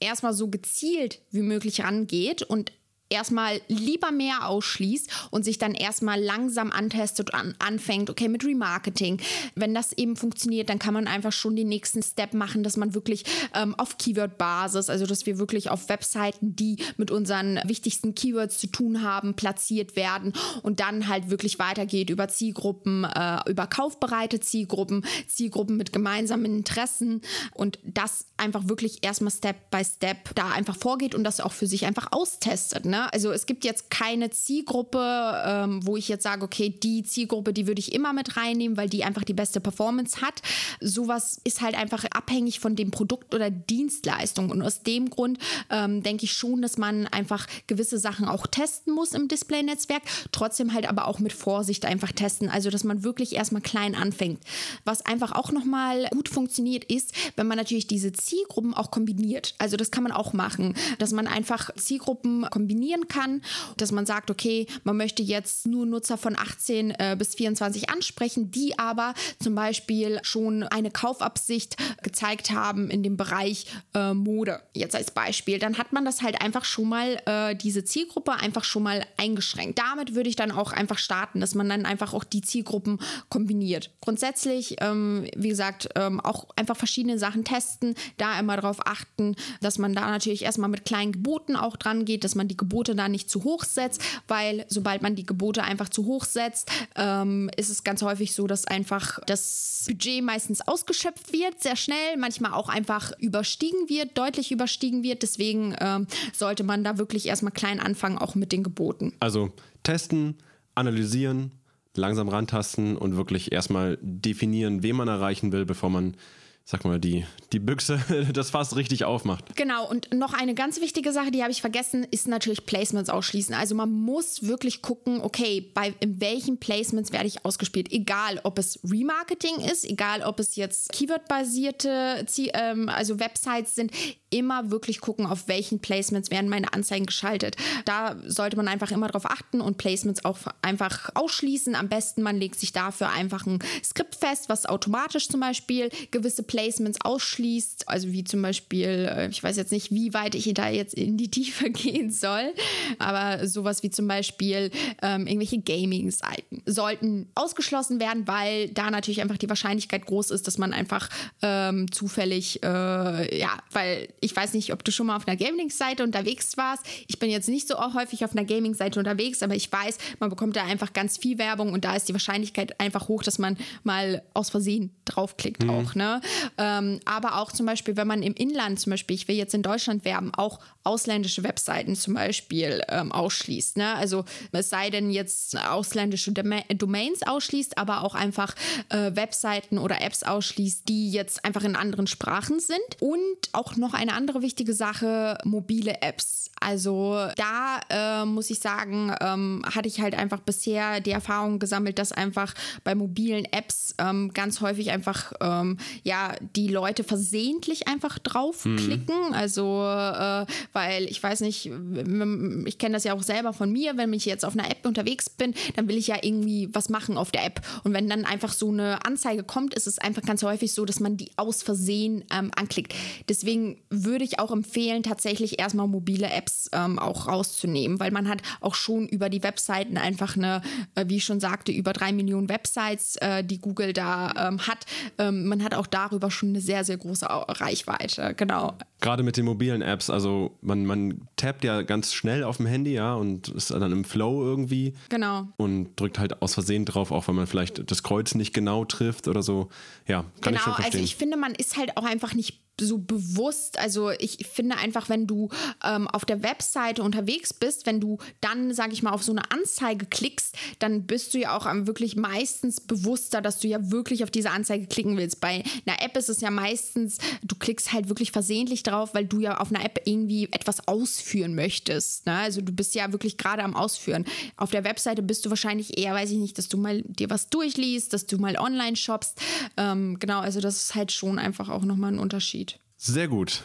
erstmal 0.00 0.34
so 0.34 0.48
gezielt 0.48 1.20
wie 1.30 1.42
möglich 1.42 1.82
rangeht 1.82 2.42
und 2.42 2.72
erstmal 3.12 3.60
lieber 3.68 4.10
mehr 4.10 4.48
ausschließt 4.48 5.28
und 5.30 5.44
sich 5.44 5.58
dann 5.58 5.74
erstmal 5.74 6.20
langsam 6.20 6.72
antestet 6.72 7.30
und 7.30 7.34
an, 7.34 7.54
anfängt, 7.58 8.10
okay, 8.10 8.28
mit 8.28 8.44
Remarketing. 8.44 9.20
Wenn 9.54 9.74
das 9.74 9.92
eben 9.92 10.16
funktioniert, 10.16 10.68
dann 10.68 10.78
kann 10.78 10.94
man 10.94 11.06
einfach 11.06 11.32
schon 11.32 11.54
den 11.54 11.68
nächsten 11.68 12.02
Step 12.02 12.34
machen, 12.34 12.62
dass 12.62 12.76
man 12.76 12.94
wirklich 12.94 13.24
ähm, 13.54 13.74
auf 13.76 13.98
Keyword-Basis, 13.98 14.88
also 14.88 15.06
dass 15.06 15.26
wir 15.26 15.38
wirklich 15.38 15.70
auf 15.70 15.88
Webseiten, 15.88 16.56
die 16.56 16.78
mit 16.96 17.10
unseren 17.10 17.60
wichtigsten 17.64 18.14
Keywords 18.14 18.58
zu 18.58 18.66
tun 18.66 19.02
haben, 19.02 19.34
platziert 19.34 19.94
werden 19.96 20.32
und 20.62 20.80
dann 20.80 21.08
halt 21.08 21.30
wirklich 21.30 21.58
weitergeht 21.58 22.10
über 22.10 22.28
Zielgruppen, 22.28 23.04
äh, 23.04 23.38
über 23.50 23.66
kaufbereite 23.66 24.40
Zielgruppen, 24.40 25.04
Zielgruppen 25.26 25.76
mit 25.76 25.92
gemeinsamen 25.92 26.46
Interessen 26.46 27.20
und 27.52 27.78
das 27.84 28.26
einfach 28.36 28.68
wirklich 28.68 28.98
erstmal 29.02 29.32
Step 29.32 29.70
by 29.70 29.84
Step 29.84 30.34
da 30.34 30.48
einfach 30.50 30.76
vorgeht 30.76 31.14
und 31.14 31.24
das 31.24 31.40
auch 31.40 31.52
für 31.52 31.66
sich 31.66 31.86
einfach 31.86 32.08
austestet. 32.12 32.84
Ne? 32.84 33.01
Also 33.06 33.32
es 33.32 33.46
gibt 33.46 33.64
jetzt 33.64 33.90
keine 33.90 34.30
Zielgruppe, 34.30 35.42
ähm, 35.46 35.86
wo 35.86 35.96
ich 35.96 36.08
jetzt 36.08 36.22
sage, 36.22 36.44
okay, 36.44 36.70
die 36.70 37.02
Zielgruppe, 37.02 37.52
die 37.52 37.66
würde 37.66 37.80
ich 37.80 37.92
immer 37.92 38.12
mit 38.12 38.36
reinnehmen, 38.36 38.76
weil 38.76 38.88
die 38.88 39.04
einfach 39.04 39.24
die 39.24 39.34
beste 39.34 39.60
Performance 39.60 40.20
hat. 40.20 40.42
Sowas 40.80 41.40
ist 41.44 41.60
halt 41.60 41.76
einfach 41.76 42.04
abhängig 42.04 42.60
von 42.60 42.76
dem 42.76 42.90
Produkt 42.90 43.34
oder 43.34 43.50
Dienstleistung. 43.50 44.50
Und 44.50 44.62
aus 44.62 44.82
dem 44.82 45.10
Grund 45.10 45.38
ähm, 45.70 46.02
denke 46.02 46.24
ich 46.24 46.32
schon, 46.32 46.62
dass 46.62 46.78
man 46.78 47.06
einfach 47.08 47.46
gewisse 47.66 47.98
Sachen 47.98 48.26
auch 48.26 48.46
testen 48.46 48.94
muss 48.94 49.12
im 49.12 49.28
Display-Netzwerk, 49.28 50.02
trotzdem 50.30 50.72
halt 50.72 50.88
aber 50.88 51.08
auch 51.08 51.18
mit 51.18 51.32
Vorsicht 51.32 51.84
einfach 51.84 52.12
testen. 52.12 52.48
Also 52.48 52.70
dass 52.70 52.84
man 52.84 53.04
wirklich 53.04 53.34
erstmal 53.34 53.62
klein 53.62 53.94
anfängt. 53.94 54.40
Was 54.84 55.04
einfach 55.04 55.32
auch 55.32 55.52
nochmal 55.52 56.08
gut 56.10 56.28
funktioniert, 56.28 56.84
ist, 56.84 57.12
wenn 57.36 57.46
man 57.46 57.58
natürlich 57.58 57.86
diese 57.86 58.12
Zielgruppen 58.12 58.74
auch 58.74 58.90
kombiniert. 58.90 59.54
Also 59.58 59.76
das 59.76 59.90
kann 59.90 60.02
man 60.02 60.12
auch 60.12 60.32
machen, 60.32 60.74
dass 60.98 61.12
man 61.12 61.26
einfach 61.26 61.74
Zielgruppen 61.74 62.46
kombiniert 62.50 62.91
definieren 62.92 63.08
kann, 63.08 63.42
dass 63.76 63.92
man 63.92 64.06
sagt, 64.06 64.30
okay, 64.30 64.66
man 64.84 64.96
möchte 64.96 65.22
jetzt 65.22 65.66
nur 65.66 65.86
Nutzer 65.86 66.18
von 66.18 66.36
18 66.36 66.90
äh, 66.90 67.16
bis 67.18 67.34
24 67.34 67.90
ansprechen, 67.90 68.50
die 68.50 68.78
aber 68.78 69.14
zum 69.42 69.54
Beispiel 69.54 70.18
schon 70.22 70.62
eine 70.64 70.90
Kaufabsicht 70.90 71.76
gezeigt 72.02 72.50
haben 72.50 72.90
in 72.90 73.02
dem 73.02 73.16
Bereich 73.16 73.66
äh, 73.94 74.12
Mode. 74.14 74.60
Jetzt 74.74 74.94
als 74.94 75.10
Beispiel, 75.10 75.58
dann 75.58 75.78
hat 75.78 75.92
man 75.92 76.04
das 76.04 76.22
halt 76.22 76.40
einfach 76.40 76.64
schon 76.64 76.88
mal, 76.88 77.20
äh, 77.26 77.56
diese 77.56 77.84
Zielgruppe 77.84 78.32
einfach 78.32 78.64
schon 78.64 78.82
mal 78.82 79.04
eingeschränkt. 79.16 79.78
Damit 79.78 80.14
würde 80.14 80.28
ich 80.28 80.36
dann 80.36 80.50
auch 80.50 80.72
einfach 80.72 80.98
starten, 80.98 81.40
dass 81.40 81.54
man 81.54 81.68
dann 81.68 81.86
einfach 81.86 82.12
auch 82.12 82.24
die 82.24 82.42
Zielgruppen 82.42 82.98
kombiniert. 83.28 83.90
Grundsätzlich, 84.00 84.76
ähm, 84.80 85.26
wie 85.36 85.48
gesagt, 85.48 85.88
ähm, 85.96 86.20
auch 86.20 86.48
einfach 86.56 86.76
verschiedene 86.76 87.18
Sachen 87.18 87.44
testen, 87.44 87.94
da 88.18 88.38
immer 88.38 88.56
darauf 88.56 88.86
achten, 88.86 89.36
dass 89.60 89.78
man 89.78 89.94
da 89.94 90.10
natürlich 90.10 90.42
erstmal 90.42 90.68
mit 90.68 90.84
kleinen 90.84 91.12
Geboten 91.12 91.56
auch 91.56 91.76
dran 91.76 92.04
geht, 92.04 92.24
dass 92.24 92.34
man 92.34 92.48
die 92.48 92.56
Gebote 92.56 92.81
Gebote 92.82 92.96
da 92.96 93.08
nicht 93.08 93.30
zu 93.30 93.44
hoch 93.44 93.62
setzt, 93.62 94.02
weil 94.26 94.66
sobald 94.68 95.02
man 95.02 95.14
die 95.14 95.24
Gebote 95.24 95.62
einfach 95.62 95.88
zu 95.88 96.04
hoch 96.06 96.24
setzt, 96.24 96.68
ähm, 96.96 97.48
ist 97.56 97.70
es 97.70 97.84
ganz 97.84 98.02
häufig 98.02 98.34
so, 98.34 98.48
dass 98.48 98.64
einfach 98.64 99.20
das 99.26 99.84
Budget 99.86 100.24
meistens 100.24 100.66
ausgeschöpft 100.66 101.32
wird, 101.32 101.62
sehr 101.62 101.76
schnell, 101.76 102.16
manchmal 102.18 102.54
auch 102.54 102.68
einfach 102.68 103.12
überstiegen 103.20 103.88
wird, 103.88 104.18
deutlich 104.18 104.50
überstiegen 104.50 105.04
wird. 105.04 105.22
Deswegen 105.22 105.76
ähm, 105.78 106.08
sollte 106.32 106.64
man 106.64 106.82
da 106.82 106.98
wirklich 106.98 107.26
erstmal 107.26 107.52
klein 107.52 107.78
anfangen, 107.78 108.18
auch 108.18 108.34
mit 108.34 108.50
den 108.50 108.64
Geboten. 108.64 109.12
Also 109.20 109.52
testen, 109.84 110.38
analysieren, 110.74 111.52
langsam 111.94 112.28
rantasten 112.28 112.96
und 112.96 113.16
wirklich 113.16 113.52
erstmal 113.52 113.96
definieren, 114.02 114.82
wen 114.82 114.96
man 114.96 115.06
erreichen 115.06 115.52
will, 115.52 115.64
bevor 115.64 115.90
man 115.90 116.16
sag 116.64 116.84
mal, 116.84 117.00
die, 117.00 117.24
die 117.52 117.58
Büchse 117.58 118.00
das 118.32 118.50
Fass 118.50 118.76
richtig 118.76 119.04
aufmacht. 119.04 119.56
Genau, 119.56 119.88
und 119.88 120.12
noch 120.14 120.32
eine 120.32 120.54
ganz 120.54 120.80
wichtige 120.80 121.12
Sache, 121.12 121.30
die 121.30 121.42
habe 121.42 121.52
ich 121.52 121.60
vergessen, 121.60 122.06
ist 122.10 122.28
natürlich 122.28 122.66
Placements 122.66 123.10
ausschließen. 123.10 123.54
Also 123.54 123.74
man 123.74 123.90
muss 123.90 124.46
wirklich 124.46 124.82
gucken, 124.82 125.20
okay, 125.20 125.70
bei 125.74 125.94
in 126.00 126.20
welchen 126.20 126.58
Placements 126.58 127.12
werde 127.12 127.26
ich 127.26 127.44
ausgespielt. 127.44 127.92
Egal, 127.92 128.40
ob 128.44 128.58
es 128.58 128.78
Remarketing 128.84 129.56
ist, 129.60 129.84
egal, 129.84 130.22
ob 130.22 130.40
es 130.40 130.56
jetzt 130.56 130.92
Keyword-basierte, 130.92 132.26
ähm, 132.54 132.88
also 132.88 133.18
Websites 133.18 133.74
sind, 133.74 133.92
immer 134.32 134.70
wirklich 134.70 135.00
gucken, 135.00 135.26
auf 135.26 135.46
welchen 135.48 135.80
Placements 135.80 136.30
werden 136.30 136.48
meine 136.48 136.72
Anzeigen 136.72 137.06
geschaltet. 137.06 137.56
Da 137.84 138.16
sollte 138.26 138.56
man 138.56 138.66
einfach 138.66 138.90
immer 138.90 139.06
darauf 139.06 139.26
achten 139.26 139.60
und 139.60 139.76
Placements 139.76 140.24
auch 140.24 140.38
einfach 140.62 141.10
ausschließen. 141.14 141.74
Am 141.74 141.88
besten, 141.88 142.22
man 142.22 142.38
legt 142.38 142.58
sich 142.58 142.72
dafür 142.72 143.10
einfach 143.10 143.46
ein 143.46 143.58
Skript 143.84 144.14
fest, 144.14 144.48
was 144.48 144.66
automatisch 144.66 145.28
zum 145.28 145.40
Beispiel 145.40 145.90
gewisse 146.10 146.42
Placements 146.52 147.00
ausschließt. 147.00 147.88
Also 147.88 148.12
wie 148.12 148.24
zum 148.24 148.42
Beispiel, 148.42 149.10
äh, 149.10 149.28
ich 149.28 149.42
weiß 149.42 149.56
jetzt 149.56 149.72
nicht, 149.72 149.90
wie 149.90 150.12
weit 150.12 150.34
ich 150.34 150.52
da 150.52 150.68
jetzt 150.68 150.92
in 150.92 151.16
die 151.16 151.30
Tiefe 151.30 151.70
gehen 151.70 152.10
soll, 152.10 152.52
aber 152.98 153.48
sowas 153.48 153.82
wie 153.82 153.88
zum 153.88 154.06
Beispiel 154.06 154.70
ähm, 155.00 155.26
irgendwelche 155.26 155.60
Gaming-Seiten 155.60 156.62
sollten 156.66 157.28
ausgeschlossen 157.34 158.00
werden, 158.00 158.28
weil 158.28 158.68
da 158.68 158.90
natürlich 158.90 159.22
einfach 159.22 159.38
die 159.38 159.48
Wahrscheinlichkeit 159.48 160.04
groß 160.04 160.30
ist, 160.30 160.46
dass 160.46 160.58
man 160.58 160.74
einfach 160.74 161.08
ähm, 161.40 161.90
zufällig, 161.90 162.62
äh, 162.62 163.38
ja, 163.38 163.58
weil 163.70 164.08
ich 164.20 164.36
weiß 164.36 164.52
nicht, 164.52 164.74
ob 164.74 164.84
du 164.84 164.92
schon 164.92 165.06
mal 165.06 165.16
auf 165.16 165.26
einer 165.26 165.38
Gaming-Seite 165.38 166.04
unterwegs 166.04 166.58
warst. 166.58 166.84
Ich 167.08 167.18
bin 167.18 167.30
jetzt 167.30 167.48
nicht 167.48 167.66
so 167.66 167.76
häufig 167.94 168.26
auf 168.26 168.32
einer 168.32 168.44
Gaming-Seite 168.44 168.98
unterwegs, 168.98 169.42
aber 169.42 169.54
ich 169.54 169.72
weiß, 169.72 169.96
man 170.18 170.28
bekommt 170.28 170.56
da 170.56 170.64
einfach 170.64 170.92
ganz 170.92 171.16
viel 171.16 171.38
Werbung 171.38 171.72
und 171.72 171.86
da 171.86 171.96
ist 171.96 172.10
die 172.10 172.12
Wahrscheinlichkeit 172.12 172.78
einfach 172.78 173.08
hoch, 173.08 173.22
dass 173.22 173.38
man 173.38 173.56
mal 173.84 174.22
aus 174.34 174.50
Versehen 174.50 174.90
draufklickt 175.06 175.62
mhm. 175.62 175.70
auch. 175.70 175.94
Ne? 175.94 176.20
Ähm, 176.58 177.00
aber 177.04 177.38
auch 177.38 177.52
zum 177.52 177.66
Beispiel, 177.66 177.96
wenn 177.96 178.06
man 178.06 178.22
im 178.22 178.34
Inland 178.34 178.80
zum 178.80 178.90
Beispiel, 178.90 179.16
ich 179.16 179.28
will 179.28 179.36
jetzt 179.36 179.54
in 179.54 179.62
Deutschland 179.62 180.04
werben, 180.04 180.32
auch 180.34 180.60
ausländische 180.84 181.44
Webseiten 181.44 181.94
zum 181.94 182.14
Beispiel 182.14 182.82
ähm, 182.88 183.12
ausschließt. 183.12 183.76
Ne? 183.76 183.94
Also 183.94 184.24
es 184.52 184.70
sei 184.70 184.90
denn 184.90 185.10
jetzt 185.10 185.56
ausländische 185.56 186.32
Domains 186.32 187.22
ausschließt, 187.22 187.78
aber 187.78 188.02
auch 188.02 188.14
einfach 188.14 188.54
äh, 188.88 189.14
Webseiten 189.14 189.78
oder 189.78 190.00
Apps 190.00 190.22
ausschließt, 190.22 190.88
die 190.88 191.10
jetzt 191.10 191.44
einfach 191.44 191.64
in 191.64 191.76
anderen 191.76 192.06
Sprachen 192.06 192.60
sind. 192.60 192.80
Und 193.00 193.20
auch 193.52 193.76
noch 193.76 193.94
eine 193.94 194.14
andere 194.14 194.42
wichtige 194.42 194.74
Sache, 194.74 195.38
mobile 195.44 196.02
Apps. 196.02 196.51
Also 196.62 197.28
da 197.36 197.80
äh, 198.22 198.24
muss 198.24 198.50
ich 198.50 198.60
sagen, 198.60 199.14
ähm, 199.20 199.62
hatte 199.64 199.88
ich 199.88 200.00
halt 200.00 200.14
einfach 200.14 200.40
bisher 200.40 201.00
die 201.00 201.10
Erfahrung 201.10 201.58
gesammelt, 201.58 201.98
dass 201.98 202.12
einfach 202.12 202.54
bei 202.84 202.94
mobilen 202.94 203.44
Apps 203.46 203.94
ähm, 203.98 204.32
ganz 204.32 204.60
häufig 204.60 204.90
einfach 204.90 205.32
ähm, 205.40 205.78
ja 206.02 206.34
die 206.56 206.68
Leute 206.68 207.04
versehentlich 207.04 207.88
einfach 207.88 208.18
draufklicken. 208.18 209.28
Mhm. 209.28 209.34
Also 209.34 209.82
äh, 209.82 210.46
weil 210.72 211.04
ich 211.04 211.22
weiß 211.22 211.40
nicht, 211.40 211.66
ich 211.66 212.78
kenne 212.78 212.94
das 212.94 213.04
ja 213.04 213.14
auch 213.14 213.22
selber 213.22 213.52
von 213.52 213.72
mir, 213.72 213.96
wenn 213.96 214.12
ich 214.12 214.24
jetzt 214.24 214.44
auf 214.44 214.56
einer 214.56 214.70
App 214.70 214.86
unterwegs 214.86 215.28
bin, 215.28 215.54
dann 215.76 215.88
will 215.88 215.96
ich 215.96 216.06
ja 216.06 216.16
irgendwie 216.22 216.68
was 216.72 216.88
machen 216.88 217.16
auf 217.16 217.30
der 217.30 217.44
App. 217.44 217.60
Und 217.84 217.92
wenn 217.92 218.08
dann 218.08 218.24
einfach 218.24 218.52
so 218.52 218.70
eine 218.70 219.04
Anzeige 219.04 219.42
kommt, 219.42 219.74
ist 219.74 219.86
es 219.86 219.98
einfach 219.98 220.22
ganz 220.22 220.42
häufig 220.42 220.72
so, 220.72 220.84
dass 220.84 221.00
man 221.00 221.16
die 221.16 221.30
aus 221.36 221.62
Versehen 221.62 222.24
ähm, 222.32 222.50
anklickt. 222.54 222.94
Deswegen 223.28 223.78
würde 223.90 224.24
ich 224.24 224.38
auch 224.38 224.50
empfehlen, 224.50 225.02
tatsächlich 225.02 225.58
erstmal 225.58 225.88
mobile 225.88 226.30
Apps 226.30 226.51
ähm, 226.72 226.98
auch 226.98 227.28
rauszunehmen, 227.28 228.00
weil 228.00 228.10
man 228.10 228.28
hat 228.28 228.42
auch 228.60 228.74
schon 228.74 229.08
über 229.08 229.28
die 229.28 229.42
Webseiten 229.42 229.96
einfach 229.96 230.36
eine, 230.36 230.62
äh, 230.94 231.04
wie 231.08 231.16
ich 231.16 231.24
schon 231.24 231.40
sagte, 231.40 231.72
über 231.72 231.92
drei 231.92 232.12
Millionen 232.12 232.48
Websites, 232.48 233.16
äh, 233.16 233.44
die 233.44 233.58
Google 233.58 233.92
da 233.92 234.48
ähm, 234.48 234.66
hat. 234.66 234.86
Ähm, 235.18 235.46
man 235.46 235.62
hat 235.62 235.74
auch 235.74 235.86
darüber 235.86 236.30
schon 236.30 236.50
eine 236.50 236.60
sehr, 236.60 236.84
sehr 236.84 236.96
große 236.96 237.26
Reichweite. 237.28 238.34
Genau. 238.36 238.76
Gerade 239.00 239.22
mit 239.22 239.36
den 239.36 239.44
mobilen 239.44 239.82
Apps, 239.82 240.10
also 240.10 240.56
man, 240.60 240.86
man 240.86 241.28
tappt 241.36 241.64
ja 241.64 241.82
ganz 241.82 242.12
schnell 242.14 242.44
auf 242.44 242.58
dem 242.58 242.66
Handy, 242.66 242.94
ja, 242.94 243.14
und 243.14 243.48
ist 243.48 243.70
dann 243.70 243.92
im 243.92 244.04
Flow 244.04 244.44
irgendwie. 244.44 244.94
Genau. 245.08 245.48
Und 245.56 245.96
drückt 245.96 246.18
halt 246.18 246.40
aus 246.42 246.54
Versehen 246.54 246.84
drauf, 246.84 247.10
auch 247.10 247.28
wenn 247.28 247.34
man 247.34 247.46
vielleicht 247.46 247.90
das 247.90 248.02
Kreuz 248.02 248.34
nicht 248.34 248.54
genau 248.54 248.84
trifft 248.84 249.28
oder 249.28 249.42
so. 249.42 249.70
Ja, 250.06 250.24
kann 250.40 250.52
genau, 250.52 250.56
ich 250.56 250.62
schon 250.62 250.74
verstehen. 250.74 251.00
Also 251.00 251.04
ich 251.04 251.16
finde, 251.16 251.36
man 251.36 251.54
ist 251.54 251.76
halt 251.76 251.96
auch 251.96 252.04
einfach 252.04 252.34
nicht 252.34 252.60
so 252.80 252.98
bewusst. 252.98 253.78
Also 253.78 254.10
ich 254.10 254.46
finde 254.50 254.76
einfach, 254.76 255.08
wenn 255.08 255.26
du 255.26 255.50
ähm, 255.84 256.08
auf 256.08 256.24
der 256.24 256.42
Webseite 256.42 257.02
unterwegs 257.02 257.52
bist, 257.52 257.86
wenn 257.86 258.00
du 258.00 258.18
dann, 258.40 258.74
sage 258.74 258.92
ich 258.92 259.02
mal, 259.02 259.12
auf 259.12 259.22
so 259.22 259.32
eine 259.32 259.50
Anzeige 259.50 260.06
klickst, 260.06 260.56
dann 260.78 261.06
bist 261.06 261.34
du 261.34 261.38
ja 261.38 261.56
auch 261.56 261.66
wirklich 261.86 262.16
meistens 262.16 262.80
bewusster, 262.80 263.40
dass 263.40 263.58
du 263.58 263.68
ja 263.68 263.90
wirklich 263.90 264.24
auf 264.24 264.30
diese 264.30 264.50
Anzeige 264.50 264.86
klicken 264.86 265.16
willst. 265.16 265.40
Bei 265.40 265.62
einer 265.86 266.02
App 266.02 266.16
ist 266.16 266.28
es 266.28 266.40
ja 266.40 266.50
meistens, 266.50 267.18
du 267.42 267.56
klickst 267.56 267.92
halt 267.92 268.08
wirklich 268.08 268.32
versehentlich 268.32 268.82
drauf, 268.82 269.14
weil 269.14 269.26
du 269.26 269.40
ja 269.40 269.58
auf 269.58 269.72
einer 269.72 269.84
App 269.84 270.02
irgendwie 270.04 270.48
etwas 270.50 270.88
ausführen 270.88 271.54
möchtest. 271.54 272.26
Ne? 272.26 272.34
Also 272.34 272.60
du 272.60 272.72
bist 272.72 272.94
ja 272.94 273.12
wirklich 273.12 273.36
gerade 273.36 273.62
am 273.62 273.76
Ausführen. 273.76 274.24
Auf 274.56 274.70
der 274.70 274.84
Webseite 274.84 275.22
bist 275.22 275.46
du 275.46 275.50
wahrscheinlich 275.50 275.98
eher, 275.98 276.14
weiß 276.14 276.30
ich 276.30 276.38
nicht, 276.38 276.58
dass 276.58 276.68
du 276.68 276.76
mal 276.78 277.02
dir 277.02 277.30
was 277.30 277.48
durchliest, 277.48 278.12
dass 278.12 278.26
du 278.26 278.38
mal 278.38 278.56
online 278.56 278.96
shoppst. 278.96 279.40
Ähm, 279.76 280.18
genau, 280.18 280.40
also 280.40 280.60
das 280.60 280.76
ist 280.76 280.94
halt 280.94 281.12
schon 281.12 281.38
einfach 281.38 281.68
auch 281.68 281.84
nochmal 281.84 282.12
ein 282.12 282.18
Unterschied. 282.18 282.71
Sehr 283.04 283.26
gut. 283.26 283.64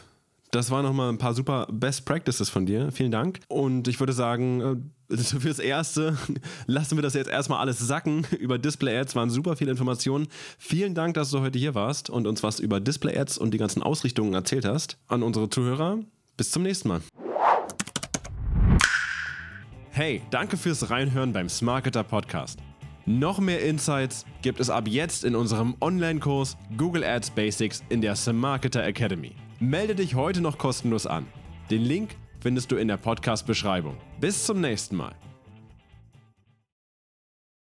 Das 0.50 0.72
waren 0.72 0.84
nochmal 0.84 1.10
ein 1.10 1.20
paar 1.20 1.36
super 1.36 1.68
Best 1.72 2.06
Practices 2.06 2.50
von 2.50 2.66
dir. 2.66 2.92
Vielen 2.92 3.12
Dank. 3.12 3.40
Und 3.48 3.88
ich 3.88 4.00
würde 4.00 4.12
sagen, 4.12 4.82
äh, 5.12 5.18
fürs 5.18 5.60
Erste 5.60 6.18
lassen 6.66 6.98
wir 6.98 7.04
das 7.04 7.14
jetzt 7.14 7.30
erstmal 7.30 7.60
alles 7.60 7.78
sacken. 7.78 8.26
Über 8.40 8.58
Display 8.58 8.98
Ads 8.98 9.16
waren 9.16 9.30
super 9.30 9.56
viele 9.56 9.70
Informationen. 9.70 10.28
Vielen 10.58 10.96
Dank, 10.96 11.14
dass 11.14 11.30
du 11.30 11.42
heute 11.42 11.60
hier 11.60 11.76
warst 11.76 12.10
und 12.10 12.26
uns 12.26 12.42
was 12.42 12.60
über 12.60 12.80
Display 12.80 13.16
Ads 13.16 13.38
und 13.38 13.54
die 13.54 13.60
ganzen 13.60 13.84
Ausrichtungen 13.84 14.34
erzählt 14.34 14.66
hast. 14.66 14.98
An 15.08 15.22
unsere 15.22 15.52
Zuhörer, 15.52 16.00
bis 16.36 16.50
zum 16.50 16.64
nächsten 16.64 16.88
Mal. 16.88 17.02
Hey, 19.92 20.24
danke 20.32 20.58
fürs 20.58 20.90
Reinhören 20.90 21.32
beim 21.32 21.48
Smarketer 21.48 22.04
Podcast. 22.04 22.58
Noch 23.10 23.40
mehr 23.40 23.64
Insights 23.64 24.26
gibt 24.42 24.60
es 24.60 24.70
ab 24.70 24.86
jetzt 24.86 25.24
in 25.24 25.34
unserem 25.34 25.78
Online-Kurs 25.80 26.58
Google 26.76 27.06
Ads 27.06 27.30
Basics 27.30 27.82
in 27.88 28.02
der 28.02 28.18
Marketer 28.34 28.84
Academy. 28.86 29.32
Melde 29.62 29.96
dich 29.96 30.16
heute 30.16 30.42
noch 30.42 30.58
kostenlos 30.58 31.08
an. 31.08 31.26
Den 31.72 31.84
Link 31.84 32.18
findest 32.42 32.70
du 32.70 32.76
in 32.76 32.90
der 32.90 32.98
Podcast-Beschreibung. 32.98 33.96
Bis 34.20 34.44
zum 34.44 34.60
nächsten 34.60 34.98
Mal. 34.98 35.16